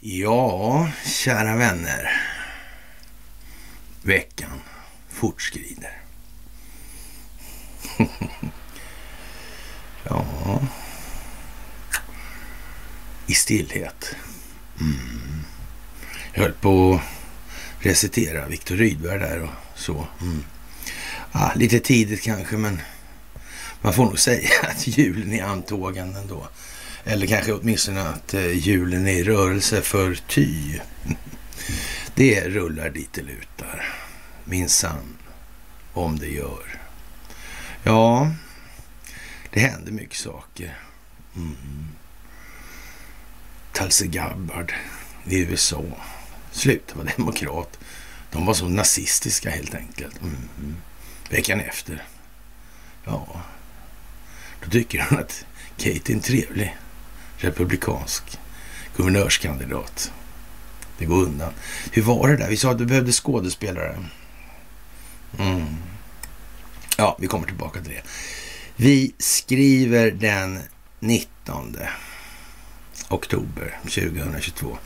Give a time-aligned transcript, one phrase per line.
[0.00, 2.22] Ja, kära vänner.
[4.02, 4.60] Veckan
[5.08, 6.02] fortskrider.
[10.04, 10.26] ja,
[13.26, 14.16] i stillhet.
[14.80, 15.44] Mm.
[16.32, 17.00] Jag höll på att
[17.86, 20.06] recitera Viktor Rydberg där och så.
[20.20, 20.44] Mm.
[21.32, 22.80] Ah, lite tidigt kanske, men
[23.82, 26.48] man får nog säga att julen är antågande ändå.
[27.04, 30.78] Eller kanske åtminstone att eh, julen hjulen är i rörelse för ty.
[32.14, 33.94] Det rullar dit det lutar.
[34.44, 35.16] Minsann,
[35.92, 36.80] om det gör.
[37.82, 38.32] Ja,
[39.50, 40.78] det händer mycket saker.
[41.36, 41.88] Mm.
[43.72, 44.72] Tulsi Gabbard
[45.24, 45.84] i USA.
[46.50, 47.78] Sluta vara demokrat.
[48.30, 50.22] De var så nazistiska helt enkelt.
[50.22, 50.76] Mm.
[51.30, 52.04] Veckan efter.
[53.04, 53.42] Ja,
[54.64, 55.44] då tycker de att
[55.76, 56.76] Kate är en trevlig
[57.36, 58.38] republikansk
[58.96, 60.12] guvernörskandidat.
[60.98, 61.52] Det går undan.
[61.92, 62.48] Hur var det där?
[62.48, 63.98] Vi sa att du behövde skådespelare.
[65.38, 65.66] Mm.
[66.96, 68.02] Ja, vi kommer tillbaka till det.
[68.76, 70.58] Vi skriver den
[71.00, 71.76] 19
[73.08, 74.78] oktober 2022.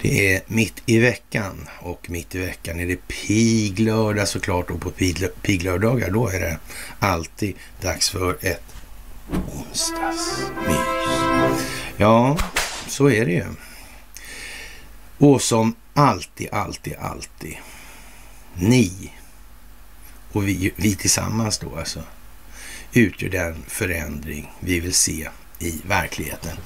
[0.00, 4.90] Det är mitt i veckan och mitt i veckan är det piglördag såklart och på
[5.42, 6.58] piglördagar då är det
[6.98, 8.62] alltid dags för ett
[9.30, 11.00] onsdagsmys.
[11.96, 12.38] Ja,
[12.86, 13.46] så är det ju.
[15.18, 17.56] Och som alltid, alltid, alltid.
[18.54, 19.12] Ni
[20.32, 22.02] och vi, vi tillsammans då alltså
[22.92, 25.28] utgör den förändring vi vill se
[25.58, 26.56] i verkligheten.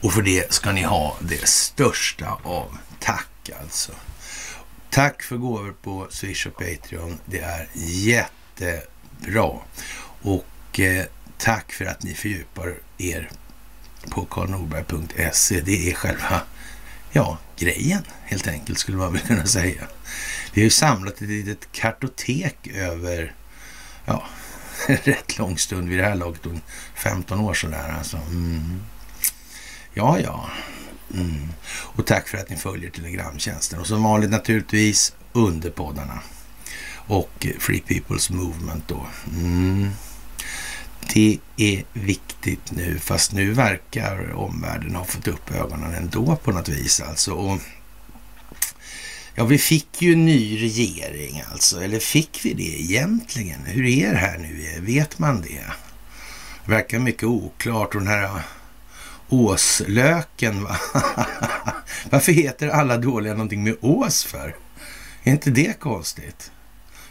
[0.00, 3.92] Och för det ska ni ha det största av tack alltså.
[4.90, 7.18] Tack för gåvor på Swish och Patreon.
[7.24, 9.50] Det är jättebra.
[10.22, 11.04] Och eh,
[11.38, 13.30] tack för att ni fördjupar er
[14.10, 15.60] på karlnorberg.se.
[15.60, 16.42] Det är själva,
[17.12, 19.82] ja, grejen helt enkelt skulle man väl kunna säga.
[20.52, 23.34] Vi har ju samlat ett litet kartotek över,
[24.04, 24.24] ja,
[24.86, 26.40] en rätt lång stund vid det här laget,
[26.94, 28.16] 15 år sådär alltså.
[28.16, 28.80] Mm.
[29.94, 30.50] Ja, ja.
[31.14, 31.48] Mm.
[31.68, 33.80] Och tack för att ni följer Telegramtjänsten.
[33.80, 36.20] Och som vanligt naturligtvis underpoddarna
[36.92, 39.06] och Free People's Movement då.
[39.32, 39.90] Mm.
[41.14, 46.68] Det är viktigt nu, fast nu verkar omvärlden ha fått upp ögonen ändå på något
[46.68, 47.32] vis alltså.
[47.32, 47.60] Och
[49.34, 53.64] ja, vi fick ju en ny regering alltså, eller fick vi det egentligen?
[53.64, 54.80] Hur är det här nu?
[54.80, 55.64] Vet man det?
[56.64, 58.42] Det verkar mycket oklart och den här
[59.28, 60.76] åslöken, va?
[62.10, 64.56] Varför heter alla dåliga någonting med ås för?
[65.22, 66.50] Är inte det konstigt?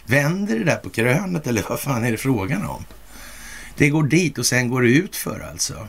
[0.06, 2.86] Vänder det där på krönet eller vad fan är det frågan om?
[3.78, 5.88] Det går dit och sen går det ut för alltså.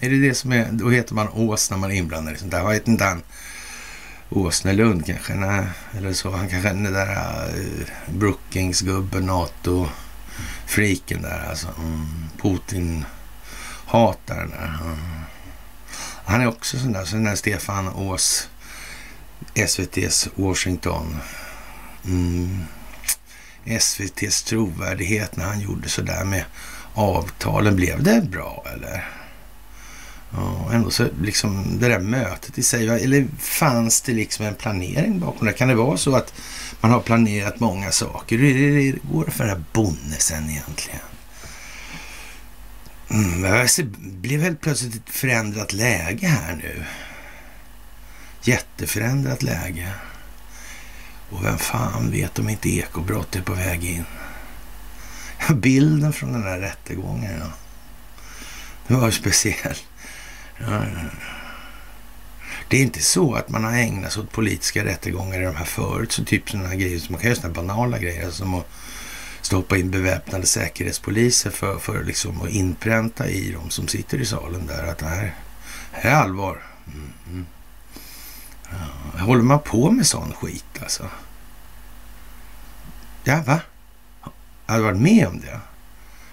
[0.00, 2.50] Är det det som är, då heter man Ås när man är inblandad i sånt
[2.50, 2.62] där.
[2.62, 3.22] Vad heter inte han?
[4.30, 5.34] Åsnelund kanske?
[5.34, 6.30] Nej, eller så.
[6.30, 11.68] Han kanske den där eh, uh, Brookings-gubben, NATO-freaken där alltså.
[11.78, 12.06] Mm,
[12.42, 14.78] Putin-hataren där.
[14.84, 14.98] Mm.
[16.24, 18.48] Han är också sån där, sån där Stefan Ås,
[19.54, 21.16] SVTs Washington.
[22.04, 22.64] Mm.
[23.64, 26.44] SVTs trovärdighet när han gjorde sådär med
[26.98, 27.76] avtalen.
[27.76, 29.08] Blev det bra eller?
[30.30, 35.20] Ja, ändå så liksom det där mötet i sig, eller fanns det liksom en planering
[35.20, 35.52] bakom det?
[35.52, 36.32] Kan det vara så att
[36.80, 38.38] man har planerat många saker?
[38.38, 41.00] Hur går det för den här bonnesen egentligen?
[43.10, 43.42] Mm,
[43.76, 46.84] det blev helt plötsligt ett förändrat läge här nu.
[48.42, 49.92] Jätteförändrat läge.
[51.30, 54.04] Och vem fan vet om inte ekobrott är på väg in?
[55.54, 57.52] Bilden från den här rättegången, ja.
[58.86, 59.76] Det var ju speciell.
[60.58, 60.82] Ja,
[62.68, 65.64] Det är inte så att man har ägnat sig åt politiska rättegångar i de här
[65.64, 68.54] förut, så typ sådana här grejer, så man kan göra sådana banala grejer alltså som
[68.54, 68.68] att
[69.40, 74.66] stoppa in beväpnade säkerhetspoliser för, för liksom att inpränta i dem som sitter i salen
[74.66, 75.34] där att det här,
[75.92, 76.62] här är allvar.
[77.26, 77.46] Mm.
[78.70, 81.10] Ja, håller man på med sån skit alltså?
[83.24, 83.60] Ja, va?
[84.68, 85.60] Jag hade varit med om det.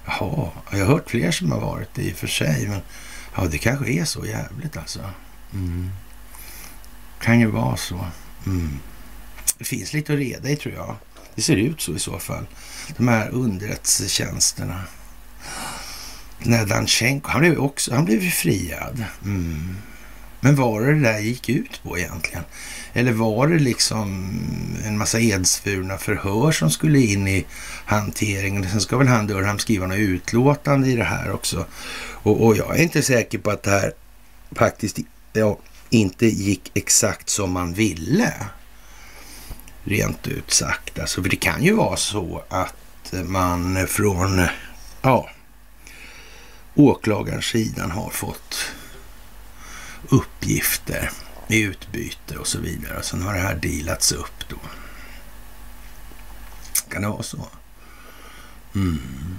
[0.05, 2.67] Jaha, jag har hört fler som har varit det i och för sig.
[2.67, 2.81] Men
[3.35, 4.99] ja, det kanske är så jävligt alltså.
[5.53, 5.89] Mm.
[7.21, 8.05] Kan ju vara så.
[8.45, 8.79] Mm.
[9.57, 10.95] Det finns lite att reda i tror jag.
[11.35, 12.45] Det ser ut så i så fall.
[12.97, 14.81] De här underrättelsetjänsterna.
[16.39, 19.05] Nedanchenko, han blev också han blev friad.
[19.23, 19.77] Mm.
[20.39, 22.43] Men vad var det där gick ut på egentligen?
[22.97, 24.29] Eller var det liksom
[24.85, 27.45] en massa edsvurna förhör som skulle in i
[27.85, 28.69] hanteringen?
[28.69, 31.65] Sen ska väl han Durham skriva något utlåtande i det här också.
[32.23, 33.91] Och, och jag är inte säker på att det här
[34.51, 34.99] faktiskt
[35.33, 35.59] ja,
[35.89, 38.33] inte gick exakt som man ville.
[39.83, 40.99] Rent ut sagt.
[40.99, 44.47] Alltså, för det kan ju vara så att man från
[45.01, 45.29] ja,
[46.75, 48.71] åklagarsidan har fått
[50.09, 51.11] uppgifter
[51.47, 52.97] i utbyte och så vidare.
[52.97, 54.57] Och sen har det här dealats upp då.
[56.89, 57.47] Kan det vara så?
[58.75, 59.37] Mm.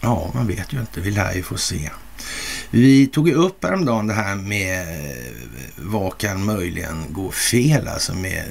[0.00, 1.00] Ja, man vet ju inte.
[1.00, 1.90] Vi lär ju få se.
[2.70, 5.26] Vi tog ju upp häromdagen det här med eh,
[5.76, 8.44] vad kan möjligen gå fel alltså med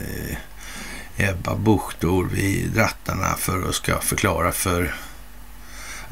[1.17, 4.95] eh, Ebba Buchtor vid rattarna för att ska förklara för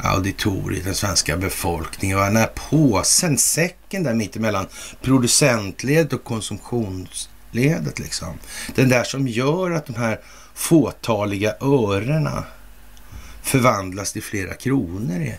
[0.03, 2.17] auditoriet, den svenska befolkningen.
[2.17, 4.67] Och den här påsen, säcken där mittemellan
[5.01, 8.33] producentledet och konsumtionsledet liksom.
[8.75, 10.19] Den där som gör att de här
[10.53, 12.43] fåtaliga örena
[13.43, 15.35] förvandlas till flera kronor i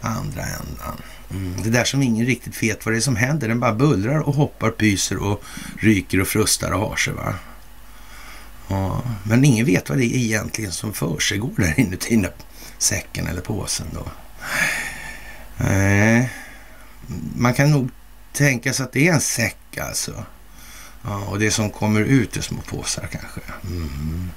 [0.00, 0.96] andra ändan.
[1.30, 1.62] Mm.
[1.62, 3.48] Det där som ingen riktigt vet vad det är som händer.
[3.48, 5.42] Den bara bullrar och hoppar, pyser och
[5.78, 7.12] ryker och frustar och har sig.
[7.12, 7.34] Va?
[8.68, 12.16] Ja, men ingen vet vad det är egentligen som försiggår där inuti
[12.82, 14.06] säcken eller påsen då.
[15.56, 16.32] Nej,
[17.36, 17.90] man kan nog
[18.32, 20.24] tänka sig att det är en säck alltså.
[21.04, 23.40] Ja, och det som kommer ut är små påsar kanske.
[23.64, 24.30] Mm.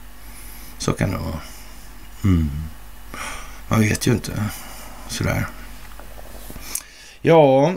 [0.77, 1.39] Så kan det vara.
[2.23, 2.49] Mm.
[3.67, 4.43] Man vet ju inte.
[5.07, 5.47] Sådär.
[7.21, 7.73] Ja,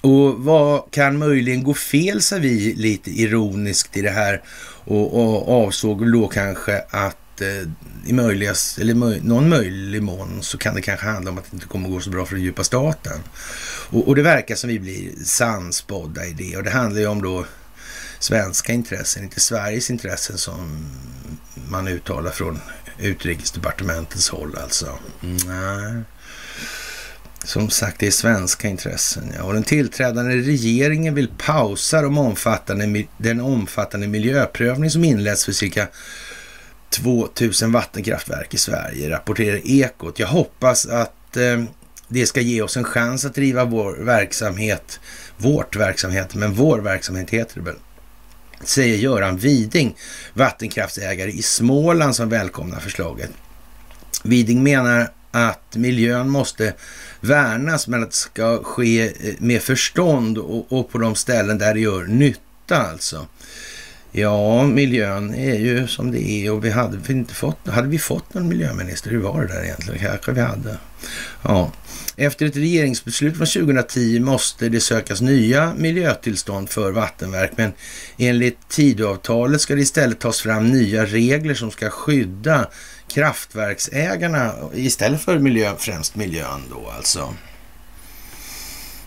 [0.00, 4.42] och vad kan möjligen gå fel, sa vi lite ironiskt i det här
[4.84, 7.68] och, och avsåg då kanske att eh,
[8.06, 11.54] i möjligast, eller möj, någon möjlig mån så kan det kanske handla om att det
[11.54, 13.20] inte kommer att gå så bra för den djupa staten.
[13.90, 17.22] Och, och det verkar som vi blir sannspådda i det och det handlar ju om
[17.22, 17.44] då
[18.18, 20.86] svenska intressen, inte Sveriges intressen som
[21.68, 22.60] man uttalar från
[22.98, 24.98] utrikesdepartementets håll alltså.
[25.20, 26.02] Nej.
[27.44, 29.32] Som sagt, det är svenska intressen.
[29.36, 29.42] Ja.
[29.42, 35.88] Och den tillträdande regeringen vill pausa de omfattande, den omfattande miljöprövning som inletts för cirka
[36.92, 40.18] 2000 vattenkraftverk i Sverige, rapporterar Ekot.
[40.18, 41.64] Jag hoppas att eh,
[42.08, 45.00] det ska ge oss en chans att driva vår verksamhet,
[45.36, 47.76] vårt verksamhet, men vår verksamhet heter det väl,
[48.64, 49.96] säger Göran Widing,
[50.34, 53.30] vattenkraftsägare i Småland som välkomnar förslaget.
[54.24, 56.74] Widing menar att miljön måste
[57.20, 61.74] värnas men att det ska ske eh, med förstånd och, och på de ställen där
[61.74, 63.26] det gör nytta alltså.
[64.14, 67.98] Ja, miljön är ju som det är och vi hade vi inte fått, hade vi
[67.98, 69.10] fått någon miljöminister?
[69.10, 70.00] Hur var det där egentligen?
[70.00, 70.76] Kanske vi hade.
[71.42, 71.72] Ja.
[72.16, 77.72] Efter ett regeringsbeslut från 2010 måste det sökas nya miljötillstånd för vattenverk, men
[78.18, 82.68] enligt Tidöavtalet ska det istället tas fram nya regler som ska skydda
[83.08, 87.34] kraftverksägarna istället för miljö, främst miljön då alltså.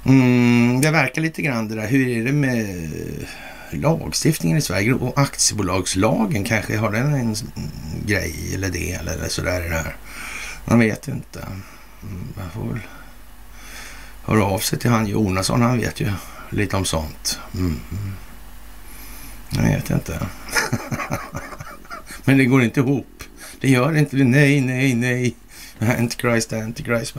[0.06, 1.88] Mm, det verkar lite grann det där.
[1.88, 2.90] Hur är det med
[3.72, 7.36] lagstiftningen i Sverige och aktiebolagslagen kanske har den en
[8.06, 9.96] grej eller del eller sådär i det här.
[10.66, 11.48] Man vet ju inte.
[12.38, 12.80] Man får väl
[14.24, 15.62] höra av sig till han Jonasson.
[15.62, 16.12] Han vet ju
[16.50, 17.40] lite om sånt.
[17.54, 17.80] Mm.
[19.50, 20.20] Jag vet inte.
[22.26, 23.24] Men det går inte ihop.
[23.60, 24.24] Det gör inte det.
[24.24, 25.36] Nej, nej, nej.
[25.80, 27.16] Antichrist, Antichrist.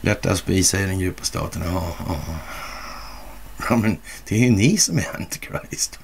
[0.00, 1.62] Lättast us säger den djupa staten.
[1.64, 2.16] Ja, ja.
[3.68, 3.96] Ja, men
[4.28, 5.98] det är ju ni som är Antichrist.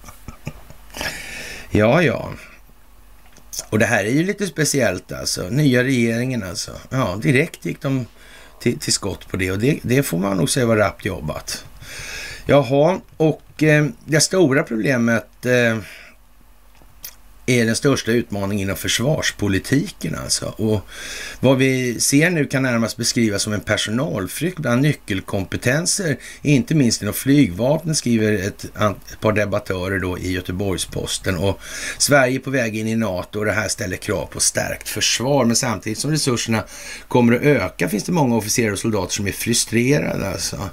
[1.70, 2.32] ja, ja.
[3.70, 5.48] Och det här är ju lite speciellt alltså.
[5.48, 6.72] Nya regeringen alltså.
[6.90, 8.06] Ja, direkt gick de
[8.60, 11.64] till, till skott på det och det, det får man nog säga var rappt jobbat.
[12.46, 15.78] Jaha, och eh, det stora problemet eh,
[17.46, 20.46] är den största utmaningen inom försvarspolitiken alltså.
[20.46, 20.86] Och
[21.40, 27.14] vad vi ser nu kan närmast beskrivas som en personalflykt bland nyckelkompetenser, inte minst inom
[27.14, 31.36] flygvapnet, skriver ett, ett par debattörer då i Göteborgs-Posten.
[31.36, 31.60] Och
[31.98, 35.44] Sverige är på väg in i NATO och det här ställer krav på stärkt försvar.
[35.44, 36.64] Men samtidigt som resurserna
[37.08, 40.70] kommer att öka finns det många officerare och soldater som är frustrerade alltså.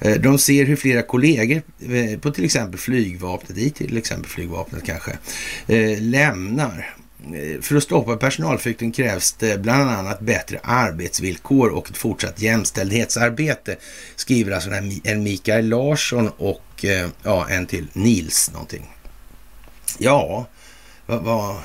[0.00, 4.84] Eh, de ser hur flera kollegor eh, på till exempel flygvapnet, i till exempel flygvapnet
[4.86, 5.10] kanske,
[5.66, 6.94] eh, lämnar.
[7.34, 13.76] Eh, för att stoppa personalflykten krävs det bland annat bättre arbetsvillkor och ett fortsatt jämställdhetsarbete,
[14.16, 14.70] skriver alltså
[15.04, 18.90] en Mikael Larsson och eh, ja, en till Nils någonting.
[19.98, 20.46] Ja,
[21.06, 21.56] vad, vad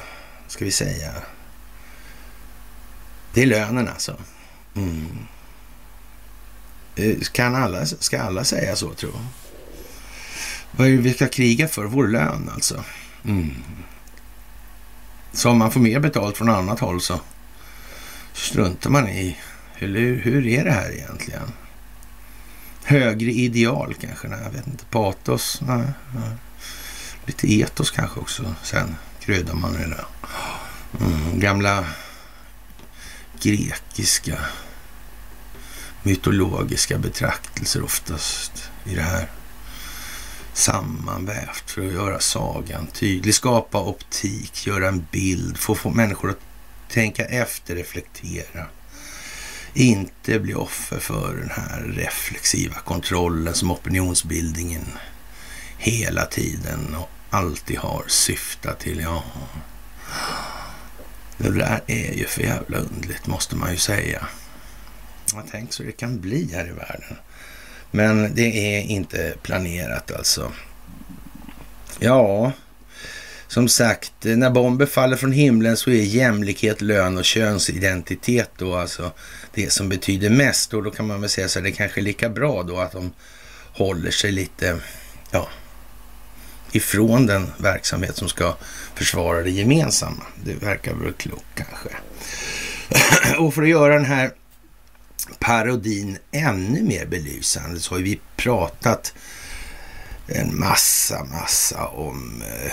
[0.48, 1.12] ska vi säga?
[3.34, 4.16] Det är lönen alltså.
[4.76, 5.08] Mm.
[6.96, 9.26] Eh, kan alla, ska alla säga så, tror jag?
[10.72, 11.86] Vad är det vi ska kriga för?
[11.86, 12.84] Vår lön alltså.
[13.26, 13.52] Mm.
[15.34, 17.20] Så om man får mer betalt från annat håll så
[18.34, 19.38] struntar man i.
[19.74, 21.52] Hur, hur är det här egentligen?
[22.84, 24.28] Högre ideal kanske?
[24.28, 24.86] Nej, jag vet inte.
[24.86, 25.62] Patos?
[25.68, 26.32] Nej, nej.
[27.26, 28.56] Lite etos kanske också.
[28.64, 30.06] Sen kryddar man det där.
[31.00, 31.86] Mm, gamla
[33.42, 34.40] grekiska
[36.04, 39.28] mytologiska betraktelser oftast i det här
[40.54, 46.40] sammanvävt för att göra sagan tydlig, skapa optik, göra en bild, få, få människor att
[46.90, 48.66] tänka efter, reflektera.
[49.74, 54.86] Inte bli offer för den här reflexiva kontrollen som opinionsbildningen
[55.78, 59.00] hela tiden och alltid har syftat till.
[59.00, 59.24] Ja,
[61.38, 64.28] det där är ju för jävla undligt måste man ju säga.
[65.52, 67.18] Tänk så det kan bli här i världen.
[67.96, 70.52] Men det är inte planerat alltså.
[72.00, 72.52] Ja,
[73.48, 79.12] som sagt, när bomber faller från himlen så är jämlikhet, lön och könsidentitet då alltså
[79.54, 80.74] det som betyder mest.
[80.74, 82.92] Och då kan man väl säga så att det kanske är lika bra då att
[82.92, 83.14] de
[83.74, 84.78] håller sig lite,
[85.32, 85.48] ja,
[86.72, 88.56] ifrån den verksamhet som ska
[88.96, 90.24] försvara det gemensamma.
[90.44, 91.90] Det verkar väl klokt kanske.
[93.40, 94.32] och för att göra den här
[95.40, 99.14] parodin ännu mer belysande så har vi pratat
[100.28, 102.72] en massa, massa om eh,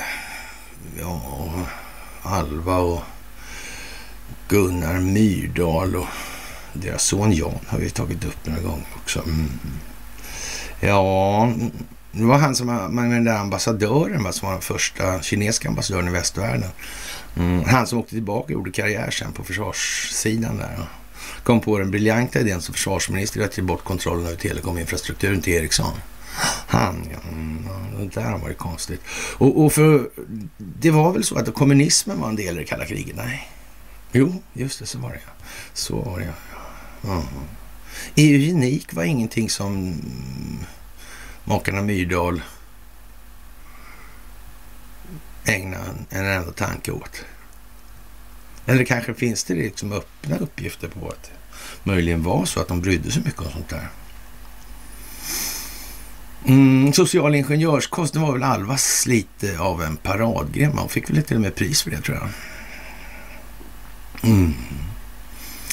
[1.01, 1.51] ja,
[2.23, 3.03] Alva och
[4.49, 6.07] Gunnar Myrdal och
[6.73, 9.23] deras son Jan har vi tagit upp några gånger också.
[9.23, 9.51] Mm.
[10.81, 11.53] Ja,
[12.13, 16.09] det var han som var den där ambassadören va, som var den första kinesiska ambassadören
[16.09, 16.71] i västvärlden.
[17.37, 17.65] Mm.
[17.65, 20.87] Han som åkte tillbaka och gjorde karriär sen på försvarssidan där
[21.43, 25.93] kom på den briljanta idén som försvarsminister att ge bort kontrollen över telekominfrastrukturen till Ericsson.
[26.67, 27.69] Han, ja, mm,
[27.99, 29.01] det där var ju konstigt.
[29.39, 30.11] Och, och, för
[30.57, 33.17] det var väl så att kommunismen var en del i det kalla kriget?
[33.17, 33.51] Nej.
[34.13, 35.21] Jo, just det, så var det.
[35.73, 37.13] Så var det ja.
[37.13, 37.25] Mm.
[38.17, 40.01] Eugenik var ingenting som
[41.45, 42.43] makarna Myrdal
[45.45, 47.25] ägnade en enda tanke åt.
[48.71, 52.81] Eller kanske finns det liksom öppna uppgifter på att det möjligen var så att de
[52.81, 53.89] brydde sig mycket om sånt där.
[56.47, 60.77] Mm, social ingenjörskonst, det var väl Alvas lite av en paradgren.
[60.77, 62.29] Man fick väl till och med pris för det tror jag.
[64.31, 64.55] Mm.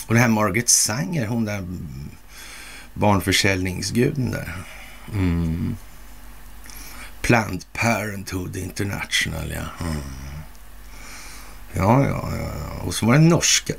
[0.07, 1.67] Och det här Margaret Sanger, hon där
[2.93, 4.53] barnförsäljningsguden där.
[5.13, 5.75] Mm.
[7.21, 9.85] Planned Parenthood International, ja.
[9.87, 10.01] Mm.
[11.77, 12.51] Ja, ja, ja.
[12.83, 13.73] Och så var det norska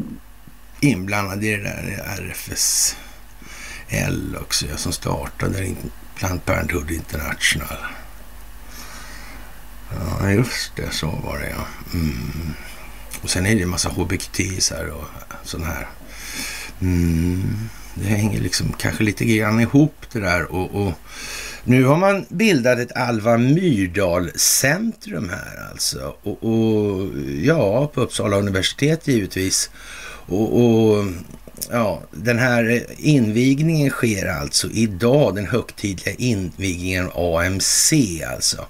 [0.80, 3.06] inblandade i det där RFSL
[4.40, 5.74] också, ja, som startade
[6.14, 7.78] Planned Parenthood International.
[9.90, 11.66] Ja, just det, så var det ja.
[11.94, 12.54] Mm.
[13.22, 15.04] Och sen är det en massa hbtqisar och
[15.42, 15.88] sån här.
[16.80, 17.68] Mm.
[17.94, 20.92] Det hänger liksom kanske lite grann ihop det där och, och
[21.64, 26.14] nu har man bildat ett Alva Myrdal-centrum här alltså.
[26.22, 27.10] Och, och,
[27.42, 29.70] ja, på Uppsala universitet givetvis.
[30.26, 31.04] Och, och,
[31.70, 37.92] ja, den här invigningen sker alltså idag, den högtidliga invigningen AMC
[38.34, 38.66] alltså.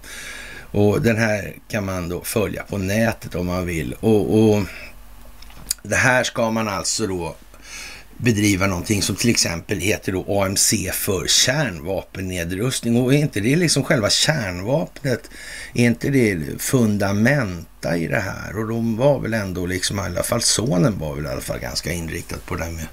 [0.70, 3.94] Och den här kan man då följa på nätet om man vill.
[4.00, 4.62] Och, och
[5.82, 7.36] det här ska man alltså då
[8.18, 12.96] bedriva någonting som till exempel heter då AMC för kärnvapennedrustning.
[12.96, 15.30] Och är inte det liksom själva kärnvapnet,
[15.74, 18.58] är inte det fundamenta i det här?
[18.58, 21.58] Och de var väl ändå liksom, i alla fall sonen var väl i alla fall
[21.58, 22.86] ganska inriktad på det här med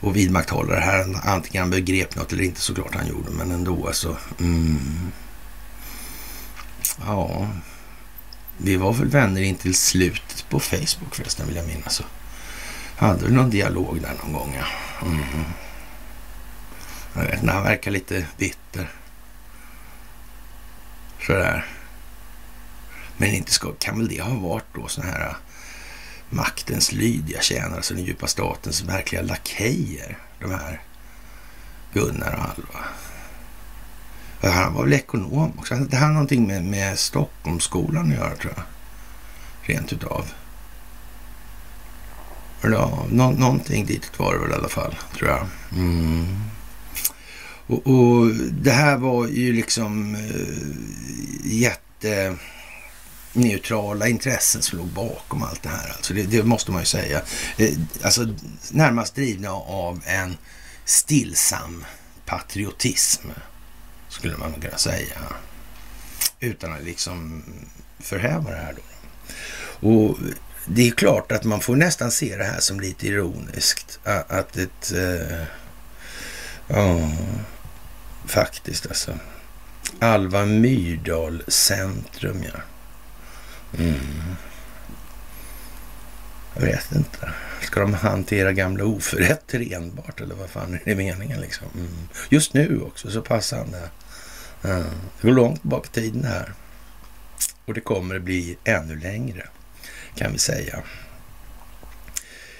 [0.00, 1.20] att vidmakthålla det här.
[1.24, 4.16] Antingen han begrep något eller inte såklart han gjorde, men ändå alltså.
[4.40, 5.12] Mm.
[7.06, 7.48] Ja,
[8.58, 12.02] vi var väl vänner in till slutet på Facebook förresten vill jag minnas.
[12.96, 14.56] Hade du någon dialog där någon gång?
[14.58, 15.06] Ja.
[15.06, 15.24] Mm.
[17.14, 18.90] Jag vet inte, han verkar lite bitter.
[21.26, 21.66] Sådär.
[23.16, 25.36] Men inte ska, kan väl det ha varit då sådana här
[26.30, 30.80] maktens lydiga tjänare, alltså den djupa statens verkliga lakejer, de här
[31.92, 32.84] Gunnar och Alva.
[34.54, 35.74] Han var väl ekonom också.
[35.74, 38.64] Det här har någonting med, med Stockholmsskolan att göra tror jag.
[39.62, 40.26] Rent utav.
[42.62, 45.46] Ja, nå någonting dit var det väl i alla fall, tror jag.
[45.72, 46.26] Mm.
[47.66, 50.20] Och, och, det här var ju liksom eh,
[51.44, 55.92] jätteneutrala intressen som låg bakom allt det här.
[55.96, 57.22] Alltså det, det måste man ju säga.
[57.56, 58.26] Eh, alltså
[58.70, 60.36] närmast drivna av en
[60.84, 61.84] stillsam
[62.26, 63.28] patriotism,
[64.08, 65.18] skulle man kunna säga.
[66.40, 67.42] Utan att liksom
[67.98, 68.82] förhäva det här då.
[69.88, 70.18] Och
[70.66, 73.98] det är klart att man får nästan se det här som lite ironiskt.
[74.04, 74.92] Att ett...
[74.92, 75.42] Eh,
[76.68, 77.10] ja,
[78.26, 79.18] faktiskt alltså.
[79.98, 82.60] Alva Myrdal centrum, ja.
[83.78, 84.36] Mm.
[86.54, 87.32] Jag vet inte.
[87.62, 91.66] Ska de hantera gamla oförrätter enbart eller vad fan är det meningen liksom?
[91.74, 92.08] Mm.
[92.28, 93.82] Just nu också, så passande.
[94.64, 94.84] Mm.
[95.20, 96.52] Det går långt bak i tiden här.
[97.64, 99.48] Och det kommer bli ännu längre
[100.16, 100.82] kan vi säga.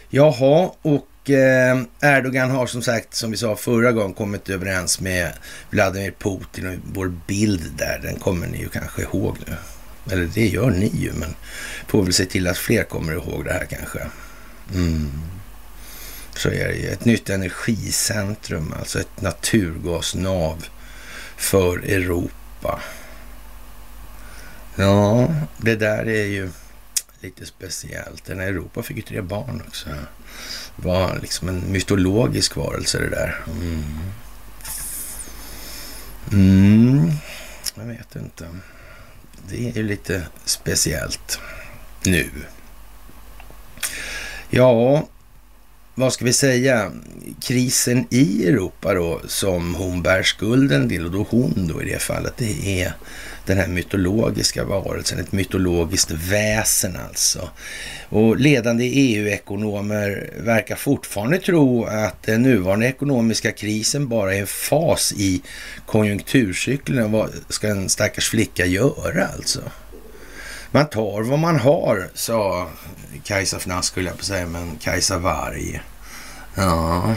[0.09, 5.33] Jaha, och eh, Erdogan har som sagt, som vi sa förra gången, kommit överens med
[5.71, 9.55] Vladimir Putin och vår bild där, den kommer ni ju kanske ihåg nu.
[10.13, 11.35] Eller det gör ni ju, men
[11.87, 13.99] får väl se till att fler kommer ihåg det här kanske.
[14.75, 15.13] Mm.
[16.37, 16.89] Så är det ju.
[16.89, 20.65] Ett nytt energicentrum, alltså ett naturgasnav
[21.37, 22.81] för Europa.
[24.77, 26.51] Ja, det där är ju
[27.21, 28.25] lite speciellt.
[28.25, 29.89] Den Europa fick ju tre barn också.
[30.77, 33.45] Det var liksom en mytologisk varelse det där.
[33.47, 33.85] Mm.
[36.33, 37.13] Mm.
[37.75, 38.49] Jag vet inte.
[39.49, 41.39] Det är ju lite speciellt
[42.05, 42.31] nu.
[44.51, 45.09] Ja,
[45.95, 46.93] vad ska vi säga?
[47.43, 51.99] Krisen i Europa då, som hon bär skulden till, och då hon då i det
[51.99, 52.95] fallet, det är
[53.47, 57.49] den här mytologiska varelsen, ett mytologiskt väsen alltså.
[58.09, 65.13] Och ledande EU-ekonomer verkar fortfarande tro att den nuvarande ekonomiska krisen bara är en fas
[65.17, 65.43] i
[65.87, 67.13] konjunkturcykeln.
[67.13, 69.61] Vad ska en stackars flicka göra alltså?
[70.71, 72.69] Man tar vad man har, sa
[73.25, 75.81] Kajsa Fnask, skulle jag på säga, men Kajsa Varg.
[76.55, 77.15] Ja.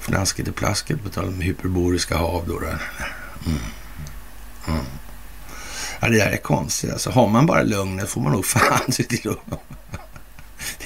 [0.00, 2.60] Fnasket och plasket på tal om hyperboriska hav då.
[3.46, 3.58] Mm.
[4.68, 4.84] Mm.
[6.00, 6.92] Ja, det där är konstigt.
[6.92, 9.60] Alltså, har man bara lugnet får man nog fan se till att...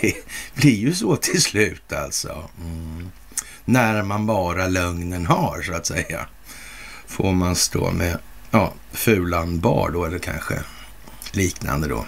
[0.00, 0.14] Det
[0.54, 2.50] blir ju så till slut alltså.
[2.60, 3.10] Mm.
[3.64, 6.26] När man bara lögnen har, så att säga.
[7.06, 8.18] Får man stå med
[8.50, 10.60] ja, fulan bar då, eller kanske
[11.32, 12.04] liknande då.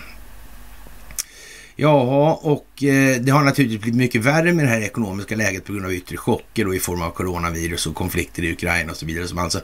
[1.83, 5.73] Ja, och eh, det har naturligtvis blivit mycket värre med det här ekonomiska läget på
[5.73, 9.07] grund av yttre chocker och i form av coronavirus och konflikter i Ukraina och så
[9.07, 9.61] vidare som alltså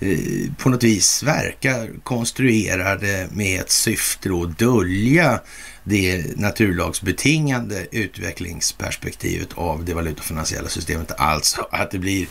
[0.00, 0.18] eh,
[0.58, 5.40] på något vis verkar konstruerade med ett syfte att dölja
[5.84, 11.12] det naturlagsbetingande utvecklingsperspektivet av det valutafinansiella systemet.
[11.16, 12.26] Alltså att det blir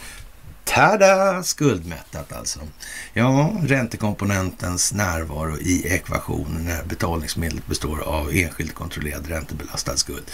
[0.64, 1.44] Tada!
[1.44, 2.60] Skuldmättat alltså.
[3.14, 10.32] Ja, räntekomponentens närvaro i ekvationen när betalningsmedlet består av enskilt kontrollerad räntebelastad skuld.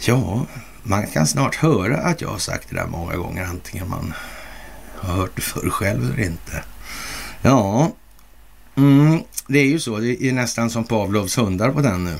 [0.00, 0.46] Ja,
[0.82, 4.14] man kan snart höra att jag har sagt det där många gånger, antingen man
[4.96, 6.64] har hört det förr själv eller inte.
[7.42, 7.92] Ja,
[8.76, 9.98] mm, det är ju så.
[9.98, 12.16] Det är nästan som Pavlovs hundar på den nu.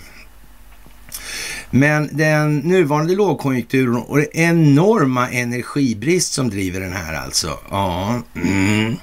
[1.71, 8.97] Men den nuvarande lågkonjunkturen och den enorma energibrist som driver den här alltså, ja, mm,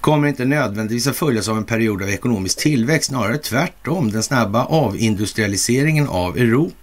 [0.00, 4.10] kommer inte nödvändigtvis att följas av en period av ekonomisk tillväxt, snarare tvärtom.
[4.10, 6.74] Den snabba avindustrialiseringen av Europa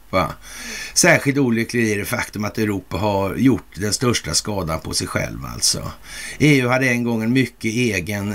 [0.93, 5.45] Särskilt olycklig är det faktum att Europa har gjort den största skadan på sig själv
[5.53, 5.91] alltså.
[6.39, 8.29] EU hade en gång en mycket egen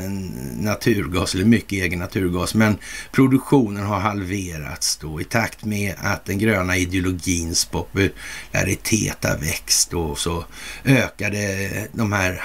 [0.60, 2.76] naturgas, eller mycket egen naturgas, men
[3.12, 10.18] produktionen har halverats då i takt med att den gröna ideologins popularitet har växt och
[10.18, 10.44] så
[10.84, 12.42] ökade de här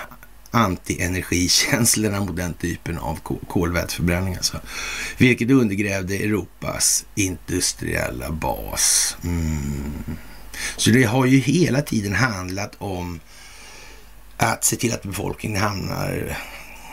[0.51, 4.35] antienergikänslorna mot den typen av kolväteförbränning.
[4.35, 4.59] Alltså.
[5.17, 9.17] Vilket undergrävde Europas industriella bas.
[9.23, 10.17] Mm.
[10.77, 13.19] Så det har ju hela tiden handlat om
[14.37, 16.37] att se till att befolkningen hamnar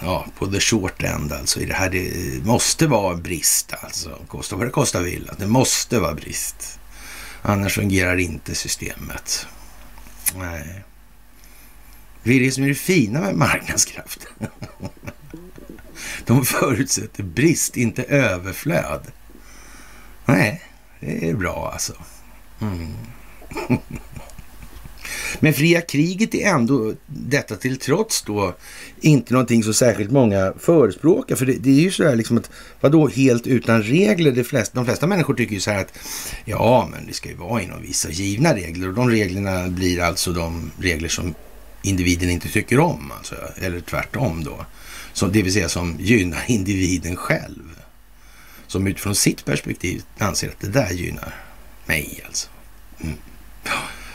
[0.02, 1.60] ja, på the short end alltså.
[1.60, 4.18] I det här det måste vara en brist alltså.
[4.28, 5.30] Kosta vad det kostar vill.
[5.38, 6.78] Det måste vara brist.
[7.42, 9.46] Annars fungerar inte systemet.
[10.34, 10.84] Nej.
[12.24, 14.28] Det är det som är det fina med marknadskrafter.
[16.26, 19.00] De förutsätter brist, inte överflöd.
[20.26, 20.62] Nej,
[21.00, 21.92] det är bra alltså.
[22.60, 22.92] Mm.
[25.40, 28.54] Men fria kriget är ändå detta till trots då
[29.00, 31.36] inte någonting som särskilt många förespråkar.
[31.36, 34.32] För det, det är ju sådär liksom att vadå helt utan regler?
[34.32, 35.98] De flesta, de flesta människor tycker ju så här att
[36.44, 40.32] ja, men det ska ju vara inom vissa givna regler och de reglerna blir alltså
[40.32, 41.34] de regler som
[41.84, 44.66] individen inte tycker om, alltså, eller tvärtom då.
[45.12, 47.80] Så, det vill säga som gynnar individen själv.
[48.66, 51.34] Som utifrån sitt perspektiv anser att det där gynnar
[51.86, 52.48] mig alltså.
[53.00, 53.14] Mm.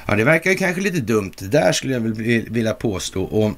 [0.06, 2.02] Ja, det verkar ju kanske lite dumt det där skulle jag
[2.50, 3.24] vilja påstå.
[3.24, 3.58] Och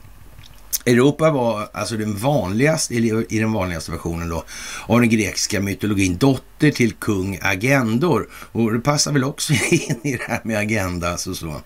[0.85, 2.95] Europa var alltså den vanligaste,
[3.29, 4.43] i den vanligaste versionen då,
[4.87, 8.29] av den grekiska mytologin, dotter till kung Agendor.
[8.33, 11.11] Och det passar väl också in i det här med agenda.
[11.11, 11.61] Alltså så.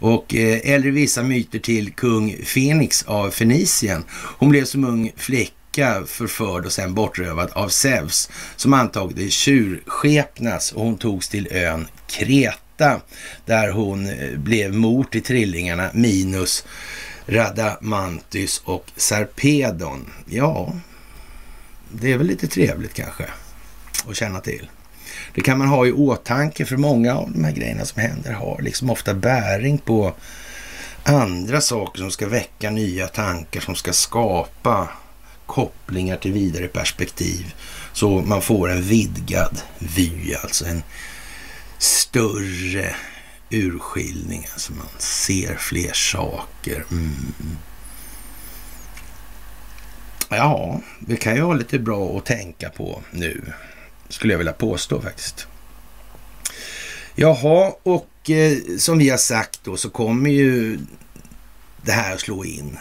[0.00, 4.04] Och eh, eller vissa myter till kung Fenix av Fenicien.
[4.10, 10.84] Hon blev som ung flicka förförd och sen bortrövad av Zeus som antagit tjurskepnas och
[10.84, 13.00] hon togs till ön Kreta
[13.46, 16.64] där hon eh, blev mor till trillingarna Minus
[17.26, 20.10] Radamanthys och Sarpedon.
[20.26, 20.72] Ja,
[21.92, 23.24] det är väl lite trevligt kanske
[24.08, 24.68] att känna till.
[25.34, 28.62] Det kan man ha i åtanke för många av de här grejerna som händer har
[28.62, 30.14] liksom ofta bäring på
[31.02, 34.88] andra saker som ska väcka nya tankar, som ska skapa
[35.46, 37.54] kopplingar till vidare perspektiv.
[37.92, 40.82] Så man får en vidgad vy, alltså en
[41.78, 42.94] större
[43.50, 44.46] urskiljning.
[44.52, 46.84] Alltså man ser fler saker.
[46.90, 47.56] Mm.
[50.28, 53.52] Ja, det kan ju vara lite bra att tänka på nu,
[54.08, 55.46] skulle jag vilja påstå faktiskt.
[57.14, 60.78] Jaha, och eh, som vi har sagt då så kommer ju
[61.82, 62.78] det här att slå in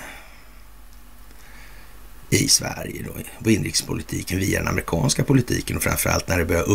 [2.29, 6.69] i Sverige då, på inrikespolitiken via den amerikanska politiken och framförallt när det börjar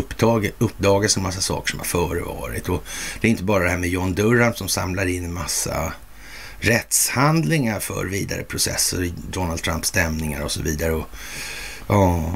[0.59, 2.69] uppdagas en massa saker som har förevarit.
[2.69, 2.85] Och
[3.21, 5.93] det är inte bara det här med John Durham som samlar in en massa
[6.59, 10.93] rättshandlingar för vidare processer, Donald Trumps stämningar och så vidare.
[10.93, 11.07] Och,
[11.89, 12.35] ja,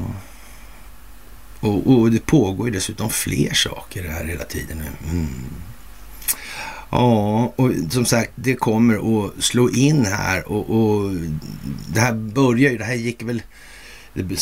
[1.66, 5.10] och, och det pågår ju dessutom fler saker här hela tiden nu.
[5.10, 5.28] Mm.
[6.90, 11.12] Ja, och som sagt, det kommer att slå in här och, och
[11.92, 13.42] det här börjar ju, det här gick väl,
[14.14, 14.36] det,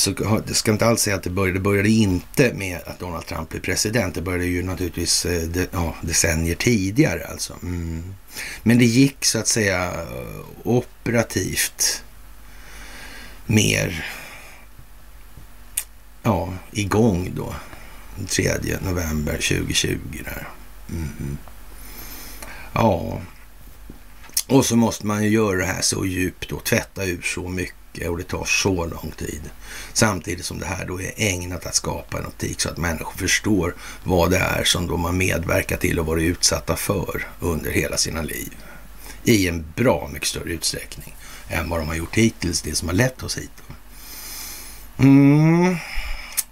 [0.54, 3.60] ska inte alls säga att det började, det började inte med att Donald Trump blev
[3.60, 4.14] president.
[4.14, 7.54] Det började ju naturligtvis eh, de, ja, decennier tidigare alltså.
[7.62, 8.14] Mm.
[8.62, 9.92] Men det gick så att säga
[10.62, 12.02] operativt
[13.46, 14.04] mer
[16.24, 17.54] ja, igång då.
[18.28, 20.48] 3 november 2020 där.
[20.90, 21.38] Mm.
[22.72, 23.20] Ja,
[24.46, 28.08] och så måste man ju göra det här så djupt och tvätta ur så mycket
[28.08, 29.40] och det tar så lång tid.
[29.92, 33.74] Samtidigt som det här då är ägnat att skapa en optik så att människor förstår
[34.04, 38.22] vad det är som de har medverkat till och varit utsatta för under hela sina
[38.22, 38.56] liv.
[39.24, 41.16] I en bra mycket större utsträckning
[41.48, 43.50] än vad de har gjort hittills, det som har lett oss hit.
[44.98, 45.76] Mm.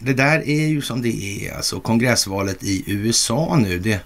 [0.05, 4.01] Det där är ju som det är, alltså kongressvalet i USA nu, det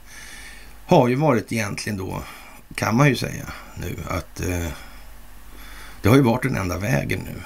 [0.86, 2.22] har ju varit egentligen då,
[2.74, 3.46] kan man ju säga
[3.80, 4.68] nu, att eh,
[6.02, 7.42] det har ju varit den enda vägen nu.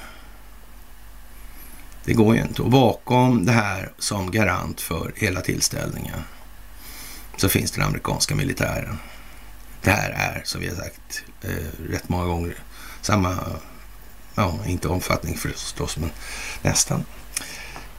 [2.05, 2.61] Det går ju inte.
[2.61, 6.19] Och bakom det här som garant för hela tillställningen
[7.37, 8.97] så finns den amerikanska militären.
[9.81, 12.55] Det här är, som vi har sagt eh, rätt många gånger,
[13.01, 13.37] samma,
[14.35, 16.09] ja, inte omfattning förstås, men
[16.61, 17.05] nästan.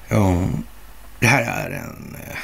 [0.09, 0.49] Ja,
[1.21, 2.37] det här är en eh,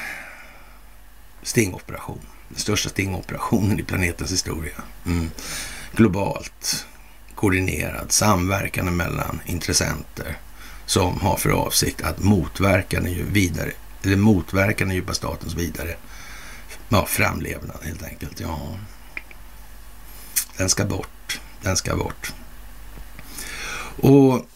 [1.42, 2.20] stingoperation.
[2.48, 4.82] Den största stingoperationen i planetens historia.
[5.06, 5.30] Mm.
[5.92, 6.86] Globalt
[7.34, 10.38] koordinerad, samverkande mellan intressenter
[10.86, 13.70] som har för avsikt att motverka den, vidare,
[14.02, 15.96] eller motverka den djupa statens vidare
[16.88, 18.40] ja, framlevnad helt enkelt.
[18.40, 18.58] Ja.
[20.56, 21.40] Den ska bort.
[21.62, 22.32] Den ska bort.
[24.00, 24.46] Och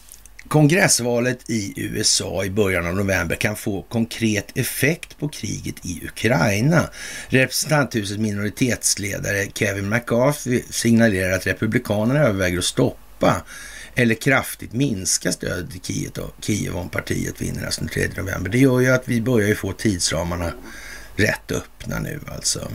[0.53, 6.89] kongressvalet i USA i början av november kan få konkret effekt på kriget i Ukraina.
[7.27, 13.43] Representanthusets minoritetsledare Kevin McCarthy signalerar att Republikanerna överväger att stoppa
[13.95, 16.11] eller kraftigt minska stödet till Kiev,
[16.41, 18.49] Kiev om partiet vinner alltså den 3 november.
[18.49, 20.53] Det gör ju att vi börjar ju få tidsramarna
[21.15, 22.71] rätt öppna nu alltså.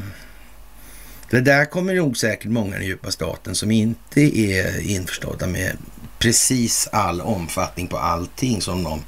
[1.31, 5.77] Det där kommer nog säkert många i den djupa staten som inte är införstådda med
[6.18, 9.04] precis all omfattning på allting som de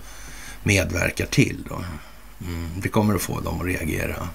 [0.62, 1.64] medverkar till.
[1.68, 1.84] Då.
[2.44, 4.28] Mm, det kommer att få dem att reagera.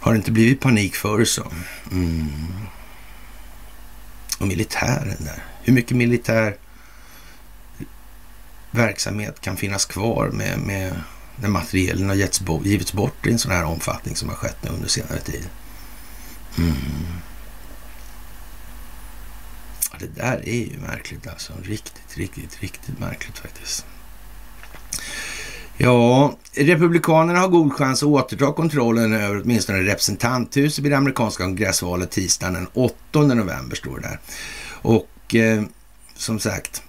[0.00, 1.52] Har det inte blivit panik förr så?
[1.92, 2.28] Mm.
[4.38, 5.44] Och militären där.
[5.62, 6.56] Hur mycket militär
[8.70, 11.00] verksamhet kan finnas kvar med, med
[11.36, 14.70] när materielen har getts, givits bort i en sån här omfattning som har skett nu
[14.70, 15.48] under senare tid?
[16.58, 16.74] Mm
[20.00, 21.52] det där är ju märkligt alltså.
[21.62, 23.86] Riktigt, riktigt, riktigt märkligt faktiskt.
[25.76, 32.10] Ja, Republikanerna har god chans att återta kontrollen över åtminstone representanthuset vid det amerikanska kongressvalet
[32.10, 34.20] tisdagen den 8 november, står det där.
[34.82, 35.62] Och eh,
[36.16, 36.82] som sagt,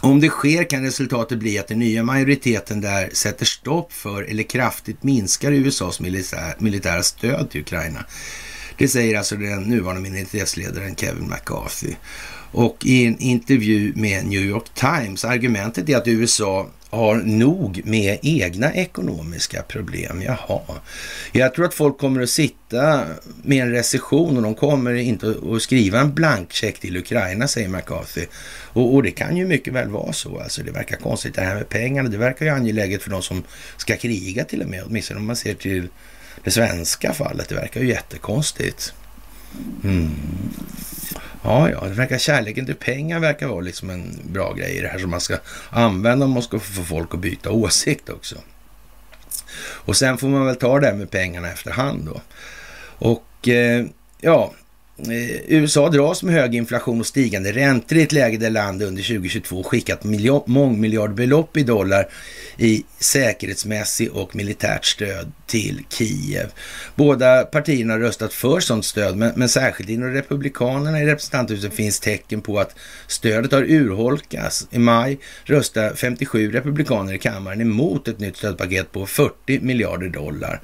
[0.00, 4.42] om det sker kan resultatet bli att den nya majoriteten där sätter stopp för eller
[4.42, 6.00] kraftigt minskar USAs
[6.58, 8.04] militära stöd till Ukraina.
[8.80, 11.94] Det säger alltså den nuvarande minoritetsledaren Kevin McCarthy.
[12.52, 18.18] Och i en intervju med New York Times, argumentet är att USA har nog med
[18.22, 20.22] egna ekonomiska problem.
[20.22, 20.60] Jaha.
[21.32, 23.04] Jag tror att folk kommer att sitta
[23.42, 28.26] med en recession och de kommer inte att skriva en blankcheck till Ukraina, säger McCarthy.
[28.72, 30.40] Och, och, det kan ju mycket väl vara så.
[30.40, 32.08] Alltså, det verkar konstigt det här med pengarna.
[32.08, 33.42] Det verkar ju angeläget för de som
[33.76, 35.88] ska kriga till och med, åtminstone om man ser till
[36.44, 37.48] det svenska fallet.
[37.48, 38.94] Det verkar ju jättekonstigt.
[39.84, 40.10] Mm.
[41.42, 44.88] Ja, ja, det verkar kärleken till pengar verkar vara liksom en bra grej i det
[44.88, 45.36] här som man ska
[45.70, 48.36] använda om man ska få folk att byta åsikt också.
[49.62, 52.20] Och sen får man väl ta det här med pengarna efterhand då.
[52.98, 53.86] Och eh,
[54.20, 54.52] ja,
[54.98, 59.02] eh, USA dras med hög inflation och stigande räntor i ett läge där landet under
[59.02, 60.04] 2022 skickat
[60.46, 62.08] mångmiljardbelopp i dollar
[62.56, 66.52] i säkerhetsmässig och militärt stöd till Kiev.
[66.94, 72.00] Båda partierna har röstat för sådant stöd, men, men särskilt inom Republikanerna i representanthuset finns
[72.00, 72.74] tecken på att
[73.06, 74.66] stödet har urholkats.
[74.70, 80.60] I maj röstade 57 republikaner i kammaren emot ett nytt stödpaket på 40 miljarder dollar.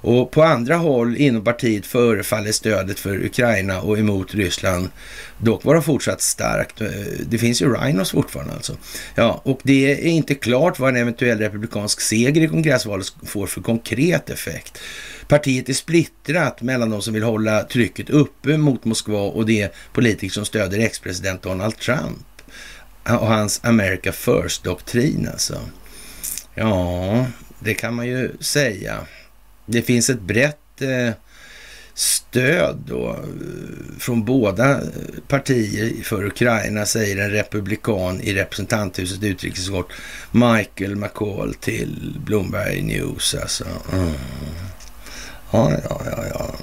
[0.00, 4.88] Och på andra håll inom partiet förefaller stödet för Ukraina och emot Ryssland
[5.38, 6.80] dock vara fortsatt starkt.
[6.80, 6.88] Eh,
[7.26, 8.76] det finns ju Rhinos fortfarande alltså.
[9.14, 13.60] Ja, och det är inte klart vad en eventuell republikansk seger i kongressvalet får för
[13.60, 14.78] konkret effekt.
[15.28, 20.34] Partiet är splittrat mellan de som vill hålla trycket uppe mot Moskva och de politiker
[20.34, 22.26] som stöder ex-president Donald Trump
[23.04, 25.60] och hans America First-doktrin alltså.
[26.54, 27.26] Ja,
[27.58, 28.98] det kan man ju säga.
[29.66, 31.14] Det finns ett brett eh,
[31.94, 34.80] stöd då eh, från båda
[35.28, 39.92] partier för Ukraina, säger en republikan i representanthuset utrikesutskott,
[40.30, 43.34] Michael McCall till Bloomberg News.
[43.34, 43.64] Alltså.
[43.92, 44.12] Mm.
[45.50, 46.54] Ja, ja, ja, ja.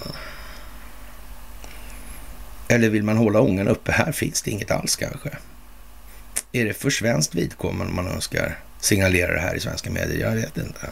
[2.67, 3.91] Eller vill man hålla ångan uppe?
[3.91, 5.30] Här finns det inget alls kanske.
[6.52, 10.30] Är det för svenskt vidkommande man önskar signalera det här i svenska medier?
[10.30, 10.89] Jag vet inte.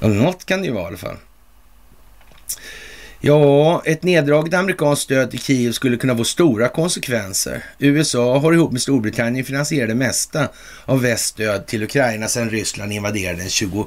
[0.00, 1.16] Något kan det ju vara i alla fall.
[3.26, 7.64] Ja, ett neddraget amerikanskt stöd till Kiev skulle kunna få stora konsekvenser.
[7.78, 10.48] USA har ihop med Storbritannien finansierat det mesta
[10.84, 13.86] av väststöd till Ukraina sedan Ryssland invaderade den 24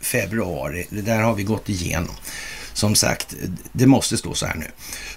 [0.00, 0.86] februari.
[0.90, 2.14] Det där har vi gått igenom.
[2.72, 3.34] Som sagt,
[3.72, 4.66] det måste stå så här nu.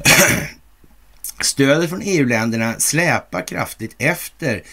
[1.41, 4.63] Stödet från EU-länderna släpar kraftigt efter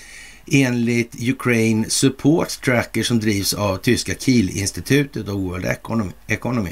[0.46, 5.66] enligt Ukraine Support Tracker som drivs av tyska Kiel-institutet och World
[6.26, 6.70] Economy.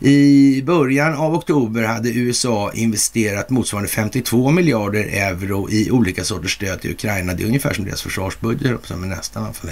[0.00, 6.80] I början av oktober hade USA investerat motsvarande 52 miljarder euro i olika sorters stöd
[6.80, 7.34] till Ukraina.
[7.34, 9.70] Det är ungefär som deras försvarsbudget, som är nästan i alla fall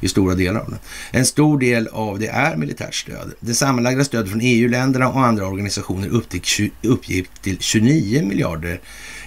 [0.00, 0.78] i stora delar av den.
[1.10, 3.32] En stor del av det är militärt stöd.
[3.40, 6.08] Det sammanlagda stödet från EU-länderna och andra organisationer
[6.82, 8.80] uppgick till 29 miljarder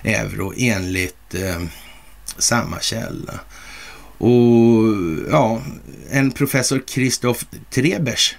[0.03, 1.61] euro enligt eh,
[2.37, 3.39] samma källa.
[4.17, 4.83] Och
[5.29, 5.61] ja,
[6.11, 8.35] en professor Christoph Trebers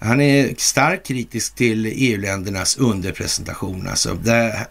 [0.00, 3.88] han är starkt kritisk till EU-ländernas underpresentation.
[3.88, 4.14] Alltså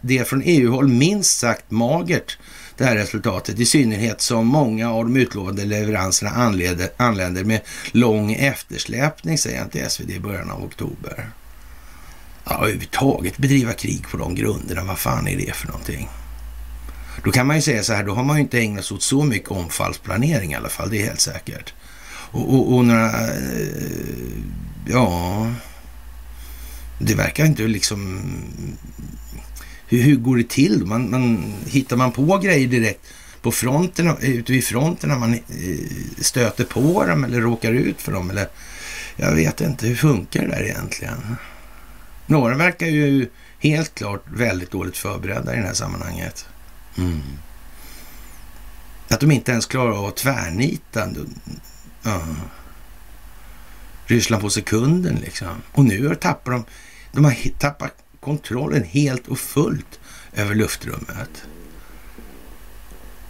[0.01, 2.38] det är från EU-håll minst sagt magert
[2.77, 3.60] det här resultatet.
[3.60, 9.69] I synnerhet som många av de utlovade leveranserna anländer, anländer med lång eftersläpning, säger han
[9.69, 11.30] till SvD i början av oktober.
[12.45, 16.10] Ja, överhuvudtaget bedriva krig på de grunderna, vad fan är det för någonting?
[17.23, 19.03] Då kan man ju säga så här, då har man ju inte ägnat sig åt
[19.03, 21.73] så mycket omfallsplanering i alla fall, det är helt säkert.
[22.32, 23.67] Och, och, och några, eh,
[24.88, 25.47] ja,
[26.99, 28.21] det verkar inte liksom,
[29.88, 30.86] hur, hur går det till?
[30.86, 33.01] Man, man, hittar man på grejer direkt
[33.41, 35.39] på fronten, ute vid fronten när man eh,
[36.21, 38.30] stöter på dem eller råkar ut för dem?
[38.30, 38.47] Eller,
[39.15, 41.36] jag vet inte, hur funkar det där egentligen?
[42.25, 46.45] Några verkar ju helt klart väldigt dåligt förberedda i det här sammanhanget.
[46.98, 47.22] Mm.
[49.10, 51.08] Att de inte ens klarar av att tvärnita
[52.06, 52.40] uh.
[54.06, 55.62] Ryssland på sekunden liksom.
[55.72, 56.66] Och nu har tappat de,
[57.12, 60.00] de har tappat kontrollen helt och fullt
[60.34, 61.44] över luftrummet.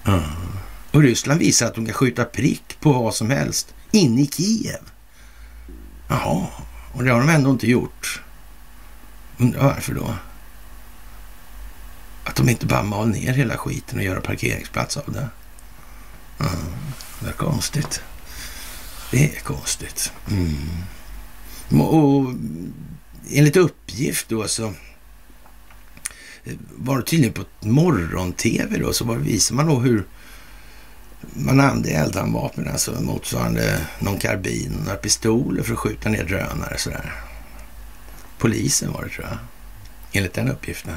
[0.08, 0.48] Uh.
[0.92, 4.92] Och Ryssland visar att de kan skjuta prick på vad som helst inne i Kiev.
[6.08, 6.48] Jaha,
[6.94, 8.22] och det har de ändå inte gjort.
[9.38, 10.16] Undrar varför då?
[12.28, 15.30] Att de inte bara mal ner hela skiten och gör parkeringsplats av det.
[16.40, 16.74] Mm,
[17.20, 18.02] det är konstigt.
[19.12, 20.12] Det är konstigt.
[20.30, 21.82] Mm.
[21.82, 22.34] Och
[23.30, 24.74] enligt uppgift då så
[26.76, 30.06] var det tydligen på morgon-tv då så var, visar man då hur
[31.34, 37.14] man använde eldhandvapen, alltså motsvarande någon karbin, några pistoler för att skjuta ner drönare sådär.
[38.38, 39.38] polisen var det tror jag.
[40.12, 40.94] Enligt den uppgiften.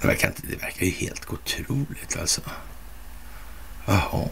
[0.00, 2.40] Det verkar, inte, det verkar ju helt otroligt alltså.
[3.86, 4.28] Jaha.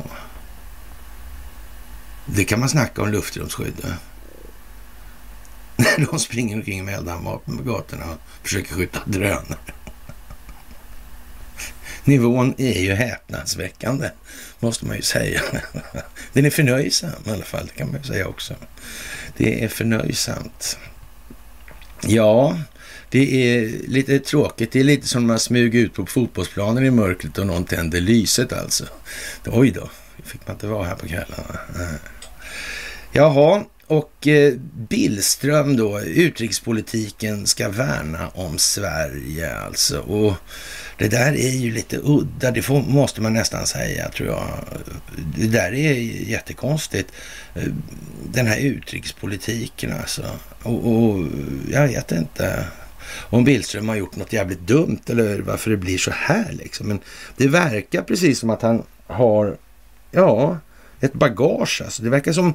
[2.26, 3.86] Det kan man snacka om luftrumsskydd.
[5.76, 9.44] När de springer omkring med eldhandvapen på gatorna och försöker skjuta drönare.
[12.04, 14.10] Nivån är ju häpnadsväckande,
[14.60, 15.40] måste man ju säga.
[16.32, 18.54] Den är förnöjsam i alla fall, Det kan man ju säga också.
[19.36, 20.78] Det är förnöjsamt.
[22.00, 22.58] Ja,
[23.14, 24.72] det är lite tråkigt.
[24.72, 28.00] Det är lite som när man smyger ut på fotbollsplanen i mörkret och någon tänder
[28.00, 28.84] lyset alltså.
[29.46, 29.90] Oj då,
[30.24, 31.60] fick man inte vara här på kvällarna.
[31.80, 31.94] Eh.
[33.12, 34.54] Jaha, och eh,
[34.88, 39.98] Billström då, utrikespolitiken ska värna om Sverige alltså.
[39.98, 40.34] Och
[40.98, 44.64] det där är ju lite udda, det får, måste man nästan säga tror jag.
[45.36, 45.92] Det där är
[46.28, 47.12] jättekonstigt.
[47.54, 47.62] Eh,
[48.32, 50.22] den här utrikespolitiken alltså.
[50.62, 51.26] Och, och
[51.70, 52.64] jag vet inte
[53.16, 56.88] om Billström har gjort något jävligt dumt eller varför det blir så här liksom.
[56.88, 57.00] Men
[57.36, 59.56] det verkar precis som att han har,
[60.10, 60.58] ja,
[61.00, 62.02] ett bagage alltså.
[62.02, 62.54] Det verkar som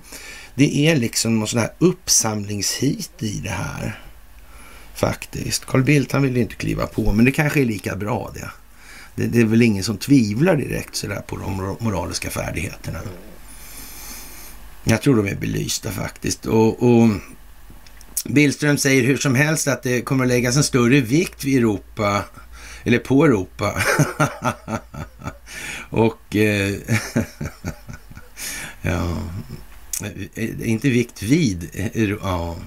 [0.56, 4.00] det är liksom någon sån här uppsamlingshit i det här.
[4.96, 5.66] Faktiskt.
[5.66, 8.50] Carl Bildt han vill ju inte kliva på, men det kanske är lika bra det.
[9.16, 13.00] Det, det är väl ingen som tvivlar direkt sådär på de moraliska färdigheterna.
[14.84, 16.46] Jag tror de är belysta faktiskt.
[16.46, 17.10] Och, och
[18.26, 22.24] Billström säger hur som helst att det kommer att läggas en större vikt vid Europa,
[22.84, 23.76] eller på Europa.
[25.90, 26.74] och eh,
[28.82, 29.18] ja,
[30.36, 32.58] eh, inte vikt vid, eh, ja.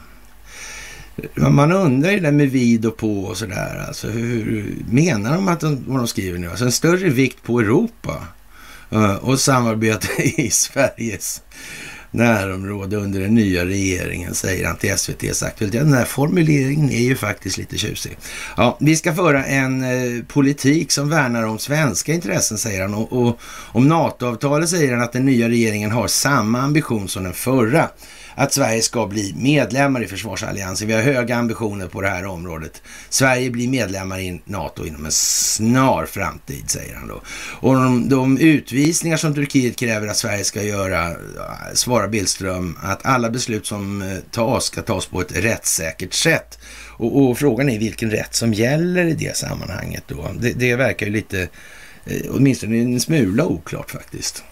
[1.36, 3.84] Man undrar ju det där med vid och på och sådär.
[3.88, 6.50] Alltså, hur menar de att de, vad de skriver nu?
[6.50, 8.26] Alltså en större vikt på Europa
[8.90, 11.42] eh, och samarbete i Sveriges
[12.12, 15.72] närområde under den nya regeringen, säger han till SVT's Aktuellt.
[15.72, 18.16] Den här formuleringen är ju faktiskt lite tjusig.
[18.56, 22.94] Ja, vi ska föra en eh, politik som värnar om svenska intressen, säger han.
[22.94, 23.40] Och, och
[23.72, 27.88] om NATO-avtalet säger han att den nya regeringen har samma ambition som den förra
[28.34, 30.88] att Sverige ska bli medlemmar i försvarsalliansen.
[30.88, 32.82] Vi har höga ambitioner på det här området.
[33.08, 37.22] Sverige blir medlemmar i NATO inom en snar framtid, säger han då.
[37.60, 41.16] Och de, de utvisningar som Turkiet kräver att Sverige ska göra, eh,
[41.74, 46.58] svarar Billström, att alla beslut som eh, tas ska tas på ett rättssäkert sätt.
[46.88, 50.30] Och, och frågan är vilken rätt som gäller i det sammanhanget då.
[50.40, 51.48] Det, det verkar ju lite,
[52.04, 54.44] eh, åtminstone en smula oklart faktiskt.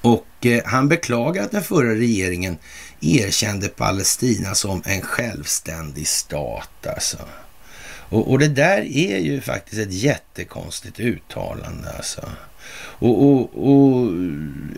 [0.00, 2.58] Och eh, han beklagar att den förra regeringen
[3.00, 6.86] erkände Palestina som en självständig stat.
[6.86, 7.18] Alltså.
[8.10, 11.92] Och, och, det där är ju faktiskt ett jättekonstigt uttalande.
[11.96, 12.20] Alltså.
[12.74, 13.40] Och, och,
[13.72, 14.12] och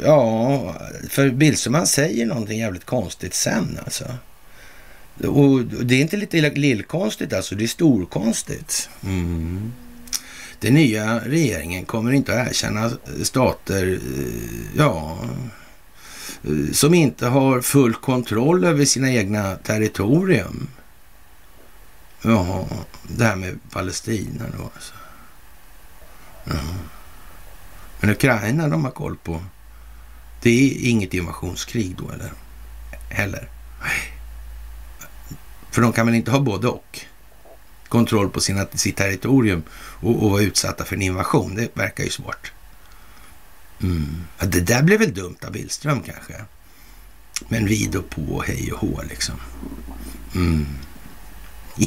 [0.04, 0.76] ja,
[1.08, 4.04] för Billström säger någonting jävligt konstigt sen alltså.
[5.26, 8.90] Och det är inte lite lillkonstigt alltså, det är storkonstigt.
[9.04, 9.72] Mm.
[10.62, 12.90] Den nya regeringen kommer inte att erkänna
[13.22, 15.18] stater, eh, ja,
[16.44, 20.68] eh, som inte har full kontroll över sina egna territorium.
[22.22, 22.64] Jaha,
[23.02, 24.94] det här med Palestina då alltså.
[26.44, 26.78] Jaha.
[28.00, 29.42] Men Ukraina de har koll på.
[30.42, 32.32] Det är inget invasionskrig då eller?
[33.10, 33.48] Heller.
[35.70, 37.06] För de kan väl inte ha både och?
[37.92, 39.62] Kontroll på sina, sitt territorium
[40.00, 41.54] och, och vara utsatta för en invasion.
[41.54, 42.52] Det verkar ju svårt.
[43.82, 44.24] Mm.
[44.38, 46.34] Ja, det där blev väl dumt av Billström kanske.
[47.48, 49.34] Men vid och på, hej och hå liksom.
[50.34, 50.66] Mm.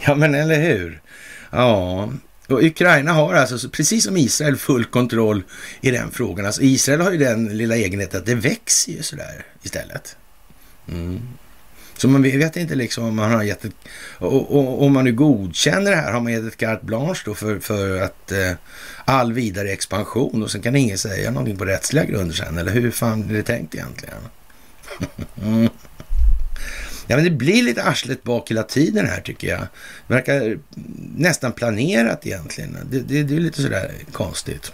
[0.00, 1.02] ja, men eller hur?
[1.50, 2.12] Ja,
[2.48, 5.42] och Ukraina har alltså, precis som Israel, full kontroll
[5.80, 6.46] i den frågan.
[6.46, 10.16] Alltså Israel har ju den lilla egenheten att det växer ju sådär istället.
[10.88, 11.20] Mm.
[11.98, 13.74] Så man vet inte liksom om man har gett ett,
[14.18, 17.34] och, och, om man nu godkänner det här, har man gett ett carte blanche då
[17.34, 18.52] för, för att eh,
[19.04, 22.90] all vidare expansion och sen kan ingen säga någonting på rättsliga grunder sen, eller hur
[22.90, 24.14] fan är det tänkt egentligen?
[27.10, 29.60] Ja, men det blir lite arslet bak hela tiden här tycker jag.
[30.06, 30.58] Det verkar
[31.16, 32.76] nästan planerat egentligen.
[32.90, 34.72] Det, det, det är lite sådär konstigt.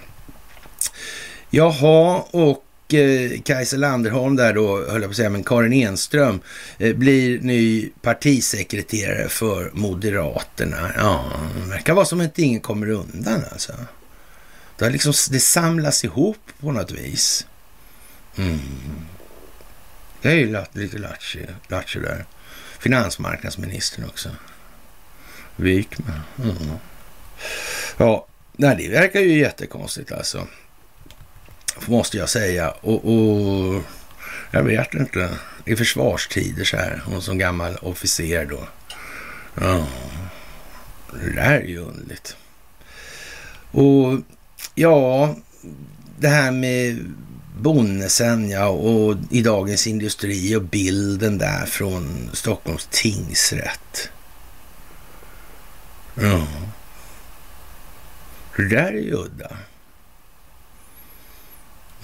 [1.50, 6.40] Jaha, och Eh, Kajsa Landerholm där då, höll jag på att säga, men Karin Enström
[6.78, 10.92] eh, blir ny partisekreterare för Moderaterna.
[10.96, 11.32] Ja,
[11.62, 13.72] det verkar vara som att ingen kommer undan alltså.
[14.78, 17.46] Det, har liksom, det samlas ihop på något vis.
[18.36, 18.60] Mm.
[20.22, 20.98] Det är ju lite
[21.68, 22.24] lattjo där.
[22.78, 24.28] Finansmarknadsministern också.
[25.56, 26.20] Wikman.
[26.42, 26.56] Mm.
[27.96, 30.46] Ja, nej, det verkar ju jättekonstigt alltså
[31.86, 32.70] måste jag säga.
[32.70, 33.82] Och, och
[34.50, 35.30] jag vet inte.
[35.64, 37.02] Det är försvarstider så här.
[37.06, 38.68] Hon som gammal officer då.
[39.60, 39.86] Ja,
[41.12, 42.36] det där är ju underligt.
[43.70, 44.20] Och
[44.74, 45.36] ja,
[46.18, 47.12] det här med
[47.60, 54.10] Bonnesen ja, och i Dagens Industri och bilden där från Stockholms tingsrätt.
[56.14, 56.46] Ja.
[58.56, 59.56] Det där är ju udda.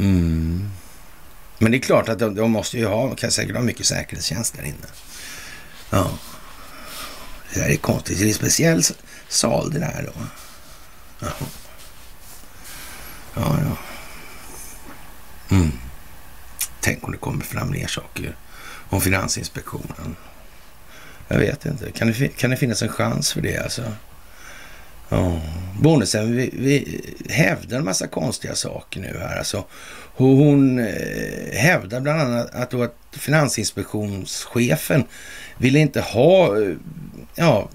[0.01, 0.71] Mm.
[1.59, 4.57] Men det är klart att de, de måste ju ha, kan säkert ha mycket säkerhetstjänst
[4.57, 4.87] där inne.
[5.91, 6.11] Ja.
[7.55, 8.19] Det där är konstigt.
[8.19, 8.83] Det är en speciell
[9.29, 10.23] sal det där då.
[11.19, 11.29] Ja,
[13.35, 13.59] ja.
[13.65, 13.77] ja.
[15.57, 15.73] Mm.
[16.81, 18.37] Tänk om det kommer fram mer saker
[18.89, 20.17] om Finansinspektionen.
[21.29, 21.93] Jag vet inte.
[21.93, 23.83] Kan det, kan det finnas en chans för det alltså?
[25.11, 25.41] Ja.
[25.81, 29.39] Bonusen vi, vi hävdar en massa konstiga saker nu här.
[29.39, 29.65] Alltså,
[30.15, 35.05] hon eh, hävdar bland annat att, att Finansinspektionschefen
[35.59, 36.75] ville inte ha eh,
[37.35, 37.69] ja,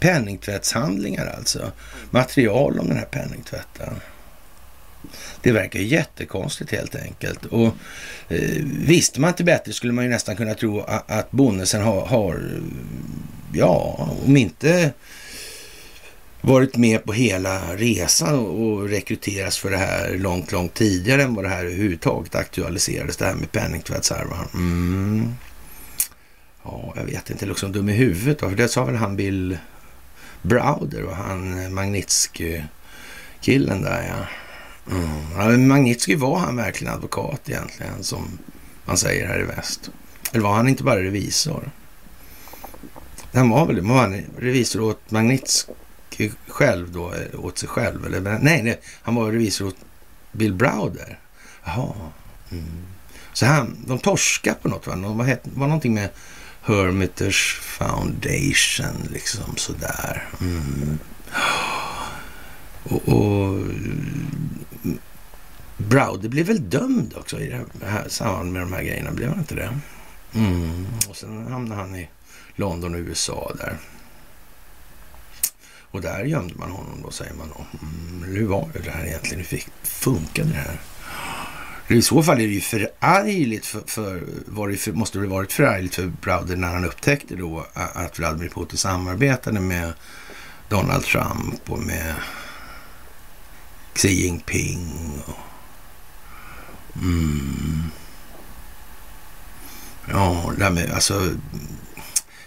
[0.00, 1.72] penningtvättshandlingar alltså.
[2.10, 3.94] Material om den här penningtvätten.
[5.40, 7.44] Det verkar jättekonstigt helt enkelt.
[7.44, 7.76] Och
[8.28, 12.06] eh, visste man inte bättre skulle man ju nästan kunna tro att, att Bonnesen har,
[12.06, 12.60] har,
[13.52, 14.92] ja, om inte
[16.46, 21.44] varit med på hela resan och rekryteras för det här långt, långt tidigare än vad
[21.44, 24.48] det här överhuvudtaget aktualiserades, det här med penningtvättshärvan.
[24.54, 25.34] Mm.
[26.62, 29.58] Ja, jag vet inte, liksom dum i huvudet då, för det sa väl han Bill
[30.42, 34.26] Browder och han eh, Magnitsky-killen där ja.
[35.44, 35.68] Mm.
[35.68, 38.38] Magnitsky var han verkligen advokat egentligen, som
[38.84, 39.90] man säger här i väst.
[40.32, 41.70] Eller var han inte bara revisor?
[43.32, 45.72] Han var väl var han revisor åt Magnitsky
[46.48, 48.06] själv då, eh, åt sig själv?
[48.06, 49.76] Eller, nej, nej, han var revisor åt
[50.32, 51.18] Bill Browder.
[51.64, 51.94] Jaha.
[52.50, 52.64] Mm.
[53.32, 54.96] Så han, de torskade på något, va?
[54.96, 56.10] De var, var någonting med
[56.62, 60.28] Hermiters Foundation, liksom sådär.
[60.40, 60.98] Mm.
[62.84, 64.98] Och, och mm,
[65.76, 69.38] Browder blev väl dömd också i det här samband med de här grejerna, blev han
[69.38, 69.78] inte det?
[70.34, 70.86] Mm.
[71.08, 72.08] Och sen hamnade han i
[72.56, 73.78] London och USA där.
[75.94, 77.64] Och där gömde man honom då, säger man då.
[77.82, 79.38] Mm, hur var det här egentligen?
[79.38, 80.80] Hur fick, funkade det här?
[81.88, 85.52] I så fall är det ju förargligt för, för, var det för, måste det varit
[85.52, 89.92] förargligt för Browder när han upptäckte då att Vladimir Putin samarbetade med
[90.68, 92.14] Donald Trump och med
[93.94, 95.12] Xi Jinping.
[95.26, 95.36] Och,
[97.02, 97.82] mm,
[100.10, 101.30] ja, det med, alltså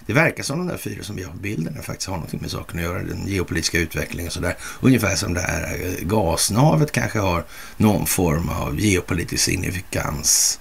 [0.07, 2.51] det verkar som de där fyra som vi har på bilden faktiskt har någonting med
[2.51, 4.55] saken att göra, den geopolitiska utvecklingen och sådär.
[4.81, 7.45] Ungefär som det här eh, gasnavet kanske har
[7.77, 10.59] någon form av geopolitisk signifikans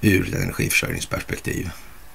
[0.00, 1.70] ur ett energiförsörjningsperspektiv.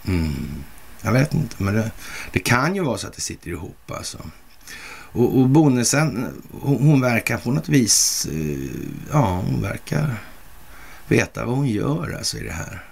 [0.07, 0.63] Mm.
[1.01, 1.91] Jag vet inte, men det,
[2.31, 4.17] det, kan ju vara så att det sitter ihop alltså.
[5.13, 8.69] Och, och Bonnesen, hon, hon, verkar på något vis, eh,
[9.11, 10.15] ja, hon verkar
[11.07, 12.85] veta vad hon gör alltså i det här.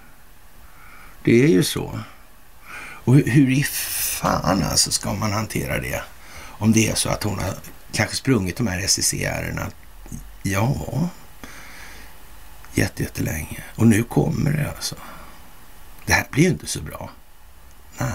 [1.23, 1.99] Det är ju så.
[3.09, 6.01] Och hur, i fan alltså ska man hantera det?
[6.41, 7.53] Om det är så att hon har
[7.91, 9.71] kanske sprungit de här SEC-ärendena.
[10.43, 11.09] Ja,
[12.73, 13.63] jättelänge.
[13.75, 14.95] Och nu kommer det alltså.
[16.05, 17.09] Det här blir ju inte så bra.
[17.97, 18.09] Nej,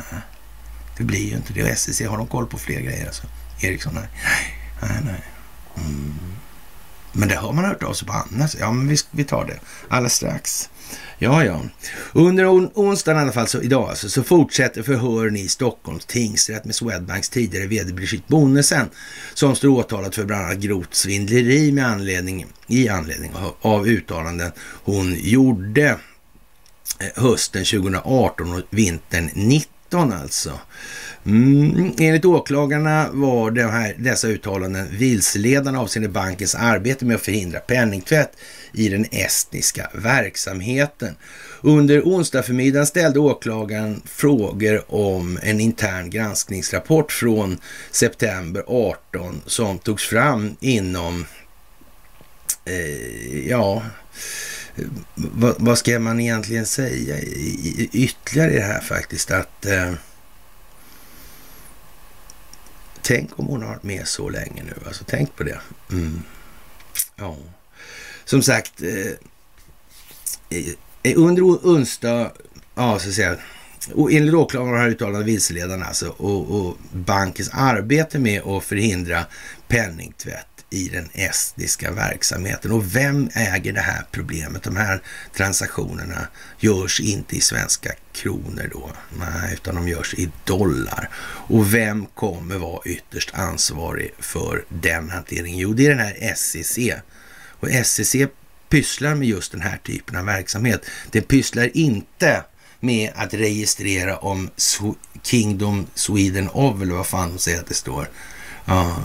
[0.96, 1.72] det blir ju inte det.
[1.72, 3.26] Och SEC, har de koll på fler grejer alltså?
[3.60, 4.08] Ericsson, nej.
[4.82, 5.22] Nej, nej.
[5.76, 6.14] Mm.
[7.12, 8.56] Men det har man hört av sig på annars.
[8.60, 10.70] Ja, men vi, vi tar det alldeles strax.
[11.24, 11.60] Ja, ja.
[12.12, 16.64] Under on onsdagen i alla fall, så idag alltså, så fortsätter förhören i Stockholms tingsrätt
[16.64, 18.86] med Swedbanks tidigare vd Brigitte Bonnesen
[19.34, 24.52] som står åtalad för bland annat grovt svindleri med anledning, i anledning av, av uttalanden
[24.84, 25.88] hon gjorde
[26.98, 30.50] eh, hösten 2018 och vintern 19 alltså.
[31.26, 37.60] Mm, enligt åklagarna var de här, dessa uttalanden vilseledande avseende bankens arbete med att förhindra
[37.60, 38.30] penningtvätt
[38.72, 41.14] i den estniska verksamheten.
[41.60, 47.58] Under onsdag förmiddagen ställde åklagaren frågor om en intern granskningsrapport från
[47.90, 51.26] september 18 som togs fram inom,
[52.64, 53.82] eh, ja,
[54.76, 57.20] eh, vad, vad, ska man egentligen säga
[57.92, 59.30] ytterligare i det här faktiskt?
[59.30, 59.92] Att eh,
[63.06, 64.74] Tänk om hon har varit med så länge nu.
[64.86, 65.60] Alltså tänk på det.
[65.90, 66.22] Mm.
[67.16, 67.36] Ja.
[68.24, 69.12] Som sagt, eh,
[71.16, 72.32] under onsdag,
[72.74, 73.36] ja så att säga,
[73.94, 79.24] och enligt åklagaren har uttalat vilseledande alltså och, och bankens arbete med att förhindra
[79.68, 82.72] penningtvätt i den estniska verksamheten.
[82.72, 84.62] Och vem äger det här problemet?
[84.62, 85.02] De här
[85.36, 91.08] transaktionerna görs inte i svenska kronor då, nej, utan de görs i dollar.
[91.48, 95.58] Och vem kommer vara ytterst ansvarig för den hanteringen?
[95.58, 96.78] Jo, det är den här SEC.
[97.48, 98.16] Och SEC
[98.68, 100.86] pysslar med just den här typen av verksamhet.
[101.10, 102.44] Den pysslar inte
[102.80, 104.50] med att registrera om
[105.22, 108.08] Kingdom Sweden of, eller vad fan de säger att det står.
[108.64, 109.04] Ja.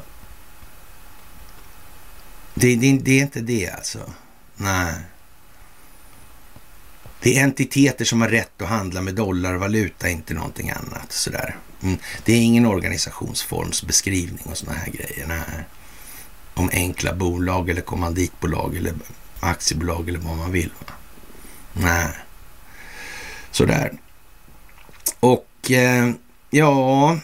[2.60, 4.00] Det, det, det är inte det alltså.
[4.56, 4.94] Nej.
[7.22, 11.12] Det är entiteter som har rätt att handla med dollar och valuta, inte någonting annat.
[11.12, 11.56] Sådär.
[11.84, 11.98] Mm.
[12.26, 15.26] Det är ingen organisationsformsbeskrivning och sådana här grejer.
[15.28, 15.66] Nej.
[16.54, 18.94] Om enkla bolag eller kommanditbolag eller
[19.40, 20.72] aktiebolag eller vad man vill.
[20.80, 20.94] Va?
[21.74, 22.10] Nej.
[23.52, 23.94] Sådär.
[25.20, 26.12] Och eh,
[26.50, 27.20] ja,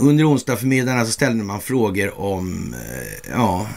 [0.00, 3.68] under onsdag förmiddagen så ställde man frågor om eh, ja,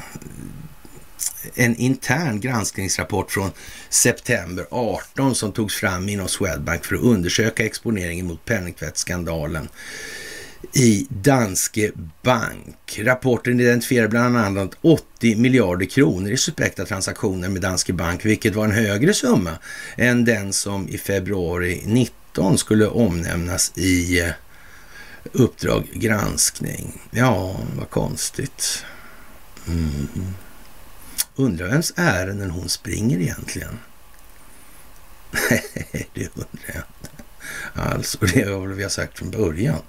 [1.56, 3.52] en intern granskningsrapport från
[3.90, 9.68] september 18 som togs fram inom Swedbank för att undersöka exponeringen mot penningtvättsskandalen
[10.74, 13.00] i Danske Bank.
[13.00, 18.66] Rapporten identifierar bland annat 80 miljarder kronor i suspekta transaktioner med Danske Bank, vilket var
[18.66, 19.52] en högre summa
[19.98, 24.30] än den som i februari 19 skulle omnämnas i eh,
[25.32, 27.02] Uppdrag granskning.
[27.12, 28.86] Ja, vad konstigt.
[29.68, 30.08] Mm.
[31.36, 33.80] Undrar vems ärenden hon springer egentligen?
[35.32, 35.64] Nej,
[36.14, 37.24] det undrar jag inte.
[37.74, 39.82] Alltså, det är väl vi har sagt från början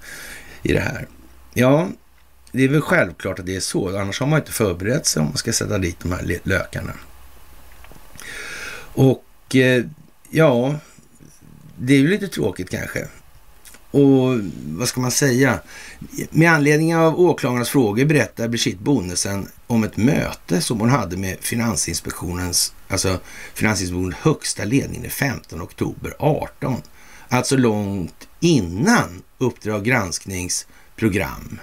[0.62, 1.08] i det här.
[1.54, 1.88] Ja,
[2.52, 3.98] det är väl självklart att det är så.
[3.98, 6.92] Annars har man inte förberett sig om man ska sätta dit de här lökarna.
[8.94, 9.84] Och eh,
[10.30, 10.78] ja,
[11.78, 13.08] det är ju lite tråkigt kanske.
[13.94, 15.60] Och vad ska man säga?
[16.30, 21.36] Med anledning av åklagarnas frågor berättar Brigitte Bonnesen om ett möte som hon hade med
[21.40, 23.18] Finansinspektionens, alltså
[23.54, 26.82] Finansinspektionens högsta ledning den 15 oktober 18.
[27.28, 31.58] Alltså långt innan Uppdrag granskningsprogram.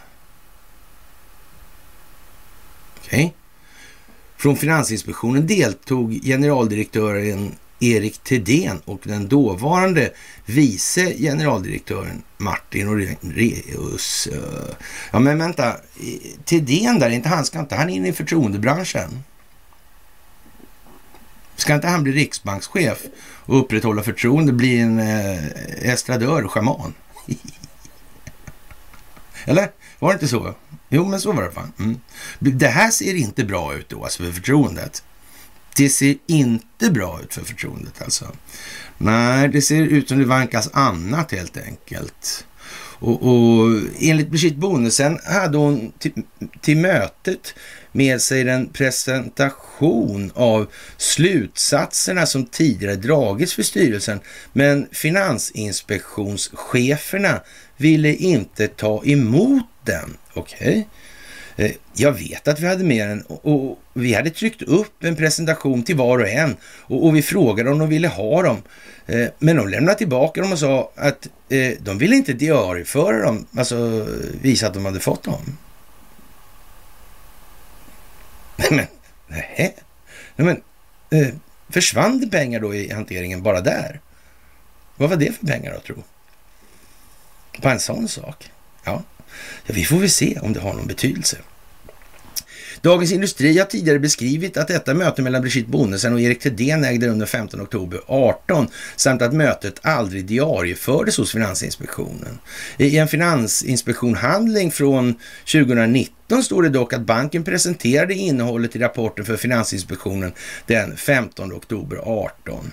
[2.98, 3.26] Okej.
[3.26, 3.32] Okay.
[4.38, 10.12] Från Finansinspektionen deltog generaldirektören Erik Thedéen och den dåvarande
[10.46, 14.28] vice generaldirektören Martin Oreus.
[14.28, 14.76] Eh,
[15.12, 15.76] ja, men vänta.
[16.46, 19.24] Thedéen där, inte han, ska inte han in i förtroendebranschen?
[21.56, 26.94] Ska inte han bli riksbankschef och upprätthålla förtroende, bli en eh, estradör, schaman?
[29.46, 29.72] Eller?
[30.00, 30.56] Var det inte så?
[30.90, 31.74] Jo, men så var det fan.
[31.80, 32.00] Mm.
[32.40, 35.04] Det här ser inte bra ut då, alltså för förtroendet.
[35.76, 38.26] Det ser inte bra ut för förtroendet alltså.
[38.98, 42.46] Nej, det ser ut som det vankas annat helt enkelt.
[43.02, 46.14] Och, och enligt Brigitte Bonnesen hade hon till,
[46.62, 47.54] till mötet
[47.92, 54.20] med sig en presentation av slutsatserna som tidigare dragits för styrelsen.
[54.54, 57.42] Men finansinspektionscheferna
[57.78, 60.18] ville inte ta emot den.
[60.34, 60.70] Okej.
[60.70, 60.84] Okay.
[61.62, 65.84] Eh, jag vet att vi hade med den och, vi hade tryckt upp en presentation
[65.84, 68.62] till var och en och, och vi frågade om de ville ha dem.
[69.06, 73.46] Eh, men de lämnade tillbaka dem och sa att eh, de ville inte diarieföra dem,
[73.58, 74.08] alltså
[74.42, 75.58] visa att de hade fått dem.
[78.70, 78.86] Men,
[79.28, 79.76] nej.
[80.36, 80.62] Men,
[81.70, 84.00] försvann det pengar då i hanteringen bara där?
[84.96, 86.04] Vad var det för pengar då, tro?
[87.62, 88.52] På en sån sak?
[88.84, 89.04] Ja.
[89.66, 91.38] ja, vi får väl se om det har någon betydelse.
[92.82, 97.08] Dagens Industri har tidigare beskrivit att detta möte mellan Brigitte Bonnesen och Erik Thedéen ägde
[97.08, 102.40] rum den 15 oktober 18 samt att mötet aldrig diariefördes hos Finansinspektionen.
[102.78, 105.16] I en Finansinspektionhandling från
[105.52, 110.32] 2019 står det dock att banken presenterade innehållet i rapporten för Finansinspektionen
[110.66, 112.72] den 15 oktober 18.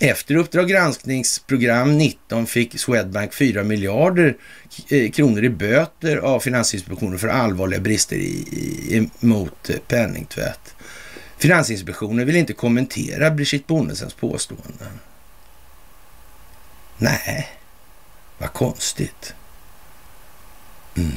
[0.00, 4.36] Efter Uppdrag granskningsprogram 19 fick Swedbank 4 miljarder
[4.88, 8.28] eh, kronor i böter av Finansinspektionen för allvarliga brister i,
[8.90, 10.74] i, mot penningtvätt.
[11.38, 14.98] Finansinspektionen vill inte kommentera Brigitte Bonnesens påståenden.
[16.98, 17.48] Nej,
[18.38, 19.34] vad konstigt.
[20.96, 21.12] Mm.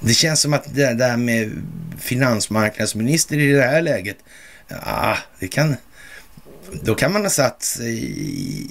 [0.00, 1.62] Det känns som att det där med
[1.98, 4.16] finansmarknadsminister i det här läget,
[4.68, 5.76] ja, det kan
[6.72, 7.94] då kan man ha satt sig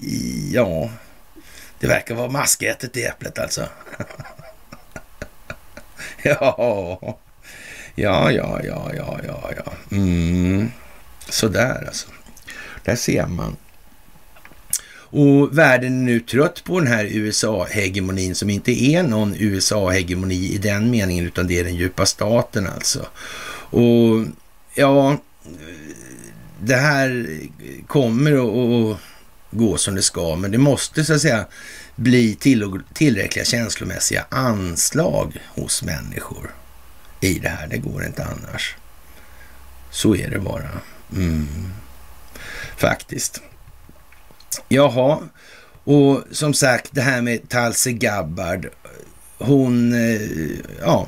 [0.03, 0.89] i, ja,
[1.79, 3.61] det verkar vara maskätet i äpplet alltså.
[6.23, 7.17] ja,
[7.95, 9.73] ja, ja, ja, ja, ja, ja.
[9.91, 10.71] Mm.
[11.29, 12.07] Sådär alltså.
[12.83, 13.55] Där ser man.
[15.17, 20.57] Och världen är nu trött på den här USA-hegemonin som inte är någon USA-hegemoni i
[20.57, 23.05] den meningen utan det är den djupa staten alltså.
[23.69, 24.25] Och
[24.75, 25.17] ja,
[26.61, 27.39] det här
[27.87, 28.97] kommer att
[29.51, 31.45] gå som det ska, men det måste så att säga
[31.95, 36.51] bli till, tillräckliga känslomässiga anslag hos människor
[37.21, 37.67] i det här.
[37.67, 38.75] Det går inte annars.
[39.91, 40.69] Så är det bara.
[41.15, 41.71] Mm.
[42.77, 43.41] Faktiskt.
[44.67, 45.19] Jaha,
[45.83, 48.67] och som sagt det här med Talse Gabbard.
[49.37, 50.21] Hon, eh,
[50.81, 51.07] ja,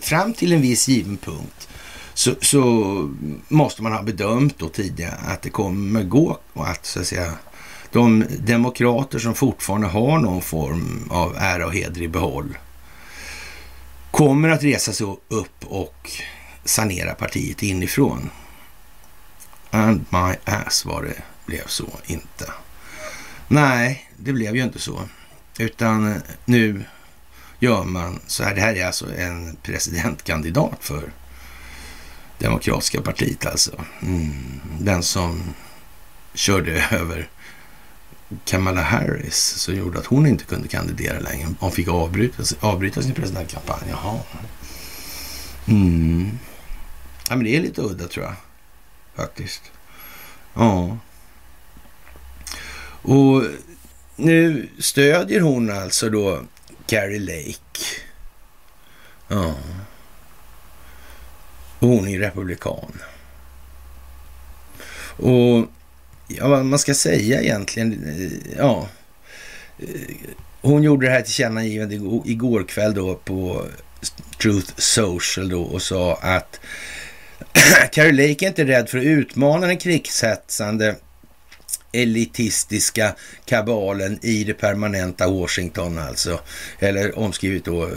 [0.00, 1.68] fram till en viss given punkt
[2.14, 2.64] så, så,
[3.48, 7.32] måste man ha bedömt då tidigare att det kommer gå och att så att säga
[7.92, 12.58] de demokrater som fortfarande har någon form av ära och heder i behåll
[14.10, 16.10] kommer att resa sig upp och
[16.64, 18.30] sanera partiet inifrån.
[19.70, 22.52] And my ass var det blev så inte.
[23.48, 25.00] Nej, det blev ju inte så.
[25.58, 26.84] Utan eh, nu
[27.58, 28.54] gör man så här.
[28.54, 31.12] Det här är alltså en presidentkandidat för
[32.38, 33.84] Demokratiska partiet alltså.
[34.02, 34.60] Mm.
[34.78, 35.54] Den som
[36.34, 37.28] körde över
[38.44, 41.48] Kamala Harris som gjorde att hon inte kunde kandidera längre.
[41.60, 43.82] Hon fick avbryta, avbryta sin presidentkampanj.
[43.90, 44.20] Jaha.
[45.68, 46.38] Mm.
[47.28, 48.34] Ja, men det är lite udda tror jag.
[49.14, 49.62] Faktiskt.
[50.54, 50.98] Ja.
[53.02, 53.42] Och
[54.16, 56.42] nu stödjer hon alltså då
[56.86, 57.84] Carrie Lake.
[59.28, 59.54] Ja.
[61.84, 63.02] Och hon är republikan.
[65.16, 65.66] Och
[66.28, 68.88] ja, vad man ska säga egentligen, eh, ja.
[69.78, 69.86] Eh,
[70.60, 73.66] hon gjorde det här tillkännagivandet igår kväll då på
[74.42, 76.60] Truth Social då och sa att
[77.92, 80.96] Carrie Lake är inte rädd för att utmana den krigshetsande
[81.94, 83.14] elitistiska
[83.44, 86.40] kabalen i det permanenta Washington alltså.
[86.78, 87.90] Eller omskrivet då eh,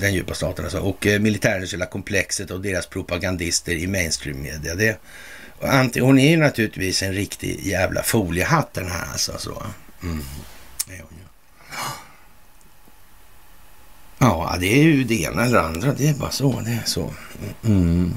[0.00, 0.78] den djupa staten alltså.
[0.78, 4.74] Och eh, militärindustriella komplexet och deras propagandister i mainstream media.
[4.74, 4.98] Det,
[6.00, 9.38] hon är ju naturligtvis en riktig jävla foliehatt den här alltså.
[9.38, 9.62] Så.
[10.02, 10.24] Mm.
[14.18, 15.92] Ja, det är ju det ena eller andra.
[15.92, 16.60] Det är bara så.
[16.60, 17.12] Det är så.
[17.64, 18.14] Mm.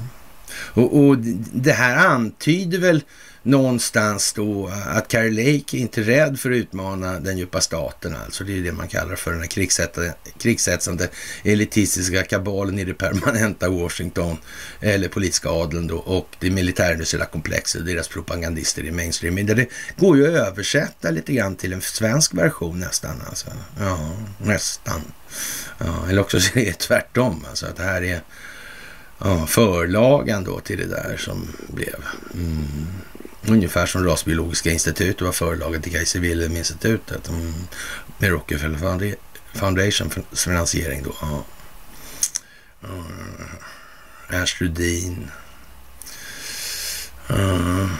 [0.50, 1.16] Och, och
[1.52, 3.02] det här antyder väl
[3.42, 8.16] någonstans då att Carrie Lake är inte rädd för att utmana den djupa staten.
[8.24, 9.48] Alltså det är det man kallar för den här
[10.38, 11.08] krigshetsande
[11.44, 14.36] elitistiska kabalen i det permanenta Washington
[14.80, 19.66] eller politiska adeln då och det militärindustriella komplexet och deras propagandister i mainstream Men Det
[19.96, 23.22] går ju att översätta lite grann till en svensk version nästan.
[23.28, 23.46] Alltså.
[23.78, 25.00] Ja, nästan.
[25.78, 27.44] Ja, eller också så är det tvärtom.
[27.48, 28.20] Alltså att det här är
[29.18, 32.04] ja, förlagan då till det där som blev.
[32.34, 32.86] Mm.
[33.48, 37.28] Ungefär som Rasbiologiska institutet var förlaget till Kaiser Wilhelm-institutet.
[37.28, 37.54] Mm,
[38.18, 38.78] med Rockefeller
[39.54, 41.14] Foundation finansiering då.
[41.20, 41.44] Ja.
[44.30, 45.30] Ernst Rudin.
[47.30, 47.90] Uh,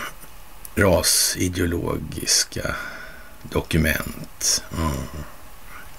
[0.77, 2.77] rasideologiska
[3.43, 4.65] dokument.
[4.73, 5.23] Uh,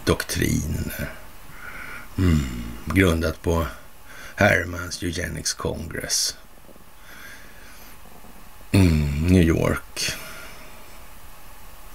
[0.03, 1.09] doktriner.
[2.17, 3.67] Mm, grundat på
[4.35, 6.37] Hermans Eugenics Congress.
[8.71, 10.13] Mm, New York.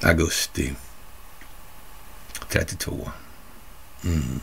[0.02, 0.74] Augusti
[2.48, 3.10] 32.
[4.04, 4.40] Mm.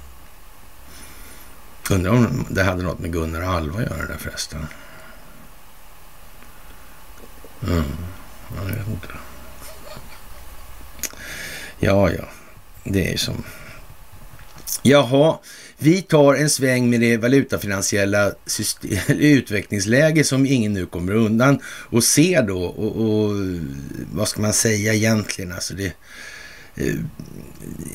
[1.90, 4.68] Undrar om det hade något med Gunnar och Alva att göra där förresten.
[7.68, 7.84] Mm.
[8.56, 9.08] Ja, jag vet inte.
[11.80, 12.24] Ja, ja.
[12.84, 13.44] Det är som...
[14.82, 15.38] Jaha,
[15.84, 22.04] vi tar en sväng med det valutafinansiella system, utvecklingsläge som ingen nu kommer undan och
[22.04, 23.36] ser då och, och
[24.14, 25.52] vad ska man säga egentligen?
[25.52, 25.94] Alltså det,
[26.76, 26.96] eh,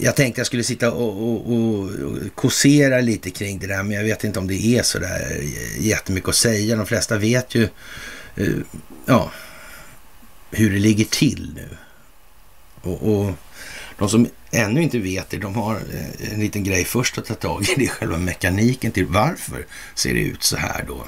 [0.01, 1.91] jag tänkte jag skulle sitta och, och, och,
[2.35, 5.41] kåsera lite kring det där, men jag vet inte om det är så där
[5.79, 6.77] jättemycket att säga.
[6.77, 7.69] De flesta vet ju
[8.37, 8.49] eh,
[9.07, 9.33] ja,
[10.51, 11.69] hur det ligger till nu.
[12.83, 13.33] Och, och
[13.99, 17.35] de som ännu inte vet det, de har eh, en liten grej först att ta
[17.35, 17.75] tag i.
[17.77, 21.05] Det är själva mekaniken till varför ser det ut så här då.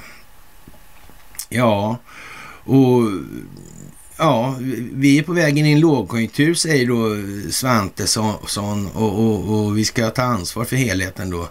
[1.49, 1.97] Ja,
[2.63, 3.03] och
[4.17, 4.55] ja,
[4.91, 7.15] vi är på vägen i en lågkonjunktur säger då
[7.51, 11.49] Svantesson och, och, och vi ska ta ansvar för helheten då.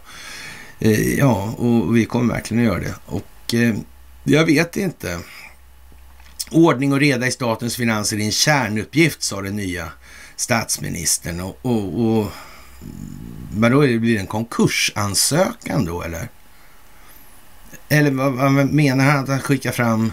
[0.78, 2.94] Eh, ja, och vi kommer verkligen att göra det.
[3.06, 3.74] Och eh,
[4.24, 5.18] jag vet inte.
[6.50, 9.88] Ordning och reda i statens finanser är en kärnuppgift, sa den nya
[10.38, 11.40] statsministern.
[11.40, 12.32] Och, och, och
[13.52, 16.28] vadå, blir det en konkursansökan då eller?
[17.88, 20.12] Eller vad, vad menar han att han skickar fram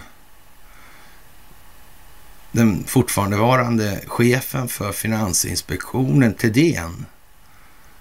[2.52, 7.06] den fortfarande varande chefen för Finansinspektionen, Thedéen,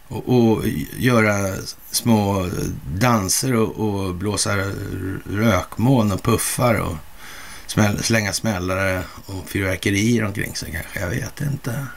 [0.08, 0.64] Och, och
[0.98, 1.56] göra
[1.92, 2.50] små
[2.94, 4.56] danser och, och blåsa
[5.30, 6.96] rökmoln och puffar och
[7.68, 11.00] smäll, slänga smällare och fyrverkerier omkring sig kanske.
[11.00, 11.88] Jag vet inte.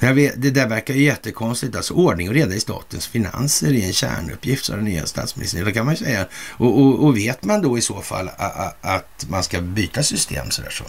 [0.00, 1.76] Jag vet, det där verkar ju jättekonstigt.
[1.76, 5.64] Alltså ordning och reda i statens finanser är en kärnuppgift, sa den nya statsministern.
[5.64, 6.26] Det kan man ju säga.
[6.50, 8.30] Och, och, och vet man då i så fall
[8.80, 10.84] att man ska byta system så där så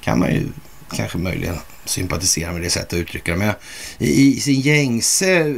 [0.00, 0.48] kan man ju
[0.92, 3.38] kanske möjligen sympatisera med det sättet att uttrycka det.
[3.38, 3.54] Men
[3.98, 5.56] i, i sin gängse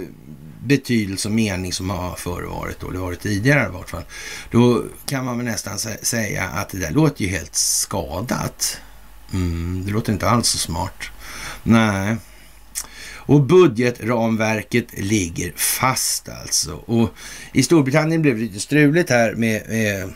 [0.64, 4.04] betydelse och mening som har förevarit och det varit tidigare i vart fall.
[4.50, 8.78] Då kan man väl nästan säga att det där låter ju helt skadat.
[9.32, 11.02] Mm, det låter inte alls så smart.
[11.62, 12.16] Nej.
[13.26, 16.72] Och budgetramverket ligger fast alltså.
[16.72, 17.14] Och
[17.52, 20.12] i Storbritannien blev det lite struligt här med, med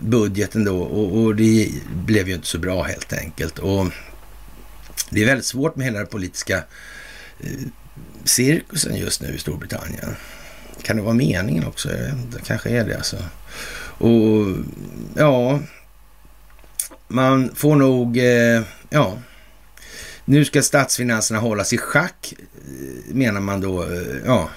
[0.00, 3.58] budgeten då och, och, det blev ju inte så bra helt enkelt.
[3.58, 3.86] Och
[5.10, 6.56] det är väldigt svårt med hela den politiska
[7.40, 7.50] eh,
[8.24, 10.16] cirkusen just nu i Storbritannien.
[10.82, 11.88] Kan det vara meningen också?
[12.32, 13.16] Det kanske är det alltså.
[13.98, 14.46] Och
[15.14, 15.60] ja,
[17.08, 19.18] man får nog, eh, ja,
[20.24, 23.82] nu ska statsfinanserna hållas i schack, eh, menar man då.
[23.82, 23.88] Eh,
[24.26, 24.48] ja,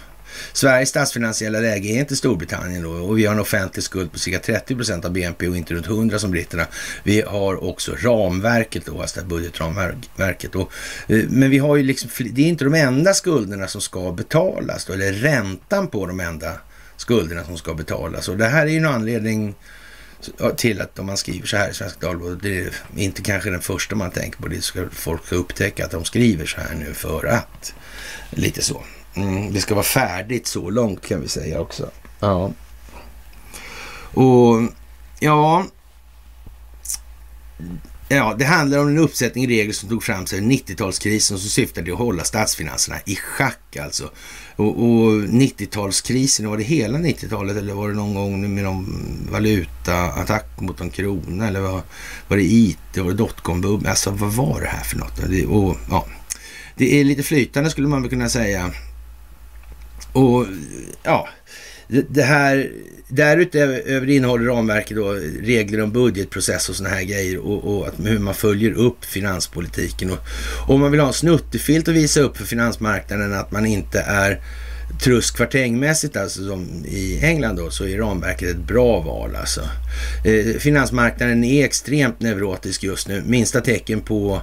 [0.53, 4.39] Sveriges statsfinansiella läge är inte Storbritannien då och vi har en offentlig skuld på cirka
[4.39, 6.65] 30 procent av BNP och inte runt 100 som britterna.
[7.03, 10.55] Vi har också ramverket då, alltså budgetramverket.
[10.55, 10.71] Och,
[11.07, 14.85] eh, men vi har ju liksom, det är inte de enda skulderna som ska betalas
[14.85, 16.53] då, eller räntan på de enda
[16.97, 18.29] skulderna som ska betalas.
[18.29, 19.55] Och det här är ju en anledning
[20.55, 23.61] till att om man skriver så här i Svenska Dagbladet, det är inte kanske den
[23.61, 27.25] första man tänker på, det ska folk upptäcka att de skriver så här nu för
[27.25, 27.73] att.
[28.29, 28.83] Lite så.
[29.15, 31.91] Mm, det ska vara färdigt så långt kan vi säga också.
[32.19, 32.51] Ja.
[34.13, 34.61] Och
[35.19, 35.65] ja,
[38.09, 41.93] Ja, det handlar om en uppsättning regler som tog fram sig 90-talskrisen som syftade till
[41.93, 44.11] att hålla statsfinanserna i schack alltså.
[44.57, 50.45] Och, och 90-talskrisen, var det hela 90-talet eller var det någon gång med någon valutaattack
[50.59, 51.81] mot en krona eller var,
[52.27, 53.89] var det IT, var det dotcom-bubblan?
[53.89, 55.21] Alltså vad var det här för något?
[55.29, 56.05] Det, och, ja,
[56.75, 58.71] det är lite flytande skulle man väl kunna säga.
[60.13, 60.45] Och
[61.03, 61.27] ja,
[61.87, 62.71] det här
[63.07, 65.11] därutöver innehåller ramverket då
[65.41, 70.11] regler om budgetprocess och sådana här grejer och, och att, hur man följer upp finanspolitiken.
[70.11, 70.19] Och
[70.67, 74.41] om man vill ha en snuttefilt att visa upp för finansmarknaden att man inte är
[75.03, 79.61] truskvartängmässigt, alltså som i England då, så är ramverket ett bra val alltså.
[80.25, 83.23] Eh, finansmarknaden är extremt neurotisk just nu.
[83.25, 84.41] Minsta tecken på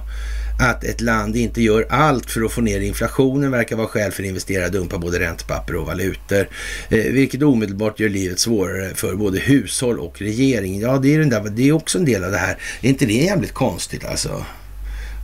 [0.59, 4.23] att ett land inte gör allt för att få ner inflationen verkar vara skäl för
[4.23, 6.47] att investera dumpa både räntepapper och valutor,
[6.89, 10.79] eh, vilket omedelbart gör livet svårare för både hushåll och regering.
[10.79, 12.57] Ja, det är, den där, det är också en del av det här.
[12.81, 14.45] Är inte det jävligt konstigt alltså?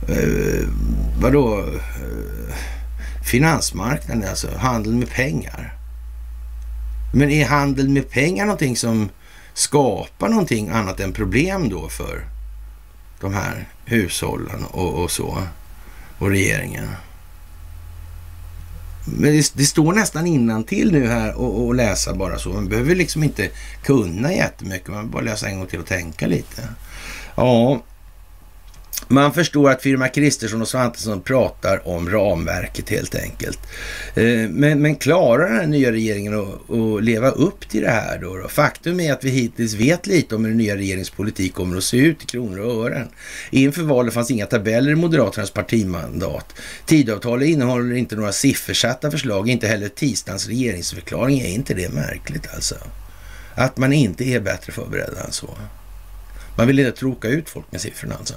[0.08, 0.68] Eh,
[1.20, 1.58] vadå?
[1.58, 2.54] Eh,
[3.24, 5.74] finansmarknaden, alltså handel med pengar.
[7.14, 9.08] Men är handel med pengar någonting som
[9.54, 12.24] skapar någonting annat än problem då för
[13.20, 15.42] de här hushållen och, och så.
[16.18, 16.88] Och regeringen.
[19.04, 22.48] Men det, det, står nästan innan till nu här och, och, läsa bara så.
[22.48, 23.50] Man behöver liksom inte
[23.82, 24.88] kunna jättemycket.
[24.88, 26.62] Man behöver bara läsa en gång till och tänka lite.
[27.34, 27.82] Ja,
[29.12, 33.58] man förstår att firma Kristersson och Svantesson pratar om ramverket helt enkelt.
[34.14, 38.18] Eh, men, men klarar den här nya regeringen att, att leva upp till det här
[38.18, 38.48] då, då?
[38.48, 41.84] Faktum är att vi hittills vet lite om hur den nya regeringens politik kommer att
[41.84, 43.08] se ut i kronor och ören.
[43.50, 46.54] Inför valet fanns inga tabeller i Moderaternas partimandat.
[46.86, 51.40] Tidavtalet innehåller inte några siffersatta förslag, inte heller tisdagens regeringsförklaring.
[51.40, 52.74] Är inte det märkligt alltså?
[53.54, 55.58] Att man inte är bättre förberedd än så.
[56.56, 58.34] Man vill inte tråka ut folk med siffrorna alltså.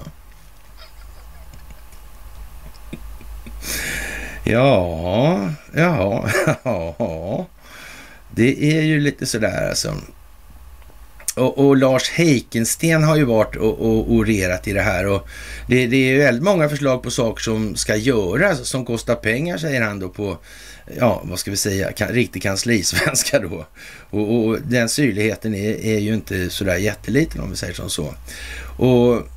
[4.44, 6.28] Ja, ja,
[6.62, 7.46] ja.
[8.30, 9.94] Det är ju lite sådär alltså.
[11.34, 15.28] Och, och, Lars Heikensten har ju varit och, och orerat i det här och
[15.68, 19.82] det, det är väldigt många förslag på saker som ska göras som kostar pengar säger
[19.82, 20.38] han då på,
[20.98, 23.66] ja vad ska vi säga, kan, riktig kanslisvenska då.
[24.10, 28.14] Och, och den syrligheten är, är ju inte sådär jätteliten om vi säger som så.
[28.76, 29.28] Och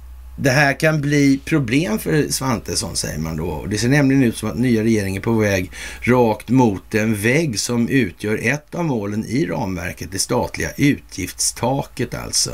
[0.42, 3.66] det här kan bli problem för Svantesson, säger man då.
[3.66, 5.72] Det ser nämligen ut som att nya regeringen är på väg
[6.02, 12.54] rakt mot en vägg som utgör ett av målen i ramverket, det statliga utgiftstaket alltså.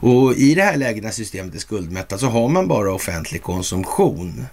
[0.00, 4.46] Och i det här läget när systemet är skuldmättat så har man bara offentlig konsumtion.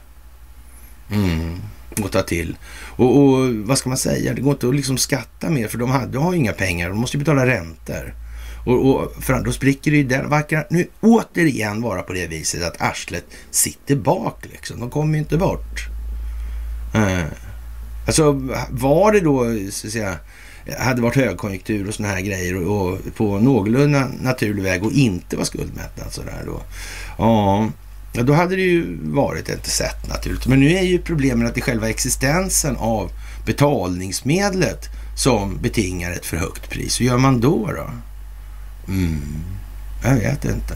[1.11, 1.59] Mm
[2.05, 2.57] att ta till.
[2.95, 5.91] Och, och, vad ska man säga, det går inte att liksom skatta mer för de,
[5.91, 8.13] har, de har ju inga pengar, de måste ju betala räntor.
[8.69, 10.23] Och, och för då spricker det ju där.
[10.23, 14.79] Verkar nu återigen vara på det viset att arslet sitter bak liksom.
[14.79, 15.87] De kommer ju inte bort.
[16.95, 17.23] Eh.
[18.07, 18.31] Alltså
[18.69, 20.15] var det då, så att säga,
[20.79, 25.37] hade varit högkonjunktur och sådana här grejer och, och på någorlunda naturlig väg och inte
[25.37, 26.61] var skuldmättad sådär då.
[27.17, 27.69] Ja,
[28.13, 30.47] Ja, då hade det ju varit ett sätt naturligt.
[30.47, 33.11] Men nu är ju problemet att det är själva existensen av
[33.45, 34.85] betalningsmedlet
[35.17, 37.01] som betingar ett för högt pris.
[37.01, 37.71] Hur gör man då?
[37.75, 37.89] då?
[38.89, 39.43] Mm,
[40.03, 40.75] jag vet inte.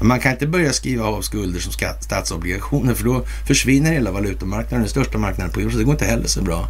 [0.00, 4.88] Man kan inte börja skriva av skulder som statsobligationer för då försvinner hela valutamarknaden, den
[4.88, 5.78] största marknaden på jorden.
[5.78, 6.68] Det går inte heller så bra.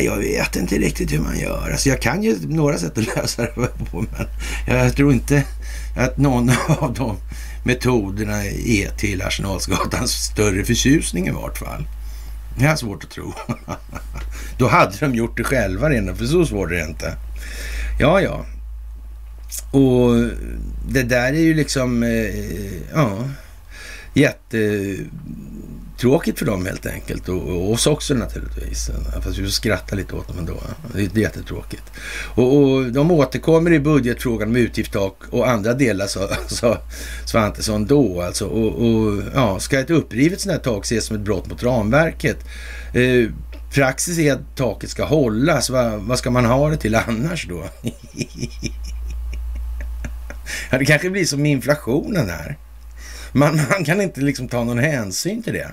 [0.00, 1.70] jag vet inte riktigt hur man gör.
[1.70, 3.50] Alltså jag kan ju några sätt att lösa det
[3.90, 4.26] på, men
[4.66, 5.44] jag tror inte
[5.96, 7.16] att någon av de
[7.64, 11.86] metoderna är till Arsenalsgatans större förtjusning i vart fall.
[12.58, 13.32] Det är svårt att tro.
[14.58, 17.16] Då hade de gjort det själva redan, för så svårt är det inte.
[17.98, 18.46] Ja, ja.
[19.70, 20.14] Och
[20.88, 23.28] det där är ju liksom, eh, ja,
[24.14, 25.08] jättetråkigt
[26.38, 28.90] för dem helt enkelt och, och oss också naturligtvis.
[29.22, 30.60] Fast vi får skratta lite åt dem ändå.
[30.94, 31.82] Det är jättetråkigt.
[32.34, 36.78] Och, och de återkommer i budgetfrågan med utgiftstak och andra delar, sa, sa
[37.26, 38.46] Svantesson då alltså.
[38.46, 42.38] Och, och, ja, ska ett upprivet sådant här tak ses som ett brott mot ramverket?
[42.94, 43.30] Eh,
[43.74, 45.70] praxis är att taket ska hållas.
[45.70, 47.64] Va, vad ska man ha det till annars då?
[50.70, 52.56] ja, det kanske blir som med inflationen här.
[53.32, 55.70] Man, man kan inte liksom ta någon hänsyn till det.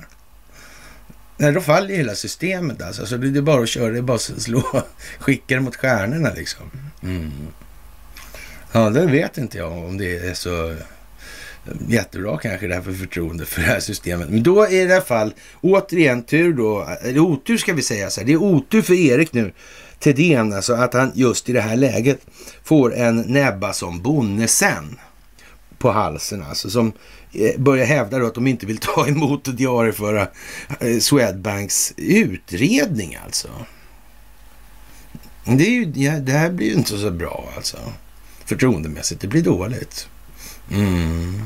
[1.37, 3.05] Nej, då faller hela systemet alltså.
[3.05, 4.63] Så det är bara att köra, det är bara att slå,
[5.19, 6.71] skicka det mot stjärnorna liksom.
[7.03, 7.31] Mm.
[8.71, 10.75] Ja, det vet inte jag om det är så eh,
[11.87, 14.29] jättebra kanske det här för förtroende för det här systemet.
[14.29, 18.09] Men då är det i alla fall återigen tur då, eller otur ska vi säga
[18.09, 18.27] så här.
[18.27, 19.53] Det är otur för Erik nu,
[20.01, 22.25] Thedéen, alltså att han just i det här läget
[22.63, 24.99] får en näbba som Bonnesen
[25.77, 26.69] på halsen alltså.
[26.69, 26.93] Som
[27.33, 30.27] eh, börjar hävda då att de inte vill ta emot och diarieföra
[30.79, 33.47] eh, Swedbanks utredning alltså.
[35.45, 37.77] Det, är ju, ja, det här blir ju inte så bra alltså.
[38.45, 39.21] Förtroendemässigt.
[39.21, 40.07] Det blir dåligt.
[40.71, 41.41] Mm.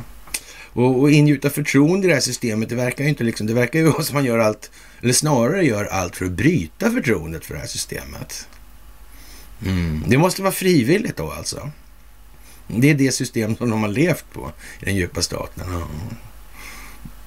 [0.76, 3.80] Och, och ingjuta förtroende i det här systemet, det verkar ju inte liksom, det verkar
[3.80, 4.72] ju som man gör allt,
[5.02, 8.48] eller snarare gör allt för att bryta förtroendet för det här systemet.
[9.66, 10.04] Mm.
[10.08, 11.70] Det måste vara frivilligt då alltså.
[12.68, 15.64] Det är det system som de har levt på i den djupa staten.
[15.72, 15.88] Ja.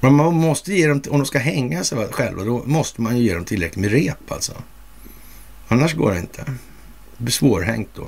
[0.00, 3.24] Men man måste ge dem, om de ska hänga sig själva, då måste man ju
[3.24, 4.52] ge dem tillräckligt med rep alltså.
[5.68, 6.44] Annars går det inte.
[7.16, 8.06] Det blir svårhängt då.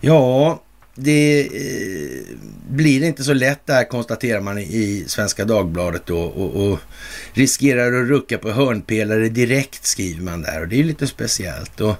[0.00, 0.62] Ja,
[1.00, 2.36] det eh,
[2.70, 6.78] blir inte så lätt där konstaterar man i Svenska Dagbladet då och, och,
[7.32, 11.80] riskerar att rucka på hörnpelare direkt skriver man där och det är lite speciellt.
[11.80, 11.94] Och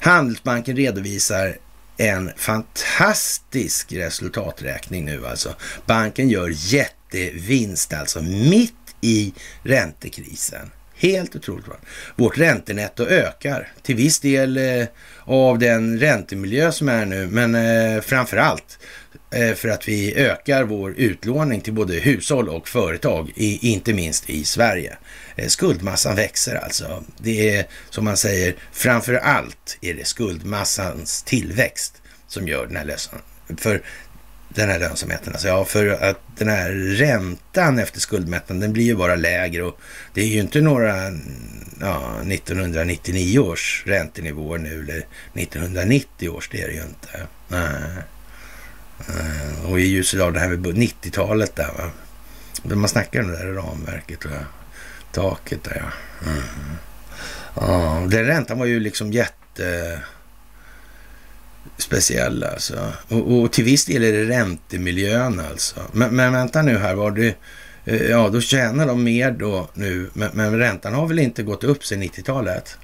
[0.00, 1.56] Handelsbanken redovisar
[1.96, 5.54] en fantastisk resultaträkning nu alltså.
[5.86, 10.70] Banken gör jättevinst alltså mitt i räntekrisen.
[11.00, 11.76] Helt otroligt bra.
[12.16, 14.86] Vårt räntenetto ökar till viss del eh,
[15.24, 18.78] av den räntemiljö som är nu, men eh, framför allt
[19.30, 24.30] eh, för att vi ökar vår utlåning till både hushåll och företag, i, inte minst
[24.30, 24.96] i Sverige.
[25.36, 27.04] Eh, skuldmassan växer alltså.
[27.18, 32.84] Det är som man säger, framför allt är det skuldmassans tillväxt som gör den här
[32.84, 33.24] lösningen.
[33.56, 33.82] För
[34.54, 35.32] den här lönsamheten.
[35.32, 39.80] Alltså, ja, för att den här räntan efter skuldmättnaden, den blir ju bara lägre och
[40.14, 40.96] det är ju inte några
[41.80, 47.26] ja, 1999 års räntenivåer nu eller 1990 års, det är det ju inte.
[47.48, 48.04] Nej.
[49.08, 51.90] Eh, och i ljuset av det här med 90-talet där, va?
[52.76, 54.30] man snackar om det där ramverket och
[55.12, 56.30] taket där, ja.
[56.30, 56.42] Mm.
[57.54, 58.06] ja.
[58.08, 59.98] Den räntan var ju liksom jätte
[61.78, 62.92] speciella alltså.
[63.08, 65.80] Och, och, till viss del är det räntemiljön alltså.
[65.92, 67.34] Men, men vänta nu här, var det,
[67.84, 71.64] eh, ja då tjänar de mer då nu, men, men räntan har väl inte gått
[71.64, 72.78] upp sedan 90-talet?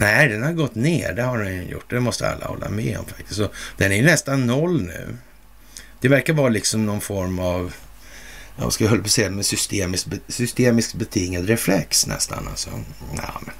[0.00, 1.90] Nej, den har gått ner, det har den gjort.
[1.90, 3.36] Det måste alla hålla med om faktiskt.
[3.36, 5.16] Så den är nästan noll nu.
[6.00, 7.74] Det verkar vara liksom någon form av,
[8.56, 12.48] jag ska höll på att säga, med systemiskt, systemiskt betingad reflex nästan.
[12.48, 12.70] Alltså.
[13.16, 13.54] Ja, men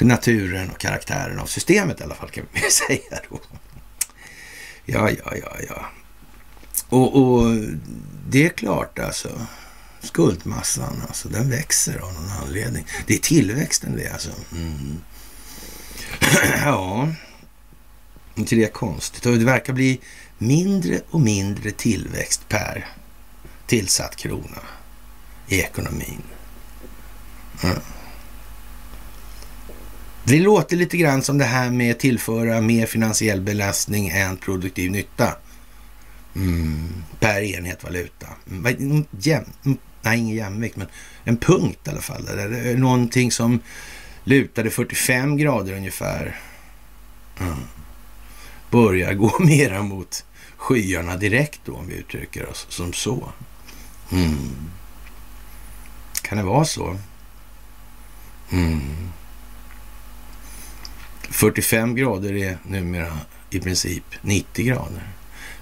[0.00, 3.40] naturen och karaktären av systemet i alla fall kan vi säga då.
[4.84, 5.86] Ja, ja, ja, ja.
[6.88, 7.56] Och, och
[8.28, 9.46] det är klart alltså.
[10.00, 12.86] Skuldmassan, alltså, den växer av någon anledning.
[13.06, 14.30] Det är tillväxten det alltså.
[14.52, 15.00] Mm.
[16.64, 17.08] ja,
[18.34, 19.26] inte det är konstigt.
[19.26, 20.00] Och Det verkar bli
[20.38, 22.86] mindre och mindre tillväxt per
[23.66, 24.62] tillsatt krona
[25.48, 26.22] i ekonomin.
[27.62, 27.76] Mm.
[30.26, 34.90] Det låter lite grann som det här med att tillföra mer finansiell belastning än produktiv
[34.90, 35.36] nytta.
[36.36, 38.26] Mm, per enhet valuta.
[38.50, 40.86] Mm, mm, jäm, mm, nej ingen jämvikt, men
[41.24, 42.24] en punkt i alla fall.
[42.24, 43.60] Där, någonting som
[44.24, 46.40] lutade 45 grader ungefär.
[47.40, 47.54] Mm.
[48.70, 50.24] Börjar gå mera mot
[50.56, 53.32] skyarna direkt då, om vi uttrycker oss som så.
[54.12, 54.70] Mm.
[56.22, 56.98] Kan det vara så?
[58.50, 58.80] Mm.
[61.34, 63.18] 45 grader är numera
[63.50, 65.08] i princip 90 grader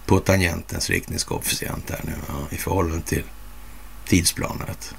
[0.06, 3.22] på tangentens riktningskoefficient här nu ja, i förhållande till
[4.06, 4.94] tidsplanet.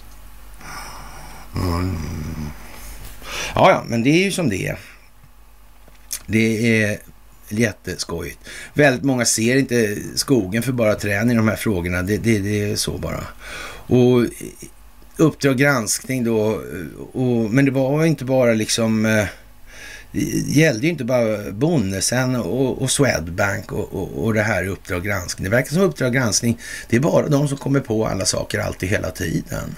[1.56, 1.98] Mm.
[3.56, 4.80] Ja, ja, men det är ju som det är.
[6.26, 7.00] Det är
[7.50, 8.40] jätteskojigt.
[8.74, 12.02] Väldigt många ser inte skogen för bara trän i de här frågorna.
[12.02, 13.24] Det, det, det är så bara.
[13.88, 14.26] Och
[15.18, 16.62] Uppdrag granskning då,
[17.14, 19.26] och, men det var inte bara liksom eh,
[20.14, 25.04] gällde ju inte bara Bonnesen och, och Swedbank och, och, och det här i Uppdrag
[25.04, 25.44] granskning.
[25.44, 26.60] Det verkar som Uppdrag granskning,
[26.90, 29.76] det är bara de som kommer på alla saker alltid hela tiden.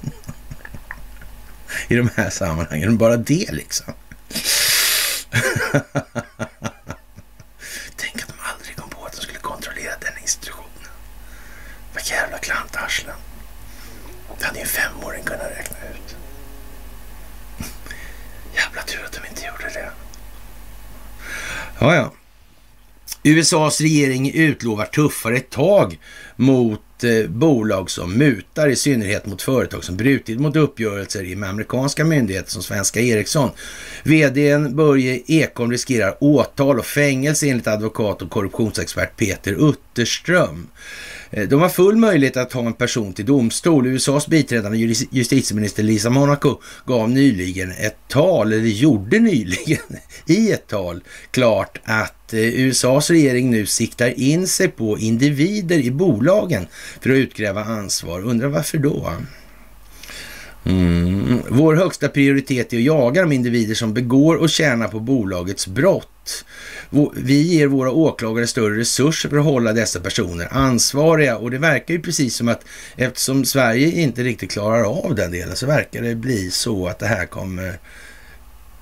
[1.88, 3.94] I de här sammanhangen, bara det liksom.
[7.96, 10.90] Tänk att de aldrig kom på att de skulle kontrollera den institutionen.
[11.94, 13.16] Vad jävla klantarslen.
[14.38, 16.16] Det hade ju en femåring kunnat räkna ut.
[18.54, 19.90] Jävla tur att de inte gjorde det.
[21.82, 22.12] Ja, ja.
[23.22, 25.98] USAs regering utlovar tuffare tag
[26.36, 32.04] mot eh, bolag som mutar, i synnerhet mot företag som brutit mot uppgörelser med amerikanska
[32.04, 33.50] myndigheter som Svenska Ericsson.
[34.02, 40.68] VDn Börje Ekholm riskerar åtal och fängelse enligt advokat och korruptionsexpert Peter Utterström.
[41.32, 43.86] Eh, de har full möjlighet att ta en person till domstol.
[43.86, 44.78] USAs biträdande
[45.10, 49.82] justitieminister Lisa Monaco gav nyligen ett tal, eller gjorde nyligen
[50.26, 55.90] i ett tal, klart att eh, USAs regering nu siktar in sig på individer i
[55.90, 56.66] bolagen
[57.00, 58.20] för att utkräva ansvar.
[58.20, 59.12] Undrar varför då?
[60.64, 61.42] Mm.
[61.48, 66.11] Vår högsta prioritet är att jaga de individer som begår och tjänar på bolagets brott.
[67.14, 71.94] Vi ger våra åklagare större resurser för att hålla dessa personer ansvariga och det verkar
[71.94, 72.64] ju precis som att
[72.96, 77.06] eftersom Sverige inte riktigt klarar av den delen så verkar det bli så att det
[77.06, 77.78] här kommer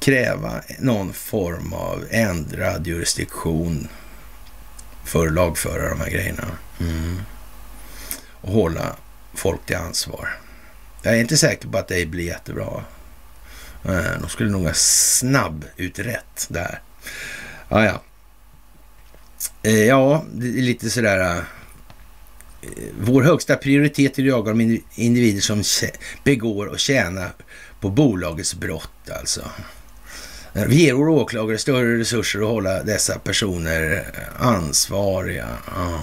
[0.01, 3.89] kräva någon form av ändrad jurisdiktion
[5.05, 6.45] för att lagföra de här grejerna.
[6.81, 7.21] Mm.
[8.41, 8.97] Och hålla
[9.35, 10.29] folk till ansvar.
[11.03, 12.85] Jag är inte säker på att det blir jättebra.
[14.21, 16.81] De skulle nog ha snabb utrett där.
[17.69, 18.03] Ja, ja.
[19.63, 21.37] Eh, ja, det är lite sådär...
[21.37, 21.43] Eh,
[23.01, 25.63] vår högsta prioritet är att jaga de individer som
[26.25, 27.33] begår och tjänar
[27.81, 29.41] på bolagets brott alltså.
[30.55, 34.05] Eh, vi ger våra åklagare större resurser att hålla dessa personer
[34.39, 35.49] ansvariga.
[35.77, 36.01] Ja,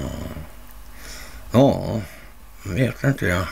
[1.52, 2.02] ja
[2.64, 3.45] vet inte jag.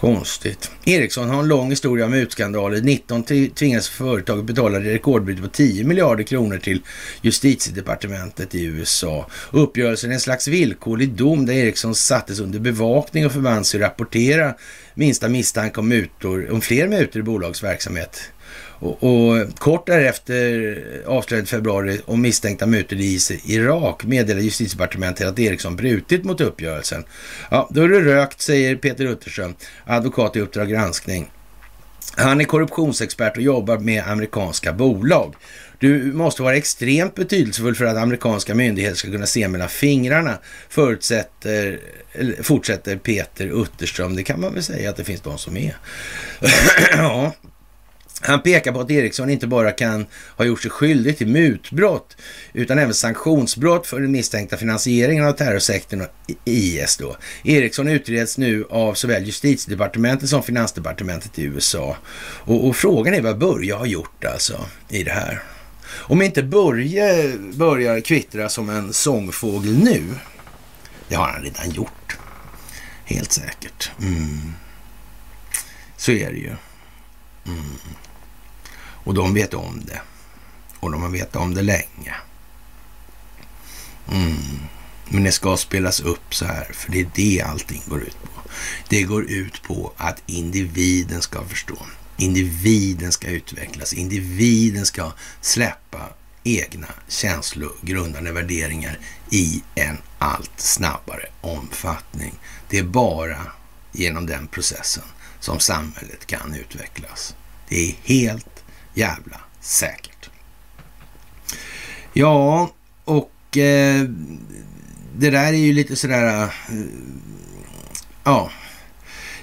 [0.00, 0.70] Konstigt.
[0.84, 2.80] Ericsson har en lång historia av mutskandaler.
[2.80, 3.22] 19
[3.54, 6.82] tvingades företaget betala rekordbyte på 10 miljarder kronor till
[7.22, 9.26] justitiedepartementet i USA.
[9.50, 14.54] Uppgörelsen är en slags villkorlig dom där Ericsson sattes under bevakning och förband sig rapportera
[14.94, 18.22] minsta misstanke om mutor, om fler mutor i bolagsverksamhet.
[18.80, 25.76] Och, och kort därefter, avslöjade februari, om misstänkta mutor i Irak meddelade justitiedepartementet att Eriksson
[25.76, 27.04] brutit mot uppgörelsen.
[27.50, 29.54] Ja, då är det rökt, säger Peter Utterström,
[29.84, 31.30] advokat i Uppdrag granskning.
[32.16, 35.34] Han är korruptionsexpert och jobbar med amerikanska bolag.
[35.78, 41.80] Du måste vara extremt betydelsefull för att amerikanska myndigheter ska kunna se mellan fingrarna, förutsätter,
[42.42, 44.16] fortsätter Peter Utterström.
[44.16, 45.76] Det kan man väl säga att det finns de som är.
[46.96, 47.34] ja,
[48.20, 50.06] han pekar på att Eriksson inte bara kan
[50.36, 52.16] ha gjort sig skyldig till mutbrott
[52.52, 56.06] utan även sanktionsbrott för den misstänkta finansieringen av terrorsektorn
[56.44, 56.96] IS.
[56.96, 57.16] Då.
[57.44, 61.96] Eriksson utreds nu av såväl justitiedepartementet som finansdepartementet i USA.
[62.44, 65.42] Och, och frågan är vad Börje har gjort alltså i det här.
[65.92, 70.02] Om inte Börje börjar kvittra som en sångfågel nu,
[71.08, 72.18] det har han redan gjort.
[73.04, 73.90] Helt säkert.
[74.00, 74.52] Mm.
[75.96, 76.54] Så är det ju.
[77.46, 77.78] Mm.
[79.10, 80.00] Och de vet om det.
[80.80, 82.14] Och de har vetat om det länge.
[84.12, 84.58] Mm.
[85.08, 88.50] Men det ska spelas upp så här, för det är det allting går ut på.
[88.88, 91.76] Det går ut på att individen ska förstå.
[92.16, 93.92] Individen ska utvecklas.
[93.92, 96.08] Individen ska släppa
[96.44, 98.98] egna känslogrundande värderingar
[99.30, 102.34] i en allt snabbare omfattning.
[102.68, 103.46] Det är bara
[103.92, 105.04] genom den processen
[105.40, 107.34] som samhället kan utvecklas.
[107.68, 108.59] Det är helt
[108.94, 110.30] jävla säkert.
[112.12, 112.70] Ja,
[113.04, 114.04] och eh,
[115.16, 116.42] det där är ju lite sådär...
[116.42, 116.50] Eh,
[118.24, 118.50] ja,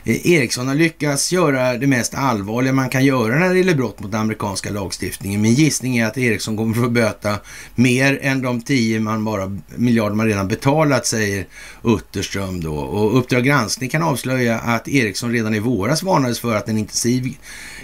[0.07, 4.11] Ericsson har lyckats göra det mest allvarliga man kan göra när det gäller brott mot
[4.11, 5.41] den amerikanska lagstiftningen.
[5.41, 7.37] Min gissning är att Ericsson kommer att få böta
[7.75, 11.47] mer än de 10 man bara, miljarder man redan betalat, säger
[11.83, 12.75] Utterström då.
[12.75, 17.37] Och Uppdrag granskning kan avslöja att Ericsson redan i våras varnades för att en intensiv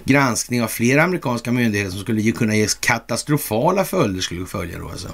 [0.05, 5.09] granskning av flera amerikanska myndigheter som skulle kunna ge katastrofala följder skulle följa då alltså.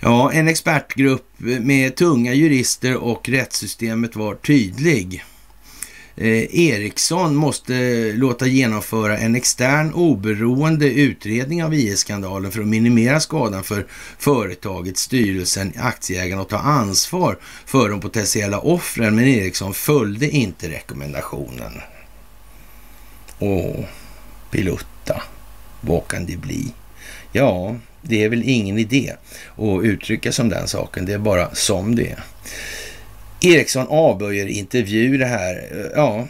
[0.00, 5.24] Ja, en expertgrupp med tunga jurister och rättssystemet var tydlig.
[6.16, 13.64] Eh, Ericsson måste låta genomföra en extern oberoende utredning av IS-skandalen för att minimera skadan
[13.64, 13.86] för
[14.18, 19.16] företaget, styrelsen, aktieägarna och ta ansvar för de potentiella offren.
[19.16, 21.72] Men Ericsson följde inte rekommendationen.
[23.38, 23.84] Åh,
[24.50, 25.22] pilutta,
[25.80, 26.72] vad kan det bli?
[27.32, 29.12] Ja, det är väl ingen idé
[29.56, 31.06] att uttrycka som den saken.
[31.06, 32.24] Det är bara som det är.
[33.46, 35.54] Eriksson avböjer intervju det här.
[35.54, 36.28] Eh, ja,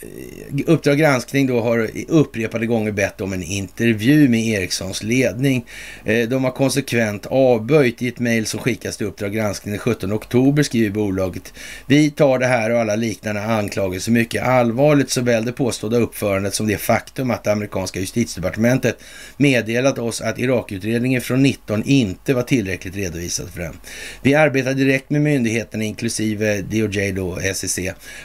[0.00, 5.64] eh, Uppdrag granskning då har upprepade gånger bett om en intervju med Erikssons ledning.
[6.04, 10.12] Eh, de har konsekvent avböjt i ett mejl som skickas till Uppdrag granskning den 17
[10.12, 11.52] oktober skriver bolaget.
[11.86, 16.66] Vi tar det här och alla liknande anklagelser mycket allvarligt, såväl det påstådda uppförandet som
[16.66, 18.98] det faktum att det amerikanska justitiedepartementet
[19.36, 23.74] meddelat oss att Irakutredningen från 19 inte var tillräckligt redovisad för den.
[24.22, 27.78] Vi arbetar direkt med myndigheterna inklusive DOJ då, SEC,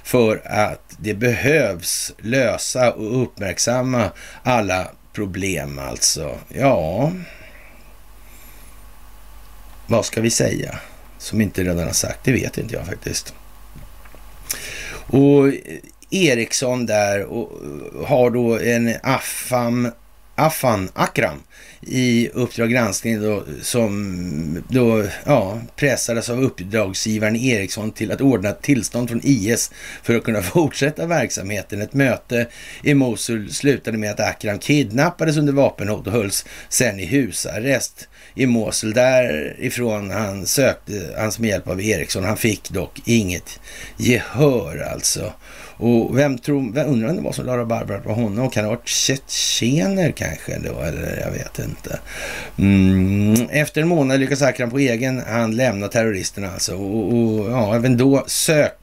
[0.03, 4.11] för att det behövs lösa och uppmärksamma
[4.43, 6.37] alla problem alltså.
[6.47, 7.11] Ja,
[9.87, 10.79] vad ska vi säga
[11.17, 12.19] som inte redan har sagt?
[12.23, 13.33] Det vet inte jag faktiskt.
[15.07, 15.53] Och eh,
[16.09, 19.91] Eriksson där och eh, har då en Affam,
[20.43, 21.39] Affan Akram
[21.81, 29.09] i Uppdrag granskning då, som då ja, pressades av uppdragsgivaren Ericsson till att ordna tillstånd
[29.09, 29.71] från IS
[30.03, 31.81] för att kunna fortsätta verksamheten.
[31.81, 32.47] Ett möte
[32.83, 38.45] i Mosul slutade med att Akram kidnappades under vapenhot och hölls sen i husarrest i
[38.45, 38.93] Mosul.
[38.93, 42.23] Därifrån han sökte hans med hjälp av Ericsson.
[42.23, 43.59] Han fick dock inget
[43.97, 45.33] gehör alltså.
[45.83, 48.49] Och vem tror, vem undrar om det var som la Barbara på honom?
[48.49, 50.79] Kan det ha varit tjetjener kanske då?
[50.79, 51.99] Eller jag vet inte.
[52.57, 53.49] Mm.
[53.49, 56.75] Efter en månad lyckas Akram på egen hand lämna terroristerna alltså.
[56.75, 58.73] Och, och ja, även då sök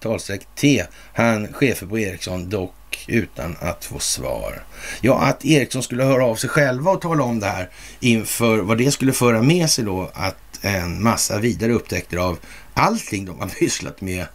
[0.00, 0.84] talstreck T,
[1.14, 4.62] han chefer på Ericsson, dock utan att få svar.
[5.00, 7.70] Ja, att Ericsson skulle höra av sig själva och tala om det här
[8.00, 12.38] inför vad det skulle föra med sig då att en massa vidare upptäckter av
[12.74, 14.26] allting de har pysslat med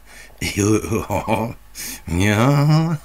[0.42, 1.56] Ja,
[2.06, 2.96] ja.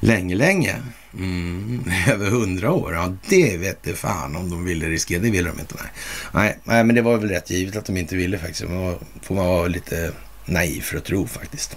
[0.00, 0.76] Länge, länge.
[1.14, 2.94] Mm, över hundra år.
[2.94, 5.22] Ja, det vet det fan om de ville riskera.
[5.22, 5.74] Det ville de inte.
[5.74, 5.90] Nej.
[6.32, 6.58] nej.
[6.64, 8.68] Nej, men det var väl rätt givet att de inte ville faktiskt.
[8.68, 10.12] Man får man vara lite
[10.44, 11.76] naiv för att tro faktiskt.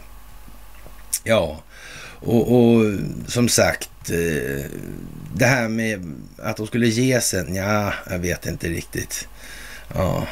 [1.24, 1.64] Ja,
[2.20, 2.94] och, och
[3.28, 4.66] som sagt, eh,
[5.36, 7.56] det här med att de skulle ge sig.
[7.56, 9.28] Ja, jag vet inte riktigt.
[9.96, 10.28] Ja,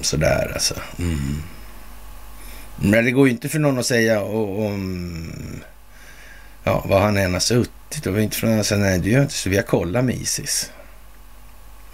[0.00, 0.74] sådär alltså.
[0.98, 1.42] Mm.
[2.82, 5.32] Men det går ju inte för någon att säga om
[6.64, 8.02] ja, vad han än har suttit.
[8.02, 9.50] Det var inte från att säga nej, det gör inte så.
[9.50, 10.70] Vi har kollat med Isis.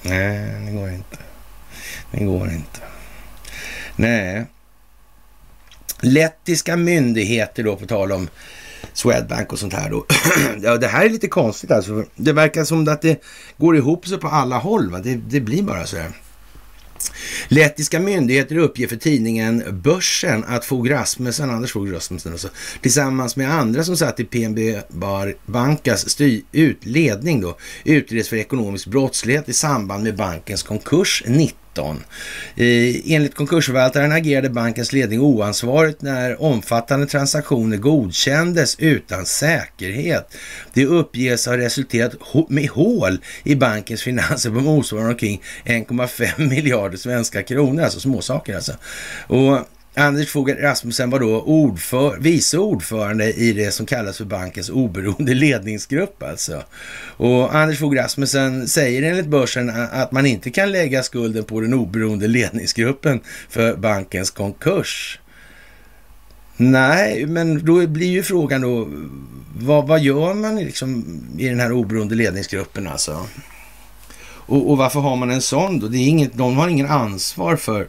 [0.03, 1.17] Nej, det går inte.
[2.11, 2.81] Det går inte.
[3.97, 4.47] Nej.
[6.01, 8.29] Lettiska myndigheter då, på tal om
[8.93, 10.07] Swedbank och sånt här då.
[10.63, 12.05] ja, det här är lite konstigt alltså.
[12.17, 13.23] Det verkar som att det
[13.57, 14.91] går ihop sig på alla håll.
[14.91, 14.99] Va?
[14.99, 16.11] Det, det blir bara så här.
[17.49, 22.49] Lettiska myndigheter uppger för tidningen Börsen att Fogh Rasmussen, Anders Fogh Rasmussen alltså,
[22.81, 24.81] tillsammans med andra som satt i PNB
[25.47, 26.09] Bankas
[26.83, 32.05] ledning då, utreds för ekonomisk brottslighet i samband med bankens konkurs 19 2019.
[33.05, 40.37] Enligt konkursförvaltaren agerade bankens ledning oansvarigt när omfattande transaktioner godkändes utan säkerhet.
[40.73, 42.15] Det uppges ha resulterat
[42.49, 48.73] med hål i bankens finanser på motsvarande omkring 1,5 miljarder svenska kronor, alltså småsaker alltså.
[49.27, 49.59] Och
[49.97, 55.35] Anders Fogh Rasmussen var då ordför, vice ordförande i det som kallas för bankens oberoende
[55.45, 56.63] ledningsgrupp alltså.
[57.17, 61.75] Och Anders Fogh Rasmussen säger enligt börsen att man inte kan lägga skulden på den
[61.75, 65.21] oberoende ledningsgruppen för bankens konkurs.
[66.57, 68.89] Nej, men då blir ju frågan då,
[69.57, 73.27] vad, vad gör man liksom i den här oberoende ledningsgruppen alltså?
[74.47, 75.89] Och, och varför har man en sån då?
[75.89, 77.89] Det är inget, de har ingen ansvar för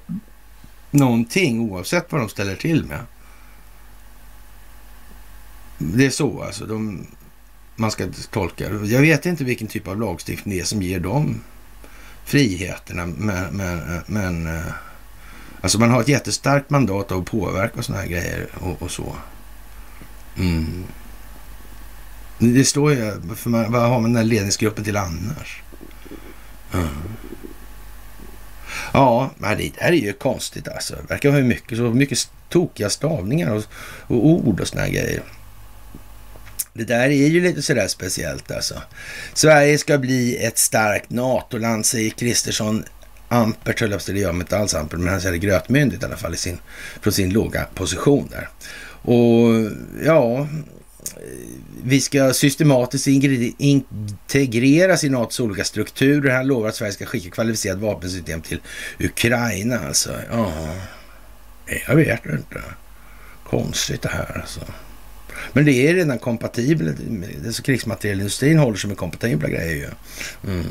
[0.92, 3.00] någonting oavsett vad de ställer till med.
[5.78, 7.08] Det är så alltså de,
[7.76, 11.42] man ska tolka Jag vet inte vilken typ av lagstiftning det är som ger dem
[12.26, 13.06] friheterna.
[13.06, 14.66] Men, men, men eh,
[15.66, 19.16] Alltså man har ett jättestarkt mandat att påverka sådana här grejer och, och så.
[20.38, 20.84] Mm.
[22.40, 25.62] Det står ju, för man, vad har man den här ledningsgruppen till annars?
[26.74, 26.88] Mm.
[28.94, 30.96] Ja, men det där är ju konstigt alltså.
[30.96, 33.64] Det verkar ha mycket, så mycket tokiga stavningar och,
[34.08, 35.22] och ord och såna här grejer.
[36.74, 38.82] Det där är ju lite sådär speciellt alltså.
[39.34, 42.84] Sverige ska bli ett starkt NATO-land, säger Kristersson.
[43.28, 46.34] Ampert höll jag det gör inte alls Ampert, men han säger grötmyndigt i alla fall
[46.34, 46.58] i sin,
[47.02, 48.50] från sin låga position där.
[49.02, 49.72] Och
[50.06, 50.48] ja,
[51.84, 53.08] vi ska systematiskt
[53.58, 56.36] integreras i NATOs olika strukturer.
[56.36, 58.62] Han lovar att Sverige ska skicka kvalificerat vapensystem till
[59.00, 59.80] Ukraina.
[59.88, 60.52] Alltså, ja,
[61.88, 62.62] jag vet inte.
[63.44, 64.62] Konstigt det här alltså.
[65.54, 66.98] Men det är redan kompatibelt.
[67.52, 69.90] Så krigsmaterielindustrin håller sig med kompatibla grejer ju.
[70.52, 70.66] Mm.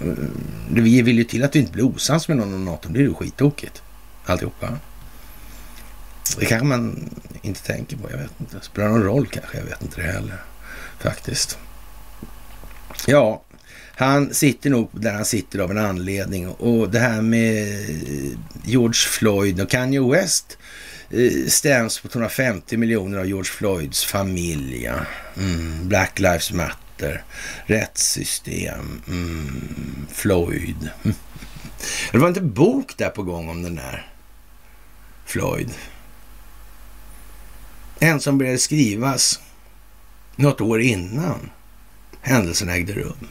[0.00, 0.30] mm.
[0.68, 2.88] Vi vill ju till att vi inte blir osams med någon av NATO.
[2.88, 3.82] Det är ju skittokigt.
[4.24, 4.78] Alltihopa.
[6.38, 7.10] Det kanske man
[7.42, 8.10] inte tänker på.
[8.10, 8.60] Jag vet inte.
[8.60, 9.58] Spelar någon roll kanske?
[9.58, 10.42] Jag vet inte det heller.
[10.98, 11.58] Faktiskt.
[13.06, 13.42] Ja,
[13.98, 16.48] han sitter nog där han sitter av en anledning.
[16.48, 17.66] Och det här med
[18.64, 20.58] George Floyd och Kanye West
[21.10, 24.90] eh, stäms på 250 miljoner av George Floyds familj.
[25.36, 25.88] Mm.
[25.88, 27.24] Black Lives Matter,
[27.66, 30.06] rättssystem, mm.
[30.12, 30.90] Floyd.
[32.12, 34.06] Det var inte bok där på gång om den där
[35.26, 35.70] Floyd.
[37.98, 39.40] En som började skrivas
[40.36, 41.50] något år innan
[42.20, 43.28] händelsen ägde rum.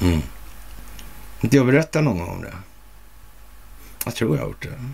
[0.00, 0.20] Mm.
[1.40, 2.54] Inte jag berättat någon gång om det?
[4.04, 4.84] Jag tror jag har gjort det.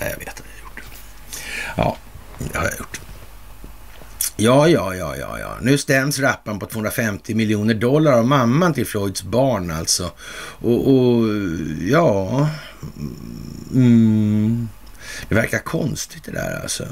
[0.00, 0.82] Nej, jag vet att jag har gjort det.
[1.76, 1.96] Ja,
[2.38, 3.00] det har jag gjort.
[4.36, 5.56] Ja, ja, ja, ja, ja.
[5.62, 10.10] Nu stäms rappan på 250 miljoner dollar av mamman till Floyds barn alltså.
[10.60, 11.24] Och, och
[11.80, 12.48] ja...
[13.72, 14.68] Mm,
[15.28, 16.86] det verkar konstigt det där alltså.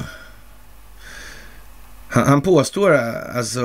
[2.09, 3.63] Han, han påstår alltså,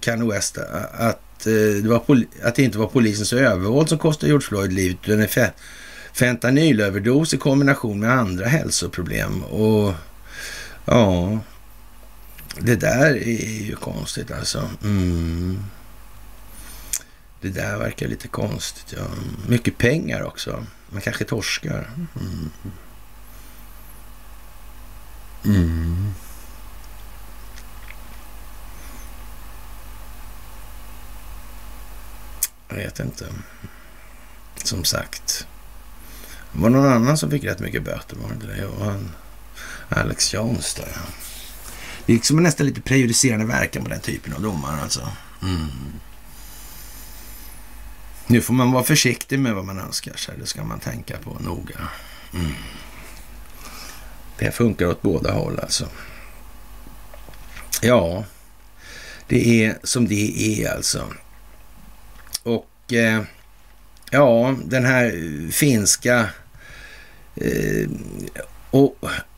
[0.00, 0.58] Kanye West,
[0.92, 4.98] att, eh, det var att det inte var polisens övervåld som kostade George Floyd livet,
[5.04, 5.50] utan en
[6.12, 9.42] fentanylöverdos i kombination med andra hälsoproblem.
[9.42, 9.94] Och
[10.84, 11.38] ja,
[12.58, 14.70] det där är ju konstigt alltså.
[14.82, 15.64] Mm.
[17.40, 18.94] Det där verkar lite konstigt.
[18.96, 19.04] Ja.
[19.48, 20.66] Mycket pengar också.
[20.92, 21.90] Man kanske torskar.
[22.20, 22.50] Mm.
[25.44, 26.14] Mm.
[32.68, 33.26] Jag vet inte.
[34.64, 35.46] Som sagt.
[36.52, 38.54] Det var någon annan som fick rätt mycket böter, var det inte det?
[38.54, 40.96] Det Alex Jones där.
[42.06, 45.08] Det är liksom nästan lite prejudicerande verkan på den typen av domar alltså.
[45.42, 45.68] Mm.
[48.26, 50.34] Nu får man vara försiktig med vad man önskar sig.
[50.40, 51.88] Det ska man tänka på noga.
[52.34, 52.52] Mm.
[54.38, 55.88] Det funkar åt båda håll alltså.
[57.82, 58.24] Ja,
[59.26, 61.06] det är som det är alltså.
[62.42, 63.22] Och eh,
[64.10, 65.12] ja, den här
[65.50, 66.28] finska
[67.34, 67.88] eh,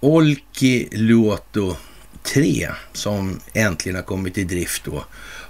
[0.00, 1.76] Olkiluoto
[2.22, 5.04] 3 som äntligen har kommit i drift då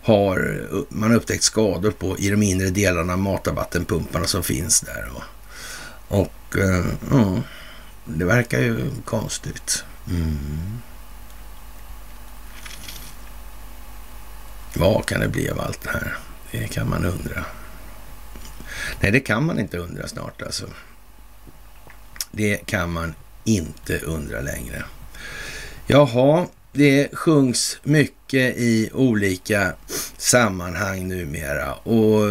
[0.04, 5.10] har man upptäckt skador på i de inre delarna av matavattenpumparna som finns där.
[5.14, 5.22] Och,
[6.20, 6.56] och
[7.10, 7.42] ja,
[8.04, 9.84] det verkar ju konstigt.
[10.08, 10.78] Mm.
[14.76, 16.16] Vad kan det bli av allt det här?
[16.50, 17.44] Det kan man undra.
[19.00, 20.66] Nej, det kan man inte undra snart alltså.
[22.30, 23.14] Det kan man
[23.44, 24.84] inte undra längre.
[25.86, 29.72] Jaha, det sjungs mycket i olika
[30.16, 32.22] sammanhang numera och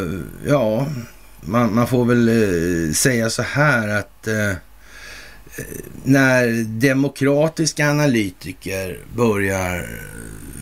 [0.47, 0.87] ja,
[1.41, 4.55] man, man får väl eh, säga så här att eh, eh
[6.03, 9.99] när demokratiska analytiker börjar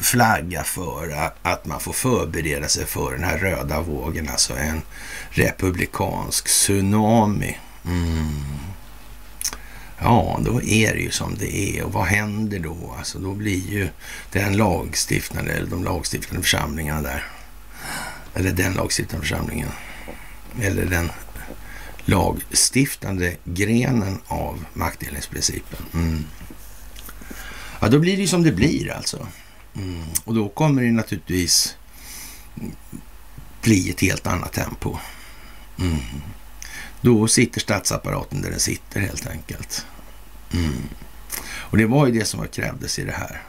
[0.02, 4.82] flagga för att man får förbereda sig för den här röda vågen, alltså en
[5.32, 7.58] republikansk tsunami.
[7.86, 8.61] Mm
[10.04, 11.84] Ja, då är det ju som det är.
[11.84, 12.96] Och vad händer då?
[12.98, 13.90] Alltså då blir ju
[14.32, 17.28] den lagstiftande, eller de lagstiftande församlingarna där.
[18.34, 19.70] Eller den lagstiftande församlingen.
[20.62, 21.12] Eller den
[22.06, 25.80] lagstiftande grenen av maktdelningsprincipen.
[25.94, 26.26] Mm.
[27.80, 29.28] Ja, då blir det ju som det blir alltså.
[29.76, 30.04] Mm.
[30.24, 31.76] Och då kommer det naturligtvis
[33.62, 34.98] bli ett helt annat tempo.
[35.80, 36.00] Mm.
[37.02, 39.86] Då sitter statsapparaten där den sitter helt enkelt.
[40.54, 40.84] Mm.
[41.44, 43.42] Och det var ju det som krävdes i det här.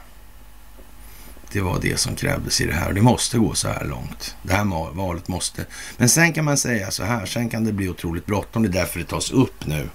[1.51, 2.87] det var det som krävdes i det här.
[2.87, 4.35] Och det måste gå så här långt.
[4.43, 5.65] Det här valet måste.
[5.97, 8.63] Men sen kan man säga så här, sen kan det bli otroligt bråttom.
[8.63, 9.89] Det är därför det tas upp nu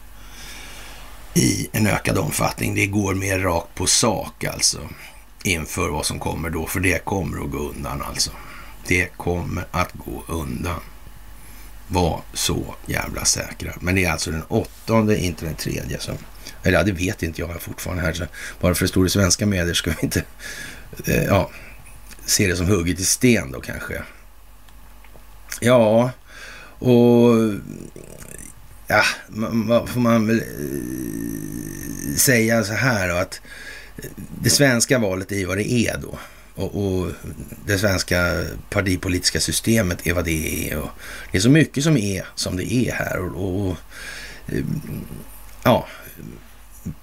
[1.35, 2.75] i en ökad omfattning.
[2.75, 4.79] Det går mer rakt på sak alltså
[5.43, 8.31] inför vad som kommer då, för det kommer att gå undan alltså.
[8.87, 10.81] Det kommer att gå undan.
[11.89, 13.73] Var så jävla säkra.
[13.81, 16.01] Men det är alltså den åttonde, inte den tredje.
[16.01, 16.15] Som,
[16.69, 18.13] eller ja, det vet inte jag fortfarande här.
[18.13, 18.25] Så
[18.61, 20.23] bara för det står i svenska medier ska vi inte
[21.07, 21.51] eh, ja,
[22.27, 24.03] se det som hugget i sten då kanske.
[25.61, 26.11] Ja,
[26.79, 27.35] och
[28.87, 29.03] ja,
[29.53, 33.41] vad får man väl eh, säga så här då att
[34.43, 36.19] det svenska valet är ju vad det är då.
[36.55, 37.13] Och, och,
[37.67, 40.79] det svenska partipolitiska systemet är vad det är.
[40.79, 40.91] Och
[41.33, 43.19] det är så mycket som är som det är här.
[43.19, 43.77] Och, och
[44.47, 44.65] eh,
[45.63, 45.89] ja,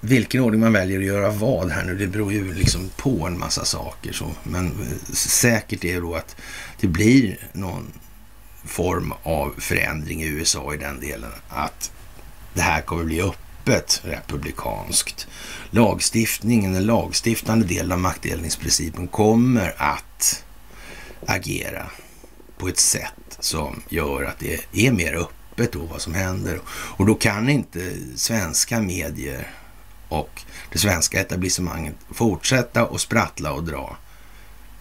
[0.00, 3.38] vilken ordning man väljer att göra vad här nu, det beror ju liksom på en
[3.38, 4.12] massa saker.
[4.12, 4.30] Så.
[4.42, 6.36] Men eh, säkert är då att
[6.80, 7.92] det blir någon
[8.64, 11.30] form av förändring i USA i den delen.
[11.48, 11.92] Att
[12.54, 15.26] det här kommer bli öppet republikanskt.
[15.70, 20.44] Lagstiftningen, den lagstiftande delen av maktdelningsprincipen kommer att
[21.26, 21.86] agera
[22.58, 26.60] på ett sätt som gör att det är mer öppet då vad som händer.
[26.68, 29.50] Och då kan inte svenska medier
[30.08, 30.42] och
[30.72, 33.96] det svenska etablissemanget fortsätta och sprattla och dra.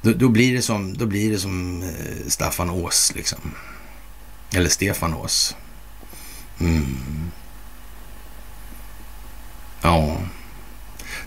[0.01, 3.51] Då, då blir det som, då blir det som eh, Staffan Ås liksom.
[4.53, 5.55] Eller Stefan Ås.
[6.59, 7.31] Mm.
[9.81, 10.17] Ja,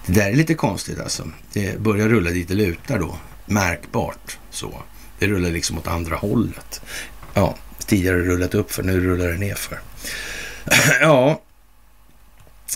[0.07, 1.29] det där är lite konstigt alltså.
[1.53, 3.19] Det börjar rulla dit det lutar då.
[3.47, 4.83] Märkbart så.
[5.19, 6.81] Det rullar liksom åt andra hållet.
[7.35, 7.57] Ja,
[7.87, 9.81] tidigare rullat upp för nu rullar det ner för.
[11.01, 11.43] ja,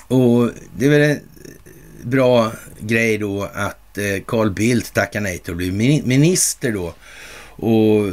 [0.09, 1.21] och det är väl en
[2.03, 6.95] bra grej då att eh, Carl Bildt tackar nej till att bli minister då.
[7.67, 8.13] Och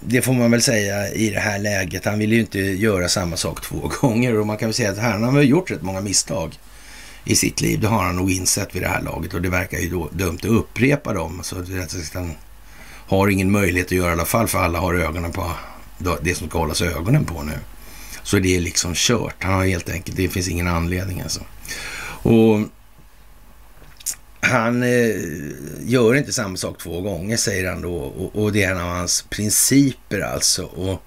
[0.00, 2.04] det får man väl säga i det här läget.
[2.04, 4.98] Han vill ju inte göra samma sak två gånger och man kan väl säga att
[4.98, 6.58] han har gjort rätt många misstag
[7.24, 7.80] i sitt liv.
[7.80, 10.38] Det har han nog insett vid det här laget och det verkar ju då dumt
[10.42, 11.40] att upprepa dem.
[11.42, 11.68] Så att
[12.14, 12.34] han
[13.06, 15.50] har ingen möjlighet att göra i alla fall för alla har ögonen på
[16.22, 17.52] det som ska hållas ögonen på nu.
[18.22, 19.44] Så det är liksom kört.
[19.44, 21.40] Han har helt enkelt, det finns ingen anledning alltså.
[22.22, 22.60] Och
[24.40, 25.16] han eh,
[25.80, 27.94] gör inte samma sak två gånger, säger han då.
[27.94, 30.64] Och, och, det är en av hans principer alltså.
[30.64, 31.02] Och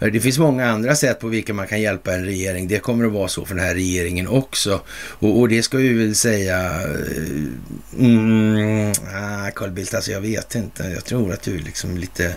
[0.00, 2.68] eh, det finns många andra sätt på vilka man kan hjälpa en regering.
[2.68, 4.80] Det kommer att vara så för den här regeringen också.
[4.90, 6.82] Och, och det ska vi väl säga...
[6.82, 10.82] Eh, mm, ah, Carl Bildt, alltså jag vet inte.
[10.82, 12.34] Jag tror att du liksom lite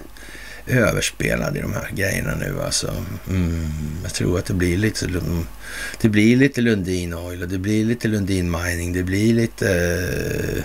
[0.67, 2.95] överspelad i de här grejerna nu alltså.
[3.29, 3.71] Mm,
[4.03, 5.07] jag tror att det blir lite,
[6.01, 8.93] det blir lite Lundin Oil och det blir lite Lundin Mining.
[8.93, 10.63] Det blir lite, eh,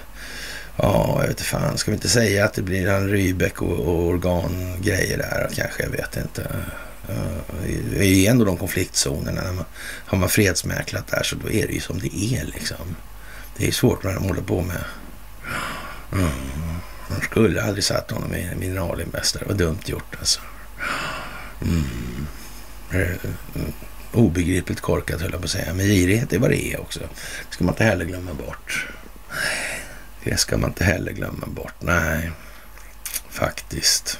[0.76, 3.78] ja, jag vet inte fan, ska vi inte säga att det blir en Rybeck och,
[3.78, 6.46] och organgrejer där kanske, jag vet inte.
[7.92, 9.42] Det är ju ändå de konfliktzonerna.
[9.42, 9.64] När man,
[10.06, 12.96] har man fredsmäklat där så då är det ju som det är liksom.
[13.56, 14.84] Det är svårt när de håller på med.
[16.12, 16.30] Mm.
[17.10, 19.42] Man skulle aldrig satt honom i mineralinvestare.
[19.42, 20.40] Det var dumt gjort alltså.
[21.62, 22.26] Mm.
[22.90, 23.62] Eh, eh,
[24.12, 25.74] obegripligt korkat höll jag på att säga.
[25.74, 27.00] Men girighet är vad det är också.
[27.00, 28.86] Det ska man inte heller glömma bort.
[30.24, 31.74] Det ska man inte heller glömma bort.
[31.80, 32.30] Nej,
[33.30, 34.18] faktiskt.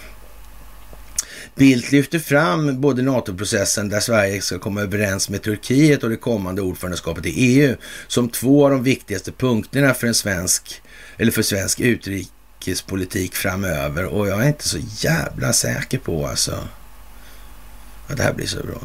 [1.54, 6.62] Bildt lyfter fram både NATO-processen där Sverige ska komma överens med Turkiet och det kommande
[6.62, 7.76] ordförandeskapet i EU
[8.06, 10.82] som två av de viktigaste punkterna för en svensk
[11.16, 16.52] eller för svensk utrikes utrikespolitik framöver och jag är inte så jävla säker på alltså
[18.06, 18.80] att det här blir så bra.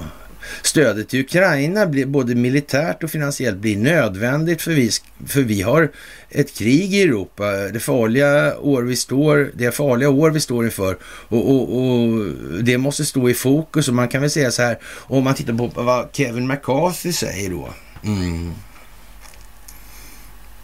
[0.62, 4.90] Stödet till Ukraina blir både militärt och finansiellt blir nödvändigt för vi,
[5.28, 5.92] för vi har
[6.30, 7.52] ett krig i Europa.
[7.52, 12.26] Det farliga år vi står, det farliga år vi står inför och, och, och
[12.64, 15.54] det måste stå i fokus och man kan väl säga så här om man tittar
[15.54, 17.70] på vad Kevin McCarthy säger då.
[18.04, 18.54] Mm.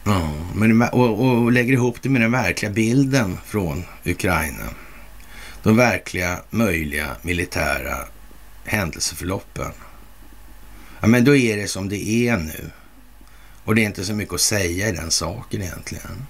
[0.04, 4.64] Ja, men, och, och lägger ihop det med den verkliga bilden från Ukraina.
[5.62, 7.96] De verkliga möjliga militära
[8.64, 9.72] händelseförloppen.
[11.00, 12.70] Ja, men då är det som det är nu.
[13.64, 16.26] Och det är inte så mycket att säga i den saken egentligen.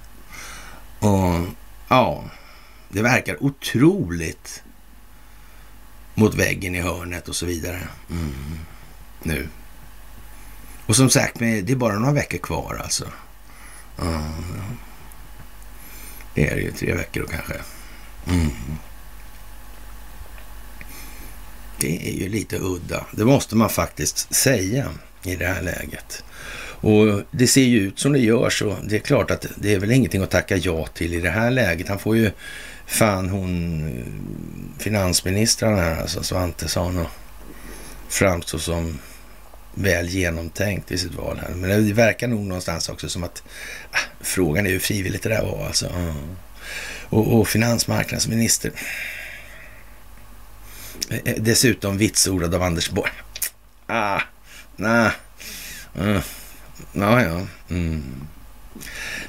[0.98, 1.40] Och
[1.88, 2.24] ja,
[2.88, 4.62] det verkar otroligt
[6.14, 7.88] mot väggen i hörnet och så vidare.
[8.10, 8.58] Mm.
[9.22, 9.48] Nu.
[10.86, 13.04] Och som sagt, det är bara några veckor kvar alltså.
[14.02, 14.22] Ja,
[16.34, 16.72] det är det ju.
[16.72, 17.54] Tre veckor då kanske.
[18.26, 18.50] Mm.
[21.78, 23.06] Det är ju lite udda.
[23.12, 24.90] Det måste man faktiskt säga
[25.22, 26.24] i det här läget.
[26.64, 29.78] Och det ser ju ut som det gör så det är klart att det är
[29.78, 31.88] väl ingenting att tacka ja till i det här läget.
[31.88, 32.30] Han får ju
[32.86, 37.10] fan hon eh, finansministern här, alltså Svantesson och
[38.08, 38.98] framstå som
[39.74, 41.54] väl genomtänkt i sitt val här.
[41.54, 43.42] Men det verkar nog någonstans också som att
[43.90, 45.88] ah, frågan är hur frivilligt det där var alltså.
[45.88, 46.36] Mm.
[47.02, 48.72] Och, och finansmarknadsminister.
[51.10, 53.12] Eh, eh, dessutom vitsordad av Anders Borg.
[53.86, 54.20] Ah,
[54.76, 55.10] nah.
[55.98, 56.20] Mm.
[56.92, 57.46] Ja, ja.
[57.70, 58.26] Mm.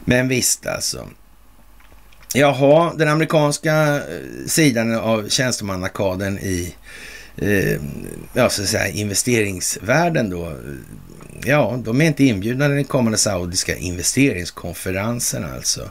[0.06, 1.08] Men visst alltså.
[2.34, 6.76] Jaha, den amerikanska eh, sidan av tjänstemannakaden i
[7.38, 7.82] eh,
[8.34, 10.58] ja, så att säga, investeringsvärlden då.
[11.46, 15.90] Ja, de är inte inbjudna till den kommande saudiska investeringskonferensen alltså.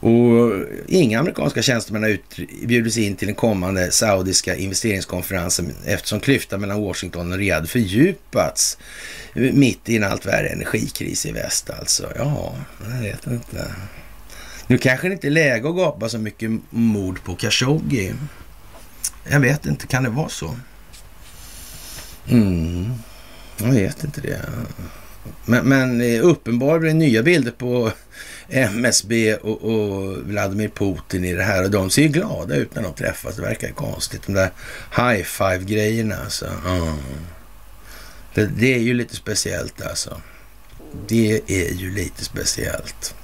[0.00, 0.52] Och
[0.88, 2.18] inga amerikanska tjänstemän har
[2.66, 8.78] bjudits in till den kommande saudiska investeringskonferensen eftersom klyftan mellan Washington och Riyadh fördjupats
[9.34, 12.12] mitt i en allt värre energikris i väst alltså.
[12.16, 12.54] Ja,
[12.94, 13.66] jag vet inte.
[14.66, 18.12] Nu kanske det inte är läge att gapa så mycket mord på Khashoggi.
[19.24, 20.56] Jag vet inte, kan det vara så?
[22.28, 22.92] Mm,
[23.58, 24.40] jag vet inte det.
[25.44, 27.92] Men, men uppenbarligen nya bilder på
[28.48, 32.82] MSB och, och, Vladimir Putin i det här och de ser ju glada ut när
[32.82, 33.36] de träffas.
[33.36, 34.22] Det verkar konstigt.
[34.26, 34.50] De där
[34.96, 36.46] high five-grejerna alltså.
[36.66, 36.96] Mm.
[38.34, 40.20] Det, det, är ju lite speciellt alltså.
[41.08, 43.14] Det är ju lite speciellt.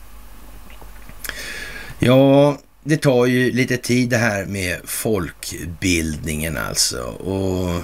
[1.98, 7.02] Ja, det tar ju lite tid det här med folkbildningen alltså.
[7.02, 7.82] Och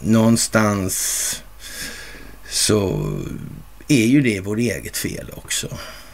[0.00, 1.42] någonstans
[2.48, 3.12] så
[3.88, 5.68] är ju det vårt eget fel också.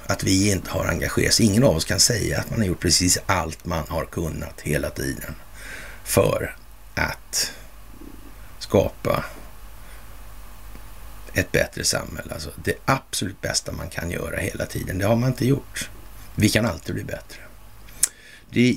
[0.06, 1.40] Att vi inte har engagerat oss.
[1.40, 4.90] Ingen av oss kan säga att man har gjort precis allt man har kunnat hela
[4.90, 5.34] tiden
[6.04, 6.56] för
[6.94, 7.52] att
[8.58, 9.24] skapa
[11.32, 12.34] ett bättre samhälle.
[12.34, 14.98] Alltså det absolut bästa man kan göra hela tiden.
[14.98, 15.90] Det har man inte gjort.
[16.34, 17.49] Vi kan alltid bli bättre.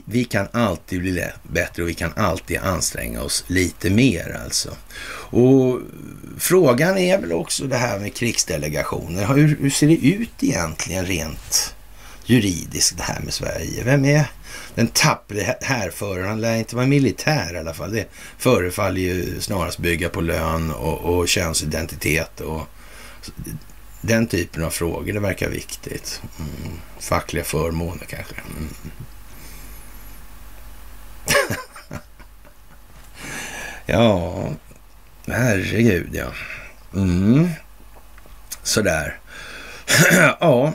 [0.05, 4.69] Vi kan alltid bli bättre och vi kan alltid anstränga oss lite mer alltså.
[5.29, 5.79] Och
[6.37, 9.25] frågan är väl också det här med krigsdelegationer.
[9.25, 11.75] Hur, hur ser det ut egentligen rent
[12.25, 13.83] juridiskt det här med Sverige?
[13.83, 14.25] Vem är
[14.75, 16.29] den tappre härföraren?
[16.29, 17.93] Han lär inte vara militär i alla fall.
[17.93, 18.05] Det
[18.37, 22.67] förefaller ju snarast bygga på lön och, och könsidentitet och
[24.01, 25.13] den typen av frågor.
[25.13, 26.21] Det verkar viktigt.
[26.39, 26.73] Mm.
[26.99, 28.35] Fackliga förmåner kanske.
[28.35, 28.69] Mm.
[33.85, 34.49] ja,
[35.27, 36.27] herregud ja.
[36.93, 37.49] Mm.
[38.63, 39.19] Sådär.
[40.39, 40.73] ja.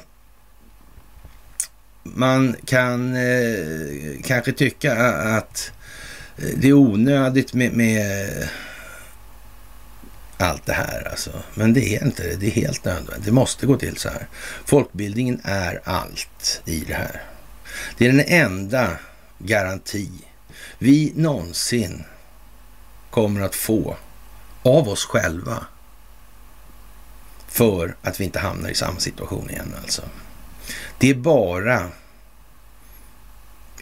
[2.02, 4.96] Man kan eh, kanske tycka
[5.36, 5.72] att
[6.56, 8.30] det är onödigt med, med
[10.38, 11.30] allt det här alltså.
[11.54, 12.36] Men det är inte det.
[12.36, 13.24] Det är helt nödvändigt.
[13.24, 14.26] Det måste gå till så här.
[14.64, 17.22] Folkbildningen är allt i det här.
[17.98, 18.90] Det är den enda
[19.38, 20.10] garanti
[20.78, 22.04] vi någonsin
[23.10, 23.96] kommer att få
[24.62, 25.66] av oss själva
[27.48, 30.02] för att vi inte hamnar i samma situation igen alltså.
[30.98, 31.90] Det är bara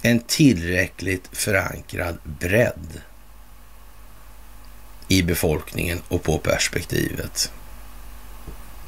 [0.02, 3.01] en tillräckligt förankrad bredd
[5.09, 7.52] i befolkningen och på perspektivet.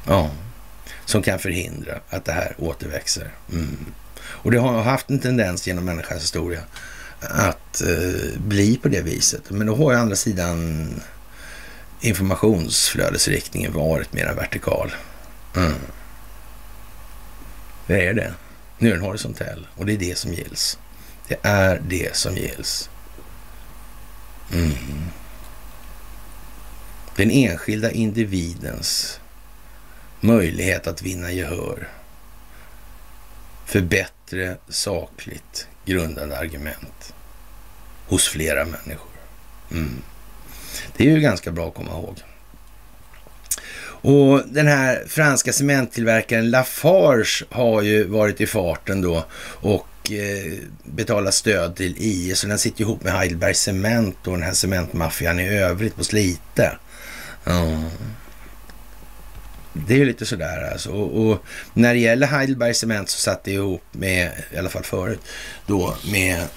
[0.05, 0.29] Ja,
[1.05, 3.31] som kan förhindra att det här återväxer.
[3.51, 3.85] Mm.
[4.21, 6.61] Och det har haft en tendens genom människans historia
[7.21, 9.49] att eh, bli på det viset.
[9.49, 10.89] Men då har ju andra sidan
[12.01, 14.91] informationsflödesriktningen varit mer vertikal.
[15.55, 15.73] Mm.
[17.87, 18.33] Det är det.
[18.77, 20.77] Nu är den horisontell och det är det som gills.
[21.27, 22.89] Det är det som gills.
[24.53, 24.71] Mm.
[27.15, 29.19] Den enskilda individens
[30.21, 31.87] möjlighet att vinna gehör
[33.65, 37.13] för bättre sakligt grundade argument
[38.07, 39.11] hos flera människor.
[39.71, 40.01] Mm.
[40.97, 42.23] Det är ju ganska bra att komma ihåg.
[44.01, 49.25] Och den här franska cementtillverkaren Lafarge har ju varit i farten då
[49.61, 50.53] och eh,
[50.83, 52.39] betalat stöd till IS.
[52.39, 56.77] Så den sitter ihop med Heidelberg Cement och den här cementmaffian i övrigt på Slite.
[57.45, 57.89] Mm.
[59.73, 60.91] Det är ju lite sådär alltså.
[60.91, 61.43] Och, och,
[61.73, 65.19] när det gäller Heidelberg Cement så satt det ihop med, i alla fall förut,
[65.65, 66.47] då med,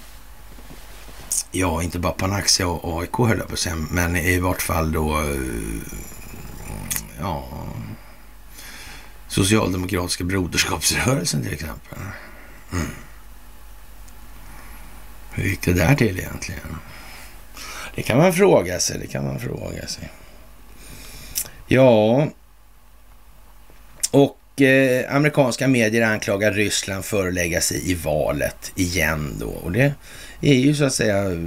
[1.51, 4.91] ja inte bara Panaxia och AIK höll jag på att säga, men i vart fall
[4.91, 5.27] då, eh,
[7.19, 7.47] ja,
[9.27, 11.97] Socialdemokratiska broderskapsrörelsen till exempel.
[12.71, 12.87] Mm.
[15.31, 16.77] Hur gick det där till egentligen?
[17.95, 20.11] Det kan man fråga sig, det kan man fråga sig.
[21.67, 22.27] Ja,
[24.13, 29.47] och eh, amerikanska medier anklagar Ryssland för att lägga sig i valet igen då.
[29.47, 29.93] Och det
[30.41, 31.37] är ju så att säga eh,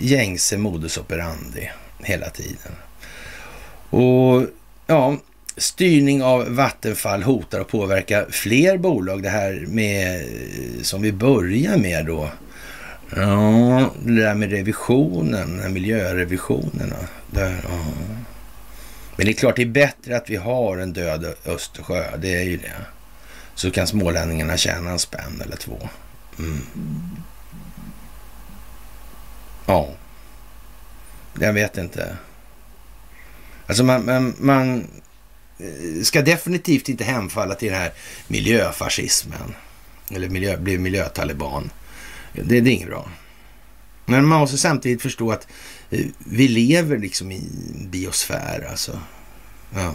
[0.00, 1.70] gängse modus operandi
[2.02, 2.72] hela tiden.
[3.90, 4.42] Och
[4.86, 5.16] ja,
[5.56, 9.22] styrning av Vattenfall hotar att påverka fler bolag.
[9.22, 12.30] Det här med, eh, som vi börjar med då.
[13.16, 16.96] Ja, det där med revisionen, miljörevisionerna.
[17.30, 17.84] Där, ja.
[19.16, 22.42] Men det är klart det är bättre att vi har en död Östersjö, det är
[22.42, 22.76] ju det.
[23.54, 25.88] Så kan smålänningarna tjäna en spänn eller två.
[26.38, 26.60] Mm.
[29.66, 29.90] Ja,
[31.40, 32.16] jag vet inte.
[33.66, 34.86] Alltså man, man, man
[35.58, 37.92] eh, ska definitivt inte hemfalla till den här
[38.28, 39.54] miljöfascismen.
[40.10, 41.70] Eller miljö, bli miljötaliban.
[42.32, 43.08] Det, det är inget bra.
[44.06, 45.46] Men man måste samtidigt förstå att
[45.90, 49.00] eh, vi lever liksom i en biosfär alltså.
[49.74, 49.94] Ja.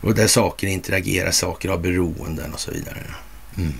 [0.00, 2.98] Och där saker interagerar, saker har beroenden och så vidare.
[3.56, 3.72] Mm.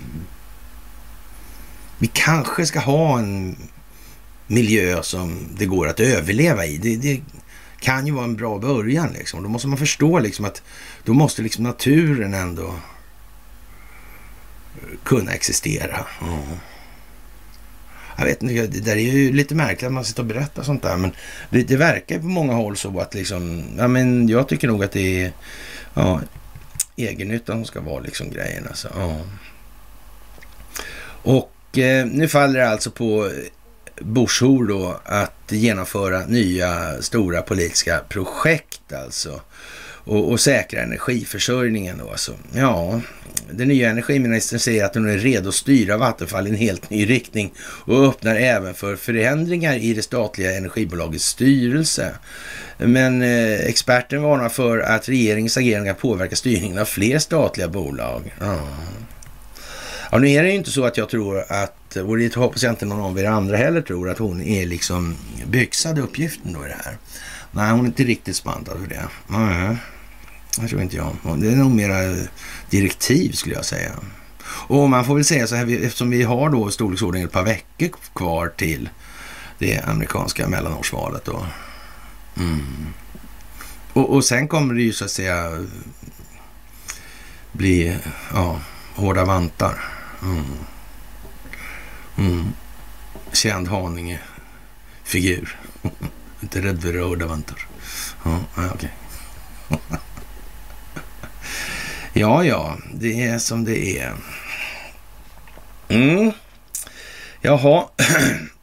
[1.97, 3.57] Vi kanske ska ha en
[4.47, 6.77] miljö som det går att överleva i.
[6.77, 7.21] Det, det
[7.79, 9.43] kan ju vara en bra början liksom.
[9.43, 10.63] Då måste man förstå liksom att
[11.03, 12.67] då måste liksom naturen ändå
[14.75, 16.05] eh, kunna existera.
[16.21, 16.39] Mm.
[18.21, 20.83] Jag vet inte, det där är ju lite märkligt att man sitter och berättar sånt
[20.83, 20.97] där.
[20.97, 21.11] Men
[21.49, 24.91] det, det verkar på många håll så att liksom, ja men jag tycker nog att
[24.91, 25.31] det är
[25.93, 26.21] ja,
[26.95, 28.87] egennyttan som ska vara liksom grejen alltså.
[28.95, 29.17] Ja.
[31.23, 33.31] Och eh, nu faller det alltså på
[34.01, 39.41] Bushor då att genomföra nya stora politiska projekt alltså.
[40.03, 42.33] Och, och säkra energiförsörjningen då alltså.
[42.53, 43.01] Ja,
[43.51, 47.09] den nya energiministern säger att hon är redo att styra Vattenfall i en helt ny
[47.09, 52.11] riktning och öppnar även för förändringar i det statliga energibolagets styrelse.
[52.77, 58.33] Men eh, experten varnar för att regeringens agerande kan påverka styrningen av fler statliga bolag.
[58.39, 58.67] Ja.
[60.11, 62.63] Ja, nu är det ju inte så att jag tror att, eh, och det hoppas
[62.63, 65.15] jag inte någon av er andra heller tror, att hon är liksom
[65.45, 66.97] byxad uppgiften då i det här.
[67.51, 69.07] Nej, hon är inte riktigt spantad för det.
[69.27, 69.77] Nej,
[70.59, 71.15] det tror inte jag.
[71.37, 72.27] Det är nog mera
[72.69, 73.91] direktiv skulle jag säga.
[74.67, 77.89] Och man får väl säga så här, eftersom vi har då storleksordningen ett par veckor
[78.13, 78.89] kvar till
[79.59, 81.45] det amerikanska mellanårsvalet då.
[82.37, 82.87] Mm.
[83.93, 85.65] Och, och sen kommer det ju så att säga
[87.51, 87.97] bli
[88.33, 88.59] ja,
[88.95, 89.83] hårda vantar.
[90.23, 90.43] Mm.
[92.17, 92.47] Mm.
[93.31, 95.57] Känd Haninge-figur.
[96.41, 97.67] Inte rädd för röda vantar.
[98.23, 98.93] Ja, okej.
[99.69, 99.79] Okay.
[102.13, 104.13] ja, ja, det är som det är.
[105.89, 106.31] Mm.
[107.41, 107.85] Jaha.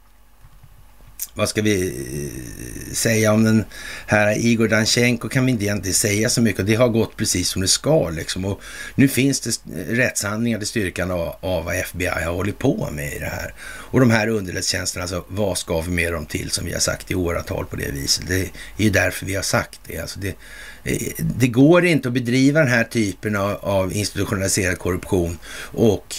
[1.39, 3.65] vad ska vi eh, säga om den
[4.07, 6.67] här Igor Danchenko kan vi inte egentligen säga så mycket.
[6.67, 8.45] Det har gått precis som det ska liksom.
[8.45, 8.61] Och
[8.95, 9.51] nu finns det
[9.89, 13.53] rättshandlingar till styrkan av, av vad FBI har hållit på med i det här.
[13.61, 17.11] Och de här underrättelsetjänsterna, alltså vad ska vi med dem till som vi har sagt
[17.11, 18.27] i åratal på det viset.
[18.27, 19.97] Det är ju därför vi har sagt det.
[19.97, 20.35] Alltså det,
[20.83, 25.37] eh, det går inte att bedriva den här typen av, av institutionaliserad korruption
[25.71, 26.15] och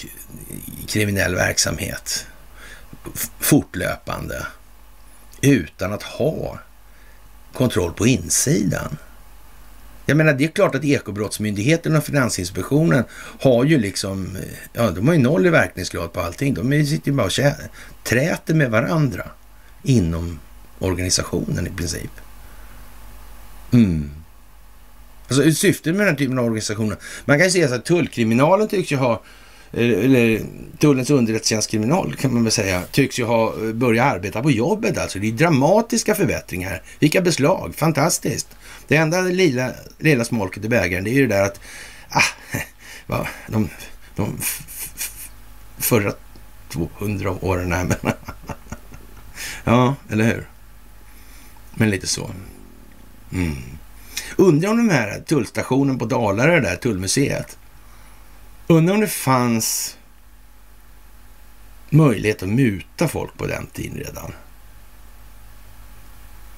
[0.89, 2.27] kriminell verksamhet
[3.39, 4.47] fortlöpande
[5.41, 6.59] utan att ha
[7.53, 8.97] kontroll på insidan.
[10.07, 13.05] Jag menar, det är klart att Ekobrottsmyndigheten och Finansinspektionen
[13.41, 14.39] har ju liksom,
[14.73, 16.55] ja, de har ju noll i verkningsgrad på allting.
[16.55, 17.33] De sitter ju bara och
[18.05, 19.27] träter med varandra
[19.83, 20.39] inom
[20.79, 22.11] organisationen i princip.
[23.73, 24.11] Mm.
[25.29, 28.69] Alltså syftet med den här typen av organisationer, man kan ju säga så att tullkriminalen
[28.69, 29.23] tycks ju ha
[29.73, 30.43] Eh, eller
[30.79, 34.99] tullens underrättelsetjänstkriminal kan man väl säga, tycks ju ha eh, börjat arbeta på jobbet.
[34.99, 36.83] Alltså det är dramatiska förbättringar.
[36.99, 38.49] Vilka beslag, fantastiskt.
[38.89, 41.61] Det enda lilla, lilla smolket i bägaren det är ju det där att
[42.09, 42.59] ah,
[43.07, 43.69] va, de,
[44.17, 44.39] de
[45.79, 46.13] förra
[46.69, 47.97] 200 åren, här, men
[49.65, 50.49] ja, eller hur?
[51.75, 52.31] Men lite så.
[53.33, 53.57] Mm.
[54.37, 57.59] Undrar om den här tullstationen på Dalarö, där tullmuseet,
[58.71, 59.97] Undrar om det fanns
[61.89, 64.33] möjlighet att muta folk på den tiden redan.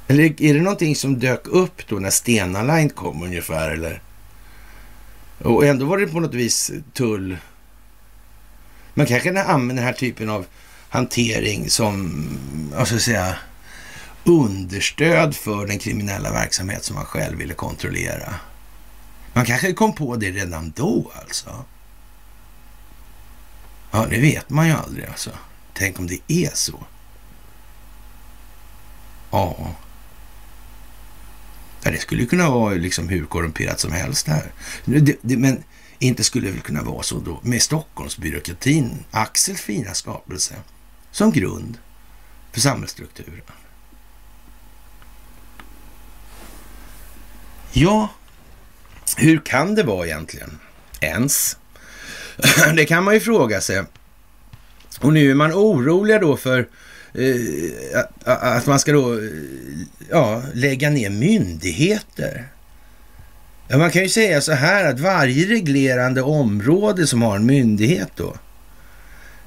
[0.09, 3.70] Eller är det någonting som dök upp då när Stena Line kom ungefär?
[3.70, 4.02] Eller?
[5.39, 7.36] Och ändå var det på något vis tull.
[8.94, 10.47] Man kanske kan använda den här typen av
[10.89, 12.24] hantering som,
[12.74, 13.36] vad ska jag säga,
[14.24, 18.34] understöd för den kriminella verksamhet som man själv ville kontrollera.
[19.32, 21.64] Man kanske kom på det redan då alltså.
[23.94, 25.31] Ja, det vet man ju aldrig alltså.
[25.73, 26.85] Tänk om det är så.
[29.31, 29.74] Ja.
[31.82, 34.52] Ja, det skulle kunna vara liksom hur korrumperat som helst här.
[34.85, 35.64] Det, det, men
[35.98, 40.55] inte skulle det väl kunna vara så då med Stockholmsbyråkratin, Axels fina skapelse,
[41.10, 41.78] som grund
[42.52, 43.43] för samhällsstrukturen.
[47.73, 48.09] Ja,
[49.16, 50.59] hur kan det vara egentligen?
[51.01, 51.56] Ens?
[52.76, 53.82] Det kan man ju fråga sig.
[55.00, 56.68] Och nu är man oroliga då för
[57.14, 59.20] eh, att man ska då eh,
[60.10, 62.48] ja, lägga ner myndigheter.
[63.68, 68.10] Ja, man kan ju säga så här att varje reglerande område som har en myndighet
[68.16, 68.36] då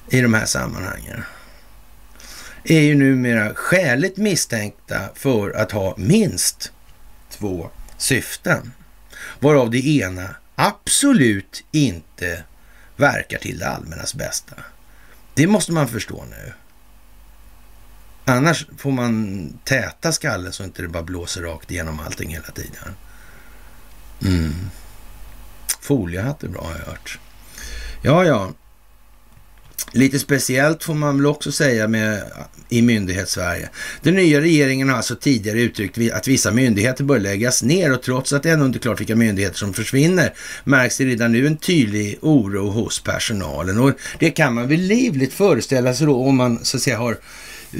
[0.10, 1.24] i de här sammanhangen
[2.64, 6.72] är ju numera skäligt misstänkta för att ha minst
[7.30, 8.72] två syften.
[9.40, 12.44] Varav det ena absolut inte
[12.96, 14.56] verkar till det allmännas bästa.
[15.34, 16.54] Det måste man förstå nu.
[18.26, 22.96] Annars får man täta skallen så inte det bara blåser rakt igenom allting hela tiden.
[24.22, 24.70] Mm.
[25.82, 27.20] Foliehatt är bra har jag hört.
[28.02, 28.54] Ja, ja.
[29.92, 32.24] Lite speciellt får man väl också säga med,
[32.70, 33.70] i myndighetssverige.
[34.02, 38.34] Den nya regeringen har alltså tidigare uttryckt att vissa myndigheter bör läggas ner och trots
[38.34, 40.34] att det ännu inte är klart vilka myndigheter som försvinner
[40.64, 43.80] märks det redan nu en tydlig oro hos personalen.
[43.80, 47.12] Och det kan man väl livligt föreställa sig då om man så att säga har
[47.12, 47.80] eh,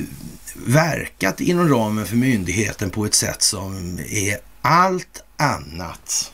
[0.66, 6.32] verkat inom ramen för myndigheten på ett sätt som är allt annat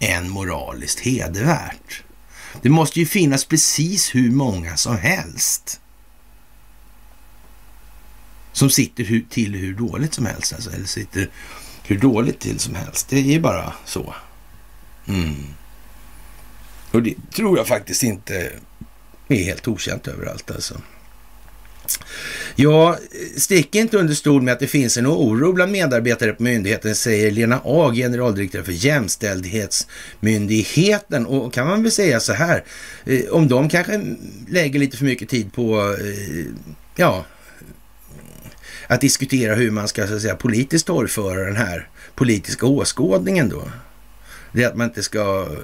[0.00, 2.02] än moraliskt hedervärt.
[2.62, 5.80] Det måste ju finnas precis hur många som helst
[8.52, 10.52] som sitter hur, till hur dåligt som helst.
[10.52, 11.28] Alltså, eller sitter
[11.82, 13.08] hur dåligt till som helst.
[13.08, 14.14] Det är ju bara så.
[15.08, 15.46] Mm.
[16.90, 18.52] Och det tror jag faktiskt inte
[19.28, 20.80] är helt okänt överallt alltså.
[22.56, 22.98] Ja,
[23.36, 27.30] stick inte under stol med att det finns en oro bland medarbetare på myndigheten, säger
[27.30, 31.26] Lena A, generaldirektör för Jämställdhetsmyndigheten.
[31.26, 32.64] Och kan man väl säga så här,
[33.04, 34.16] eh, om de kanske
[34.48, 36.44] lägger lite för mycket tid på, eh,
[36.96, 37.24] ja,
[38.86, 43.62] att diskutera hur man ska så att säga, politiskt torgföra den här politiska åskådningen då.
[44.52, 45.58] Det är att man inte ska eh,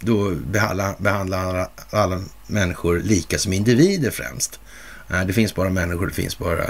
[0.00, 4.60] då behandla, behandla alla, alla människor lika som individer främst.
[5.08, 6.64] Nej, det finns bara människor, det finns bara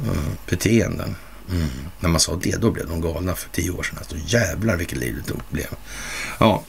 [0.00, 1.16] uh, beteenden.
[1.50, 1.68] Mm.
[2.00, 3.98] När man sa det, då blev de galna för tio år sedan.
[3.98, 5.66] Alltså jävlar vilket liv det blev.
[6.38, 6.64] Ja.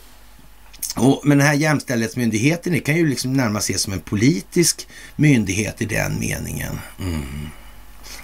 [0.95, 5.81] Och, men den här jämställdhetsmyndigheten det kan ju liksom närmast ses som en politisk myndighet
[5.81, 6.79] i den meningen.
[6.99, 7.49] Mm.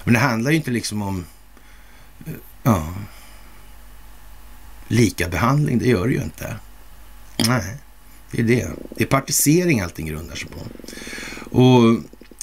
[0.04, 1.26] Men det handlar ju inte liksom om
[2.26, 2.34] eh,
[2.64, 2.94] ja,
[4.88, 6.56] lika behandling, det gör det ju inte.
[7.48, 7.78] Nej,
[8.34, 8.68] det är det.
[8.96, 10.60] Det är partisering allting grundar sig på.
[11.60, 12.00] Och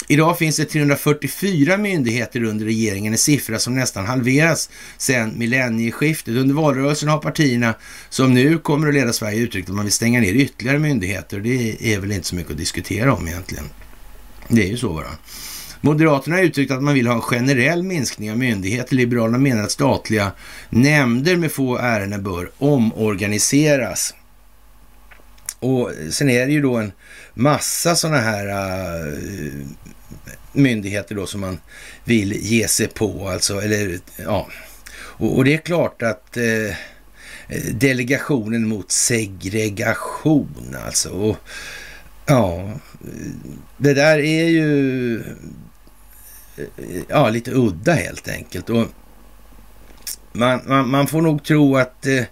[0.09, 6.35] idag finns det 344 myndigheter under regeringen, en siffra som nästan halveras sedan millennieskiftet.
[6.35, 7.75] Under valrörelsen har partierna
[8.09, 11.41] som nu kommer att leda Sverige uttryckt att man vill stänga ner ytterligare myndigheter.
[11.41, 13.65] Det är väl inte så mycket att diskutera om egentligen.
[14.49, 15.11] Det är ju så bara.
[15.81, 18.97] Moderaterna har uttryckt att man vill ha en generell minskning av myndigheter.
[18.97, 20.33] Liberalerna menar att statliga
[20.71, 24.15] nämnder med få ärenden bör omorganiseras.
[25.61, 26.93] Och sen är det ju då en
[27.35, 28.47] massa sådana här
[29.07, 29.67] uh,
[30.53, 31.61] myndigheter då som man
[32.05, 33.29] vill ge sig på.
[33.29, 34.49] Alltså, eller, ja.
[34.93, 36.75] och, och det är klart att uh,
[37.73, 41.11] delegationen mot segregation alltså.
[41.11, 41.37] Och,
[42.27, 42.71] ja,
[43.77, 45.17] det där är ju
[46.57, 46.65] äh,
[47.09, 48.71] ja, lite udda helt enkelt.
[48.71, 48.87] Och
[50.33, 52.27] man, man, man, får nog tro att eh, eh,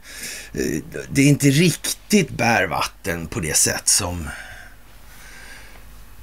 [1.11, 4.29] det inte riktigt bär vatten på det sätt som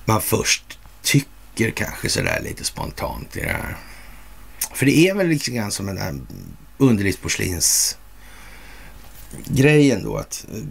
[0.06, 3.78] man först tycker kanske sådär lite spontant i det här.
[4.74, 6.16] För det är väl lite grann som den där
[6.78, 7.98] underlivsporslins
[9.46, 10.64] grejen då att eh,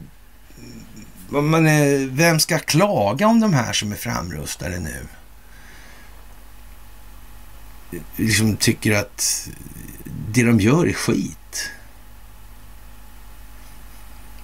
[1.42, 1.64] man,
[2.16, 5.06] vem ska klaga om de här som är framrustade nu?
[8.16, 9.48] Liksom tycker att
[10.34, 11.70] det de gör är skit.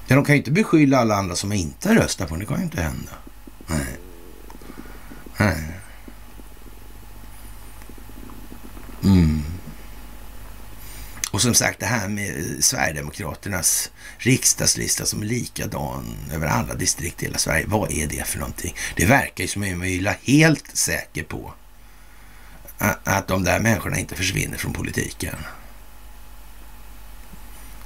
[0.06, 2.62] Ja, de kan ju inte beskylla alla andra som inte röstar på Det kan ju
[2.62, 3.12] inte hända.
[3.66, 3.86] Nej.
[5.36, 5.80] Nej.
[9.04, 9.42] Mm.
[11.30, 17.26] Och som sagt det här med Sverigedemokraternas riksdagslista som är likadan över alla distrikt i
[17.26, 17.64] hela Sverige.
[17.68, 18.74] Vad är det för någonting?
[18.96, 21.54] Det verkar ju som att man är helt säker på
[23.04, 25.36] att de där människorna inte försvinner från politiken.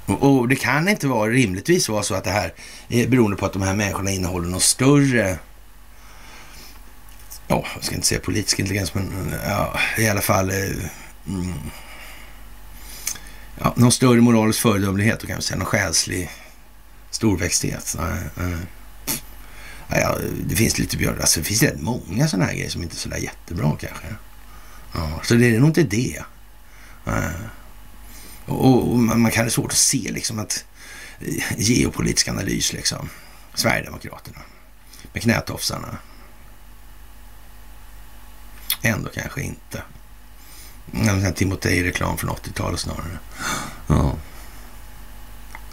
[0.05, 2.53] Och, det kan inte vara rimligtvis vara så att det här
[2.89, 5.37] är beroende på att de här människorna innehåller något större
[7.47, 10.55] ja, jag ska inte säga politisk intelligens, men ja, i alla fall eh,
[11.27, 11.53] mm,
[13.59, 16.29] ja, någon större moralisk föredömlighet och kanske säga någon själslig
[17.11, 17.95] storväxthet.
[17.99, 18.57] Nej, nej.
[19.87, 20.17] Ja,
[20.47, 22.97] det finns lite björn, alltså det finns rätt många sådana här grejer som inte är
[22.97, 24.07] sådär jättebra kanske.
[24.93, 26.23] Ja, så det är nog inte det.
[28.45, 30.65] Och, och man, kan ha svårt att se liksom att
[31.19, 33.09] eh, geopolitisk analys liksom.
[33.53, 34.39] Sverigedemokraterna
[35.13, 35.97] med knätofsarna.
[38.81, 39.83] Ändå kanske inte.
[41.35, 43.19] Timotej-reklam från 80-talet snarare.
[43.87, 44.15] Ja.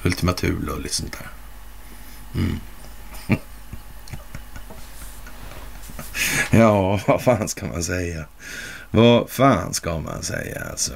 [0.02, 1.28] Ultima Thule och lite sånt där.
[2.34, 2.60] Mm.
[6.50, 8.24] ja, vad fan ska man säga?
[8.90, 10.92] Vad fan ska man säga alltså?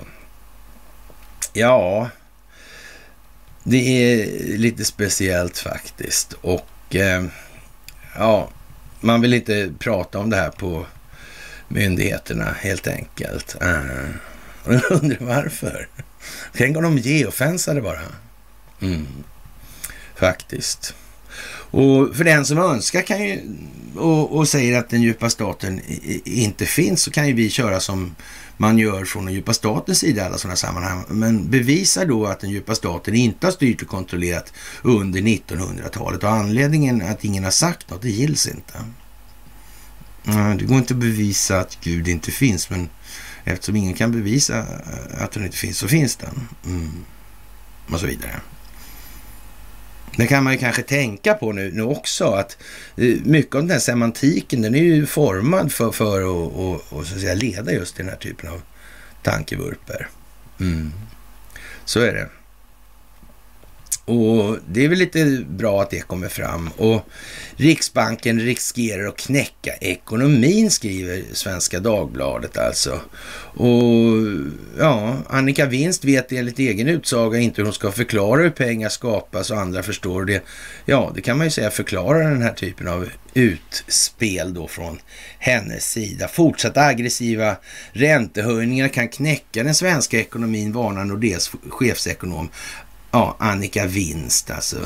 [1.56, 2.10] Ja,
[3.62, 4.26] det är
[4.58, 6.32] lite speciellt faktiskt.
[6.32, 7.24] Och eh,
[8.16, 8.48] ja,
[9.00, 10.86] man vill inte prata om det här på
[11.68, 13.56] myndigheterna helt enkelt.
[13.62, 14.10] Uh, eh,
[14.64, 15.88] jag undrar varför.
[16.52, 18.00] Tänk om de geofensade bara.
[18.80, 19.06] Mm.
[20.14, 20.94] Faktiskt.
[21.70, 23.40] Och för den som önskar kan ju,
[23.96, 25.80] och, och, säger att den djupa staten
[26.24, 28.14] inte finns så kan ju vi köra som
[28.56, 31.04] man gör från den djupa statens sida i alla sådana sammanhang.
[31.08, 34.52] Men bevisa då att den djupa staten inte har styrt och kontrollerat
[34.82, 38.74] under 1900-talet och anledningen att ingen har sagt något, det gills inte.
[40.58, 42.88] Det går inte att bevisa att Gud inte finns, men
[43.44, 44.66] eftersom ingen kan bevisa
[45.18, 46.48] att den inte finns så finns den.
[46.64, 46.92] Mm.
[47.90, 48.40] Och så vidare.
[50.16, 52.58] Det kan man ju kanske tänka på nu, nu också, att
[52.96, 57.06] eh, mycket av den här semantiken, den är ju formad för, för att och, och,
[57.06, 58.62] så att säga, leda just till den här typen av
[59.22, 60.08] tankevurper.
[60.60, 60.92] Mm.
[61.84, 62.28] Så är det.
[64.06, 66.70] Och det är väl lite bra att det kommer fram.
[66.76, 67.08] Och
[67.56, 73.00] Riksbanken riskerar att knäcka ekonomin, skriver Svenska Dagbladet alltså.
[73.58, 73.72] Och
[74.78, 79.50] ja, Annika Winst vet enligt egen utsaga inte hur hon ska förklara hur pengar skapas
[79.50, 80.42] och andra förstår det.
[80.84, 84.98] Ja, det kan man ju säga förklarar den här typen av utspel då från
[85.38, 86.28] hennes sida.
[86.28, 87.56] Fortsatta aggressiva
[87.92, 92.48] räntehöjningar kan knäcka den svenska ekonomin, varnar Nordeas chefsekonom
[93.16, 94.76] Ja, Annika Vinst alltså.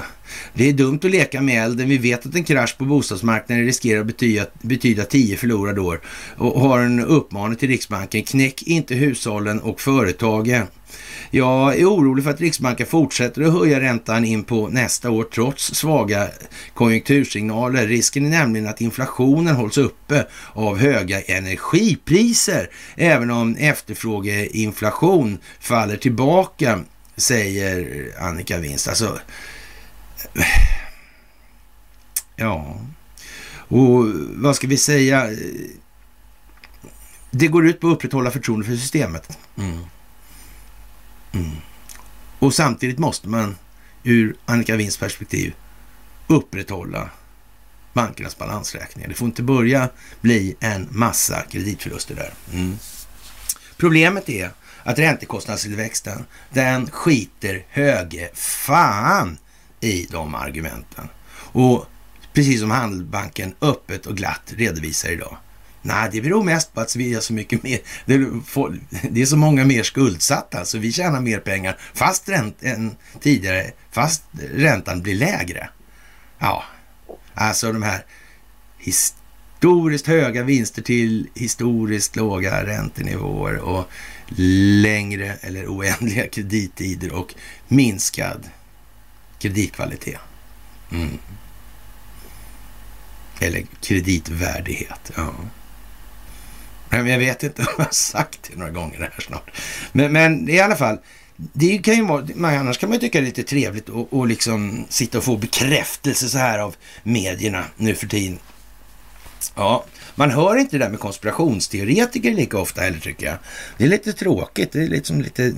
[0.54, 1.88] Det är dumt att leka med elden.
[1.88, 6.00] Vi vet att en krasch på bostadsmarknaden riskerar att betyda, betyda tio förlorade år
[6.36, 8.22] och har en uppmaning till Riksbanken.
[8.22, 10.66] Knäck inte hushållen och företagen.
[11.30, 15.74] Jag är orolig för att Riksbanken fortsätter att höja räntan in på nästa år trots
[15.74, 16.28] svaga
[16.74, 17.86] konjunktursignaler.
[17.86, 26.80] Risken är nämligen att inflationen hålls uppe av höga energipriser, även om efterfrågeinflation faller tillbaka
[27.16, 28.88] säger Annika Winst.
[28.88, 29.20] Alltså,
[32.36, 32.80] ja,
[33.52, 35.28] och vad ska vi säga?
[37.30, 39.38] Det går ut på att upprätthålla förtroende för systemet.
[39.56, 39.78] Mm.
[41.32, 41.56] Mm.
[42.38, 43.56] Och samtidigt måste man
[44.02, 45.54] ur Annika Winds perspektiv
[46.26, 47.10] upprätthålla
[47.92, 49.08] bankernas balansräkningar.
[49.08, 49.88] Det får inte börja
[50.20, 52.32] bli en massa kreditförluster där.
[52.52, 52.78] Mm.
[53.76, 54.50] Problemet är
[54.84, 59.38] att räntekostnadstillväxten, den skiter höge fan
[59.80, 61.08] i de argumenten.
[61.52, 61.86] Och
[62.32, 65.36] precis som Handelsbanken öppet och glatt redovisar idag.
[65.82, 67.78] Nej, det beror mest på att vi är så mycket mer,
[69.10, 73.70] det är så många mer skuldsatta, så vi tjänar mer pengar fast ränt, än tidigare,
[73.90, 74.22] fast
[74.54, 75.68] räntan blir lägre.
[76.38, 76.64] Ja,
[77.34, 78.04] alltså de här
[78.78, 83.88] historiskt höga vinster till historiskt låga räntenivåer och
[84.36, 87.34] längre eller oändliga kredittider och
[87.68, 88.48] minskad
[89.38, 90.20] kreditkvalitet.
[90.92, 91.18] Mm.
[93.40, 95.12] Eller kreditvärdighet.
[95.16, 95.34] Ja.
[96.88, 99.50] Men jag vet inte om jag har sagt det några gånger här snart.
[99.92, 100.98] Men, men i alla fall,
[101.36, 104.86] det kan ju vara, annars kan man ju tycka det är lite trevligt att liksom
[104.88, 108.38] sitta och få bekräftelse så här av medierna nu för tiden.
[109.54, 109.84] Ja,
[110.20, 113.36] man hör inte det där med konspirationsteoretiker lika ofta heller tycker jag.
[113.78, 114.72] Det är lite tråkigt.
[114.72, 115.52] Det är liksom lite,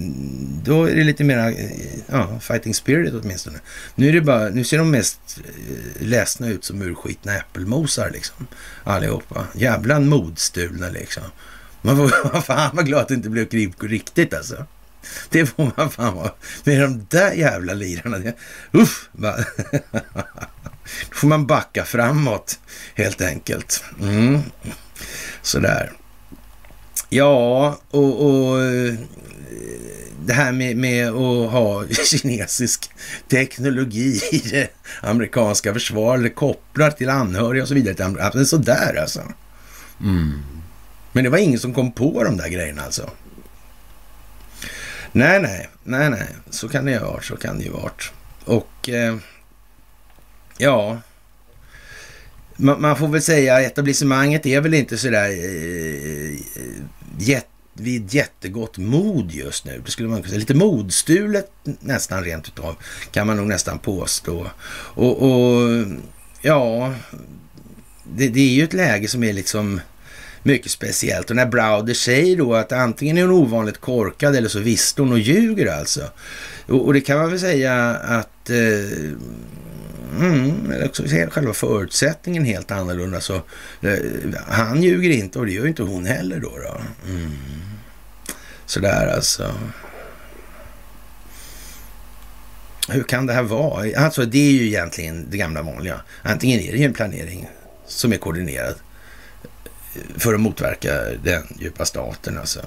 [0.65, 1.71] då är det lite mera eh,
[2.07, 3.59] ja, fighting spirit åtminstone.
[3.95, 8.47] Nu, är det bara, nu ser de mest eh, ledsna ut som urskitna äppelmosar liksom.
[8.85, 9.47] Allihopa.
[9.55, 11.23] Jävla modstulna liksom.
[11.81, 14.67] Man får fan vara glad att det inte blev krig på riktigt alltså.
[15.29, 16.33] Det får man fan vara.
[16.65, 18.33] Med de där jävla lirarna.
[18.73, 19.09] Uff!
[21.11, 22.59] Då får man backa framåt
[22.95, 23.85] helt enkelt.
[24.01, 24.41] Mm.
[25.43, 25.93] Sådär.
[27.09, 28.59] Ja, och, och
[30.27, 32.91] det här med, med att ha kinesisk
[33.29, 34.69] teknologi i det
[35.01, 38.45] amerikanska försvaret kopplat till anhöriga och så vidare.
[38.47, 39.23] Sådär alltså.
[40.01, 40.43] Mm.
[41.13, 43.11] Men det var ingen som kom på de där grejerna alltså.
[45.13, 47.93] Nej, nej, nej, nej, så kan det ju vara, så kan det ju vara.
[48.45, 49.17] Och eh,
[50.59, 51.01] ja,
[52.57, 56.83] man, man, får väl säga att etablissemanget är väl inte sådär eh, eh
[57.19, 59.83] jätte vid jättegott mod just nu.
[59.85, 60.39] Det skulle man kunna säga.
[60.39, 61.51] Lite modstulet
[61.81, 62.77] nästan rent utav
[63.11, 64.47] kan man nog nästan påstå.
[64.95, 65.85] Och, och
[66.43, 66.95] ja,
[68.05, 69.81] det, det, är ju ett läge som är liksom
[70.43, 71.31] mycket speciellt.
[71.31, 75.13] Och när Browder säger då att antingen är hon ovanligt korkad eller så visste hon
[75.13, 76.03] och ljuger alltså.
[76.67, 79.11] Och, och det kan man väl säga att eh,
[80.21, 83.21] Mm, också själva förutsättningen helt annorlunda.
[83.21, 83.35] Så,
[83.81, 83.99] eh,
[84.47, 86.59] han ljuger inte och det gör inte hon heller då.
[86.59, 86.81] då.
[87.11, 87.33] Mm.
[88.67, 89.55] Sådär alltså.
[92.89, 93.99] Hur kan det här vara?
[93.99, 96.01] Alltså det är ju egentligen det gamla vanliga.
[96.23, 97.49] Antingen är det ju en planering
[97.87, 98.75] som är koordinerad
[100.17, 102.39] för att motverka den djupa staten.
[102.39, 102.61] Alltså.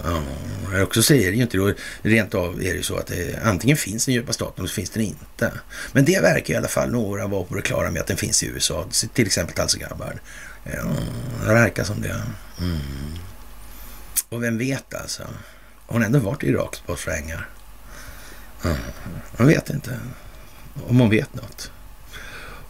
[0.74, 0.84] Ja.
[0.84, 3.78] Också är det ju inte då, rent av är det ju så att det, antingen
[3.78, 5.52] finns den djupa staten eller så finns den inte.
[5.92, 8.44] Men det verkar i alla fall några vara på det klara med att den finns
[8.44, 10.18] i USA, till exempel Tulsi Gabbard.
[10.64, 10.84] Ja,
[11.48, 12.22] det verkar som det.
[12.60, 12.80] Mm.
[14.30, 15.24] Och vem vet alltså?
[15.88, 17.50] Hon har ändå varit i Iraks på svängar.
[18.64, 18.78] Mm.
[19.38, 20.00] Man vet inte
[20.88, 21.72] om hon vet något.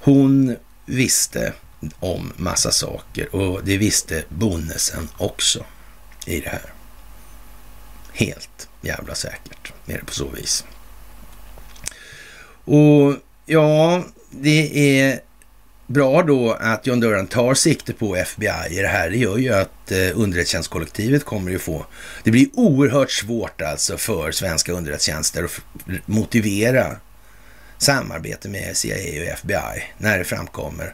[0.02, 0.56] Hon
[0.86, 1.54] visste
[2.00, 5.66] om massa saker och det visste Bonnesen också
[6.26, 6.74] i det här.
[8.14, 10.66] Helt jävla säkert är det på så vis.
[12.66, 15.20] Och ja, det är
[15.88, 19.10] bra då att John Durham tar sikte på FBI i det här.
[19.10, 21.86] Det gör ju att eh, underrättelsetjänstkollektivet kommer ju få...
[22.24, 25.62] Det blir oerhört svårt alltså för svenska underrättelsetjänster att
[26.06, 26.96] motivera
[27.78, 30.94] samarbete med CIA och FBI när det framkommer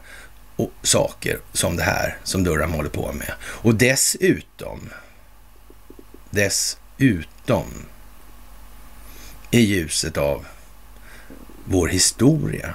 [0.82, 3.32] saker som det här som Durham håller på med.
[3.42, 4.90] Och dessutom,
[6.30, 7.66] dessutom
[9.50, 10.46] i ljuset av
[11.64, 12.74] vår historia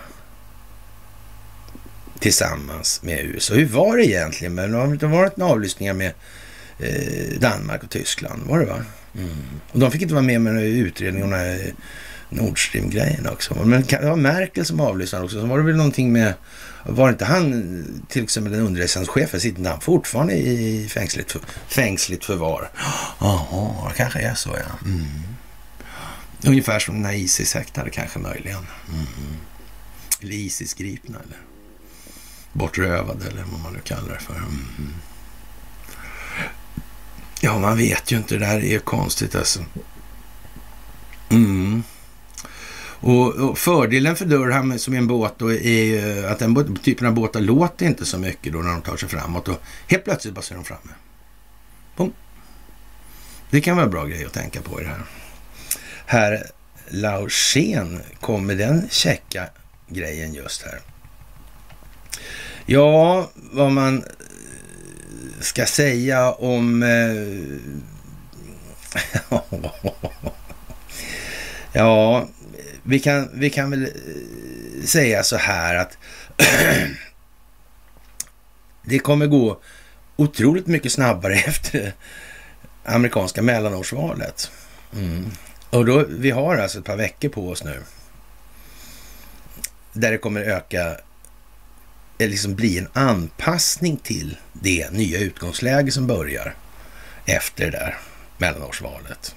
[2.20, 3.54] tillsammans med USA.
[3.54, 4.56] Hur var det egentligen?
[4.56, 6.14] Men det har varit avlyssningar med
[6.80, 8.86] eh, Danmark och Tyskland, var det va?
[9.16, 9.30] Mm.
[9.72, 11.60] Och de fick inte vara med med utredningen om
[12.30, 13.56] Nord Stream-grejen också.
[13.66, 15.42] Men det var Merkel som avlyssnade också.
[15.42, 16.34] Så var det väl någonting med
[16.90, 22.26] var inte han, till exempel den underrättelsetjänstchefen, sitter inte han fortfarande i fängsligt, för, fängsligt
[22.26, 22.70] förvar?
[23.20, 24.88] Jaha, kanske är så ja.
[24.90, 25.06] Mm.
[26.46, 28.68] Ungefär som den här Isis-häktade kanske möjligen.
[28.90, 29.06] Mm.
[30.22, 31.38] Eller Isis-gripna eller
[32.54, 34.36] bortrövade eller vad man nu kallar det för.
[34.36, 34.94] Mm.
[37.42, 38.38] Ja, man vet ju inte.
[38.38, 39.66] Det där är konstigt alltså.
[41.30, 41.84] Mm.
[42.99, 47.07] Och, och, fördelen för Durham som är en båt då är ju att den typen
[47.07, 50.34] av båtar låter inte så mycket då när de tar sig framåt och helt plötsligt
[50.34, 50.91] bara så är de framme.
[51.95, 52.14] Boom.
[53.49, 55.03] Det kan vara en bra grej att tänka på i det här.
[56.06, 56.44] Herr
[56.88, 59.49] Laursen kom med den checka
[59.88, 60.80] grejen just här.
[62.65, 64.03] Ja, vad man eh,
[65.40, 66.84] ska säga om...
[66.84, 67.38] Eh,
[71.74, 72.28] ja,
[72.88, 75.98] vi kan, vi kan väl eh, säga så här att
[78.86, 79.62] det kommer gå
[80.16, 81.94] otroligt mycket snabbare efter
[82.84, 84.52] amerikanska mellanårsvalet.
[84.94, 85.32] Mm.
[85.70, 87.84] Och då, vi har alltså ett par veckor på oss nu.
[89.94, 90.98] Där det kommer öka,
[92.18, 96.56] eller liksom bli en anpassning till det nya utgångsläge som börjar
[97.26, 97.98] efter det där
[98.38, 99.36] mellanårsvalet.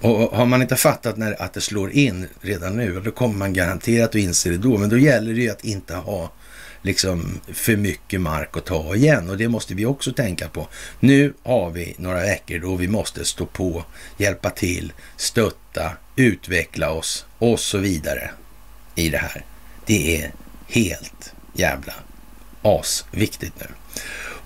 [0.00, 3.52] Och har man inte fattat när, att det slår in redan nu, då kommer man
[3.52, 4.78] garanterat att inse det då.
[4.78, 6.30] Men då gäller det ju att inte ha
[6.82, 10.68] liksom för mycket mark att ta igen och det måste vi också tänka på.
[11.00, 13.84] Nu har vi några veckor då vi måste stå på,
[14.16, 18.30] hjälpa till, stötta, utveckla oss och så vidare
[18.94, 19.44] i det här.
[19.86, 20.32] Det är
[20.66, 21.94] helt jävla
[22.62, 23.66] asviktigt nu.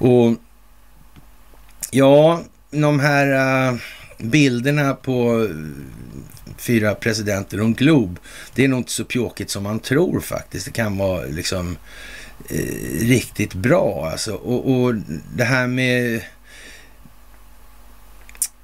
[0.09, 0.37] Och
[1.91, 3.27] ja, de här
[3.73, 3.79] uh,
[4.23, 5.57] bilderna på eh,
[6.57, 8.19] fyra presidenter och en glob,
[8.55, 10.65] det är nog inte så pjåkigt som man tror faktiskt.
[10.67, 11.77] Det kan vara liksom
[12.49, 14.35] eh, riktigt bra alltså.
[14.35, 14.95] Och, och
[15.37, 16.21] det här med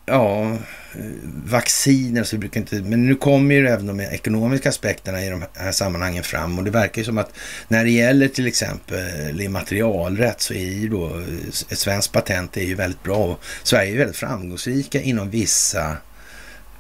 [0.08, 0.56] ja,
[1.44, 5.72] vacciner så brukar inte, men nu kommer ju även de ekonomiska aspekterna i de här
[5.72, 7.32] sammanhangen fram och det verkar ju som att
[7.68, 12.56] när det gäller till exempel eh, immaterialrätt så är ju då eh, ett svenskt patent
[12.56, 15.96] är ju väldigt bra och Sverige är väldigt framgångsrika inom vissa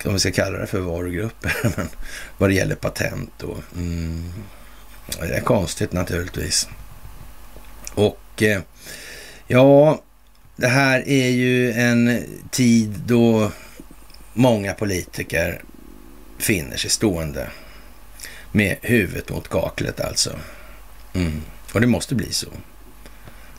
[0.04, 1.88] om vi ska kalla det för varugrupper, men
[2.38, 3.56] vad det gäller patent då.
[3.76, 4.32] Mm,
[5.20, 6.68] det är konstigt naturligtvis.
[7.94, 8.60] Och eh,
[9.46, 10.02] ja,
[10.58, 13.52] det här är ju en tid då
[14.32, 15.62] många politiker
[16.38, 17.50] finner sig stående
[18.52, 20.38] med huvudet mot kaklet alltså.
[21.14, 21.42] Mm.
[21.72, 22.46] Och det måste bli så.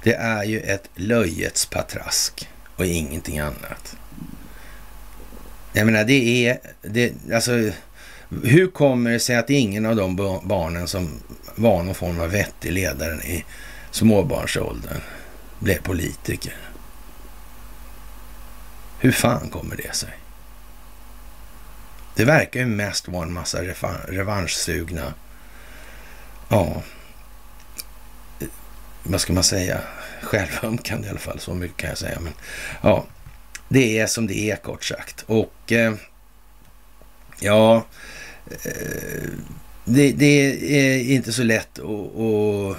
[0.04, 3.98] Det är ju ett löjets patrask och ingenting annat.
[5.74, 6.60] Jag menar, det är...
[6.82, 7.72] Det, alltså,
[8.44, 11.10] hur kommer det sig att ingen av de barnen som
[11.56, 13.46] var någon form av vettig ledare i
[13.92, 15.02] småbarnsåldern
[15.60, 16.69] blev politiker?
[19.00, 20.14] Hur fan kommer det sig?
[22.16, 23.62] Det verkar ju mest vara en massa
[24.08, 25.14] revanschsugna,
[26.50, 26.84] ja,
[29.04, 29.82] vad ska man säga,
[30.22, 32.20] självömkande i alla fall, så mycket kan jag säga.
[32.20, 32.34] Men
[32.82, 33.06] ja,
[33.70, 35.24] det är som det är kort sagt.
[35.28, 35.94] Och eh,
[37.40, 37.86] ja,
[38.46, 39.30] eh,
[39.86, 40.26] det, det,
[40.78, 42.78] är inte så lätt att, att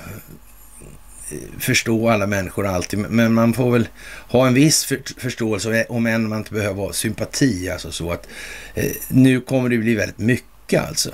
[1.59, 3.89] förstå alla människor alltid, men man får väl
[4.29, 8.29] ha en viss för, förståelse, om än man inte behöver ha sympati, alltså så att
[8.75, 11.11] eh, nu kommer det bli väldigt mycket alltså.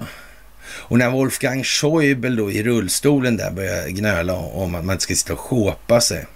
[0.68, 5.14] Och när Wolfgang Schäuble då i rullstolen där börjar gnöla om att man inte ska
[5.14, 6.26] sitta och sjåpa sig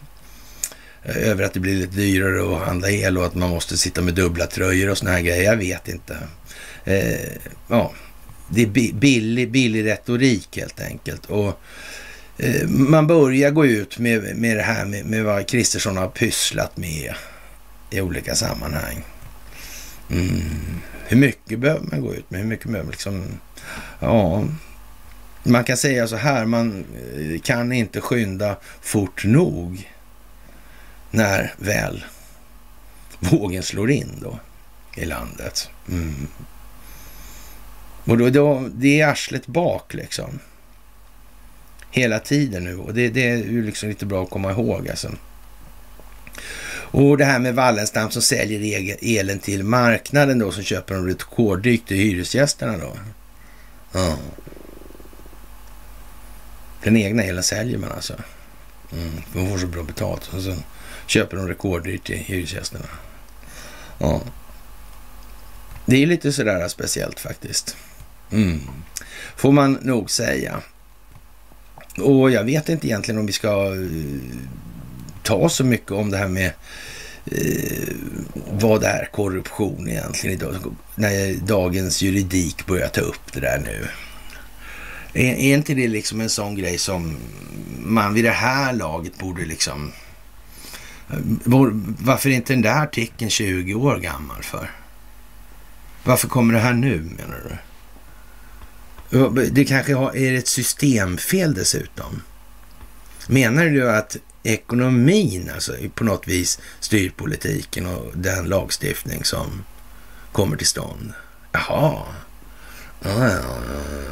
[1.02, 4.02] eh, över att det blir lite dyrare att handla el och att man måste sitta
[4.02, 5.42] med dubbla tröjor och såna här grejer.
[5.42, 6.18] Jag vet inte.
[6.84, 7.30] Eh,
[7.68, 7.92] ja,
[8.48, 11.26] det är billig, billig retorik helt enkelt.
[11.26, 11.60] Och
[12.42, 16.76] Eh, man börjar gå ut med, med det här med, med vad Kristersson har pysslat
[16.76, 17.14] med
[17.90, 19.04] i olika sammanhang.
[20.10, 20.40] Mm.
[21.06, 22.40] Hur mycket behöver man gå ut med?
[22.40, 23.24] Hur mycket behöver man liksom...
[24.00, 24.44] Ja,
[25.42, 26.84] man kan säga så här, man
[27.16, 29.90] eh, kan inte skynda fort nog
[31.10, 32.04] när väl
[33.18, 34.38] vågen slår in då
[34.96, 35.70] i landet.
[35.88, 36.26] Mm.
[38.04, 40.38] Och då, då, det är arslet bak liksom
[41.90, 45.10] hela tiden nu och det, det är ju liksom lite bra att komma ihåg alltså.
[46.92, 51.86] Och det här med Wallenstam som säljer elen till marknaden då, som köper de rekorddyrt
[51.86, 52.96] till hyresgästerna då.
[53.92, 54.18] Ja.
[56.82, 58.14] Den egna elen säljer man alltså.
[58.92, 60.30] Mm, man får så bra betalt.
[60.34, 60.62] Och sen
[61.06, 62.86] köper de rekorddyrt till hyresgästerna.
[63.98, 64.20] Ja.
[65.86, 67.76] Det är lite sådär speciellt faktiskt.
[68.32, 68.60] Mm.
[69.36, 70.62] Får man nog säga.
[71.98, 74.40] Och jag vet inte egentligen om vi ska eh,
[75.22, 76.52] ta så mycket om det här med
[77.26, 77.94] eh,
[78.50, 80.54] vad är korruption egentligen idag?
[80.94, 83.88] När dagens juridik börjar ta upp det där nu.
[85.12, 87.16] Är, är inte det liksom en sån grej som
[87.78, 89.92] man vid det här laget borde liksom...
[91.10, 94.70] Eh, var, varför är inte den där artikeln 20 år gammal för?
[96.04, 97.56] Varför kommer det här nu menar du?
[99.50, 102.22] Det kanske är ett systemfel dessutom.
[103.26, 109.64] Menar du att ekonomin alltså på något vis styr politiken och den lagstiftning som
[110.32, 111.12] kommer till stånd?
[111.52, 112.02] Jaha.
[113.02, 113.58] Ja, ja,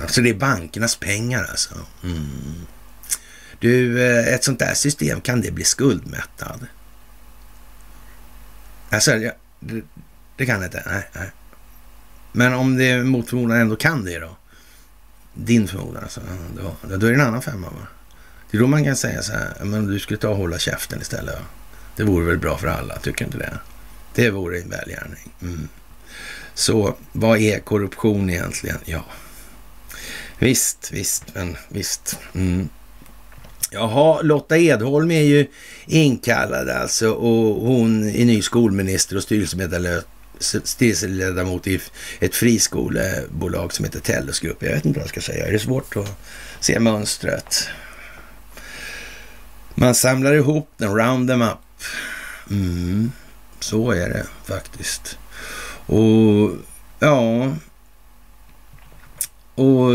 [0.01, 0.09] ja.
[0.09, 1.75] Så det är bankernas pengar alltså.
[2.05, 2.66] Mm.
[3.61, 6.66] Du, eh, ett sånt där system, kan det bli skuldmättad?
[8.91, 9.11] Alltså,
[9.61, 9.83] det,
[10.37, 10.83] det kan det inte.
[10.87, 11.31] Nej, nej.
[12.33, 14.37] Men om det mot förmodan ändå kan det då?
[15.44, 16.20] Din förmodan alltså.
[16.56, 17.86] Då, då är det en annan femma va?
[18.51, 21.01] Det är då man kan säga så här, men du skulle ta och hålla käften
[21.01, 21.35] istället.
[21.35, 21.40] Va?
[21.97, 23.59] Det vore väl bra för alla, tycker inte det?
[24.15, 25.32] Det vore en välgärning.
[25.43, 25.69] Mm.
[26.55, 28.78] Så vad är korruption egentligen?
[28.85, 29.05] Ja,
[30.39, 32.19] visst, visst, men visst.
[32.35, 32.69] Mm.
[33.70, 35.47] Jaha, Lotta Edholm är ju
[35.86, 40.02] inkallad alltså och hon är ny skolminister och styrelsemedlem
[40.40, 41.81] styrelseledamot i
[42.20, 45.47] ett friskolebolag som heter Tellus Jag vet inte vad jag ska säga.
[45.47, 46.16] Är det svårt att
[46.60, 47.69] se mönstret?
[49.74, 51.59] Man samlar ihop den, round them up.
[52.51, 53.12] Mm,
[53.60, 55.19] så är det faktiskt.
[55.86, 56.51] Och
[56.98, 57.52] ja,
[59.59, 59.93] och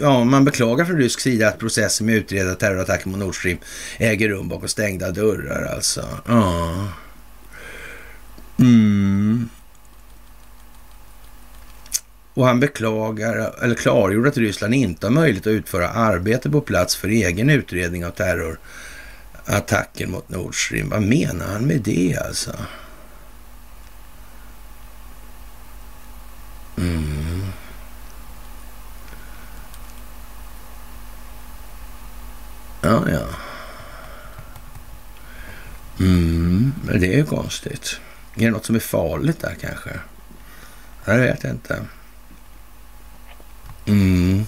[0.00, 3.58] ja, man beklagar från rysk sida att processen med utreda terrorattacken mot Nord Stream
[3.98, 6.08] äger rum bakom stängda dörrar alltså.
[6.26, 6.88] Ja.
[8.58, 9.48] Mm.
[12.40, 16.96] Och han beklagar, eller klargjorde att Ryssland inte har möjlighet att utföra arbete på plats
[16.96, 20.88] för egen utredning av terrorattacken mot Nord Stream.
[20.88, 22.52] Vad menar han med det alltså?
[26.78, 27.42] Mm.
[32.82, 33.26] Ja, ja.
[35.98, 38.00] Mm, men det är ju konstigt.
[38.34, 39.90] Är det något som är farligt där kanske?
[41.04, 41.82] Jag vet inte.
[43.90, 44.46] Mm.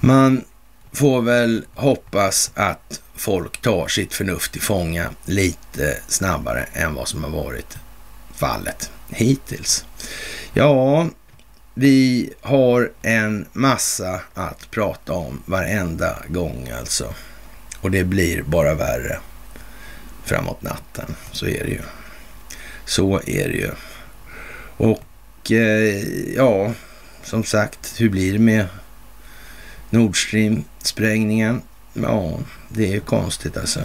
[0.00, 0.44] Man
[0.92, 7.24] får väl hoppas att folk tar sitt förnuft i fånga lite snabbare än vad som
[7.24, 7.78] har varit
[8.34, 9.84] fallet hittills.
[10.52, 11.08] Ja,
[11.74, 17.14] vi har en massa att prata om varenda gång alltså.
[17.80, 19.18] Och det blir bara värre
[20.24, 21.14] framåt natten.
[21.32, 21.82] Så är det ju.
[22.84, 23.70] Så är det ju.
[24.76, 26.04] Och eh,
[26.36, 26.72] ja,
[27.28, 28.66] som sagt, hur blir det med
[29.90, 31.62] Nord Stream-sprängningen?
[31.92, 32.38] Ja,
[32.68, 33.80] det är ju konstigt alltså.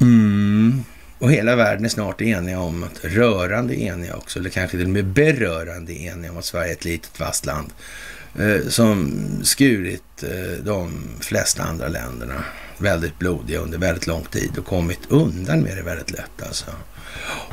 [0.00, 0.84] Mm.
[1.18, 4.92] Och hela världen är snart eniga om att, rörande eniga också, eller kanske till och
[4.92, 7.72] med berörande eniga om att Sverige är ett litet fast land
[8.38, 9.12] eh, som
[9.42, 12.44] skurit eh, de flesta andra länderna
[12.78, 16.66] väldigt blodiga under väldigt lång tid och kommit undan med det väldigt lätt alltså.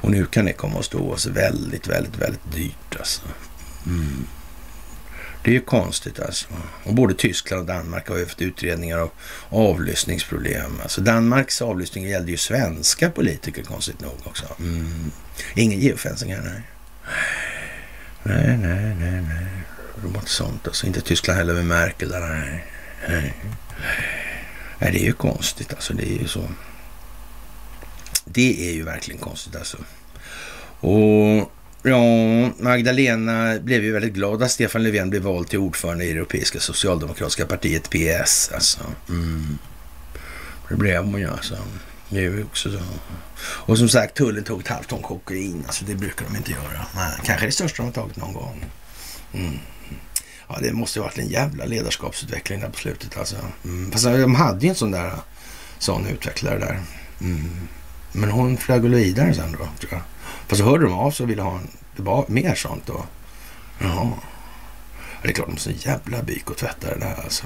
[0.02, 3.22] Och nu kan det komma att stå oss väldigt, väldigt, väldigt dyrt alltså.
[3.85, 4.26] Mm.
[5.43, 6.47] Det är ju konstigt alltså.
[6.84, 9.11] Och både Tyskland och Danmark har ju haft utredningar av
[9.49, 10.80] avlyssningsproblem.
[10.84, 14.45] Alltså Danmarks avlyssning gällde ju svenska politiker konstigt nog också.
[14.60, 15.11] Mm.
[15.56, 16.61] Ingen geofencing här, nej.
[18.23, 19.45] Nej, nej, nej, nej.
[19.95, 20.88] Det var inte sånt alltså.
[20.88, 22.65] Inte Tyskland heller med Merkel där, nej.
[23.10, 23.34] nej.
[24.80, 25.93] Nej, det är ju konstigt alltså.
[25.93, 26.43] Det är ju så.
[28.26, 29.77] Det är ju verkligen konstigt alltså.
[30.80, 31.51] Och
[31.84, 32.01] Ja,
[32.60, 37.45] Magdalena blev ju väldigt glad att Stefan Löfven blev vald till ordförande i Europeiska socialdemokratiska
[37.45, 38.51] partiet, PS.
[38.53, 38.80] Alltså.
[39.10, 39.57] Mm.
[40.69, 41.57] Det blev hon ju alltså.
[42.10, 42.80] Det är ju också så.
[43.41, 45.64] Och som sagt, tullen tog ett halvt ton kokain.
[45.68, 46.85] Alltså det brukar de inte göra.
[46.95, 48.65] Men kanske det största de har tagit någon gång.
[49.34, 49.60] Mm.
[50.47, 53.35] Ja, det måste ha varit en jävla ledarskapsutveckling där på slutet alltså.
[53.64, 53.91] Mm.
[53.91, 55.14] Fast de hade ju en sån där
[55.80, 56.80] sån utvecklare där.
[57.22, 57.68] Mm.
[58.11, 60.01] Men hon flög väl vidare sen då, tror jag.
[60.49, 63.05] Fast så hörde de av sig och ville ha en, det var mer sånt då.
[63.80, 64.11] Jaha.
[65.21, 67.45] Det är klart, de måste jävla byk och tvättar det där alltså.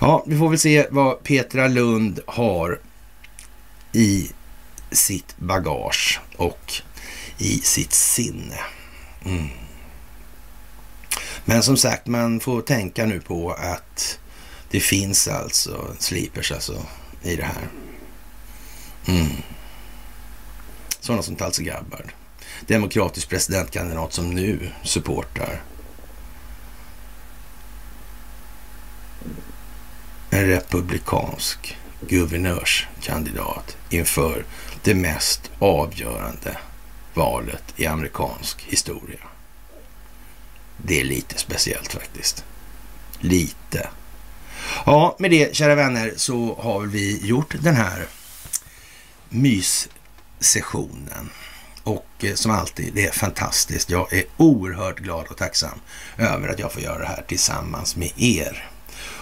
[0.00, 2.80] Ja, vi får väl se vad Petra Lund har
[3.92, 4.30] i
[4.90, 6.72] sitt bagage och
[7.38, 8.58] i sitt sinne.
[9.24, 9.48] Mm.
[11.44, 14.18] Men som sagt, man får tänka nu på att
[14.70, 16.82] det finns alltså slipers alltså
[17.22, 17.68] i det här.
[19.06, 19.32] Mm.
[21.00, 22.12] Sådana som Talse Gabbard.
[22.66, 25.62] Demokratisk presidentkandidat som nu supportar
[30.30, 34.44] en republikansk guvernörskandidat inför
[34.82, 36.58] det mest avgörande
[37.14, 39.18] valet i amerikansk historia.
[40.76, 42.44] Det är lite speciellt faktiskt.
[43.20, 43.88] Lite.
[44.86, 48.06] Ja, med det kära vänner så har vi gjort den här
[49.28, 49.88] mys
[50.40, 51.30] sessionen.
[51.82, 53.90] Och eh, som alltid, det är fantastiskt.
[53.90, 55.80] Jag är oerhört glad och tacksam
[56.16, 58.68] över att jag får göra det här tillsammans med er.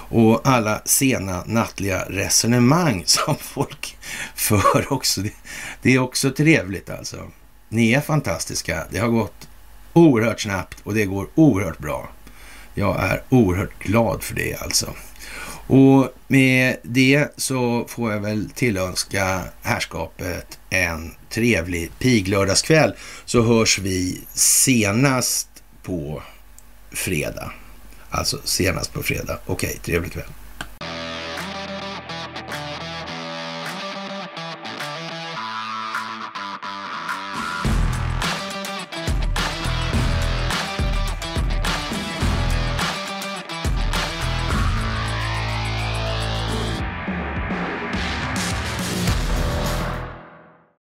[0.09, 3.97] Och alla sena nattliga resonemang som folk
[4.35, 5.21] för också.
[5.21, 5.33] Det,
[5.83, 7.31] det är också trevligt alltså.
[7.69, 8.87] Ni är fantastiska.
[8.91, 9.49] Det har gått
[9.93, 12.09] oerhört snabbt och det går oerhört bra.
[12.75, 14.95] Jag är oerhört glad för det alltså.
[15.67, 22.95] Och med det så får jag väl tillönska härskapet en trevlig piglördagskväll.
[23.25, 25.49] Så hörs vi senast
[25.83, 26.23] på
[26.93, 27.53] fredag.
[28.11, 29.39] Alltså senast på fredag.
[29.47, 30.25] Okej, trevlig kväll.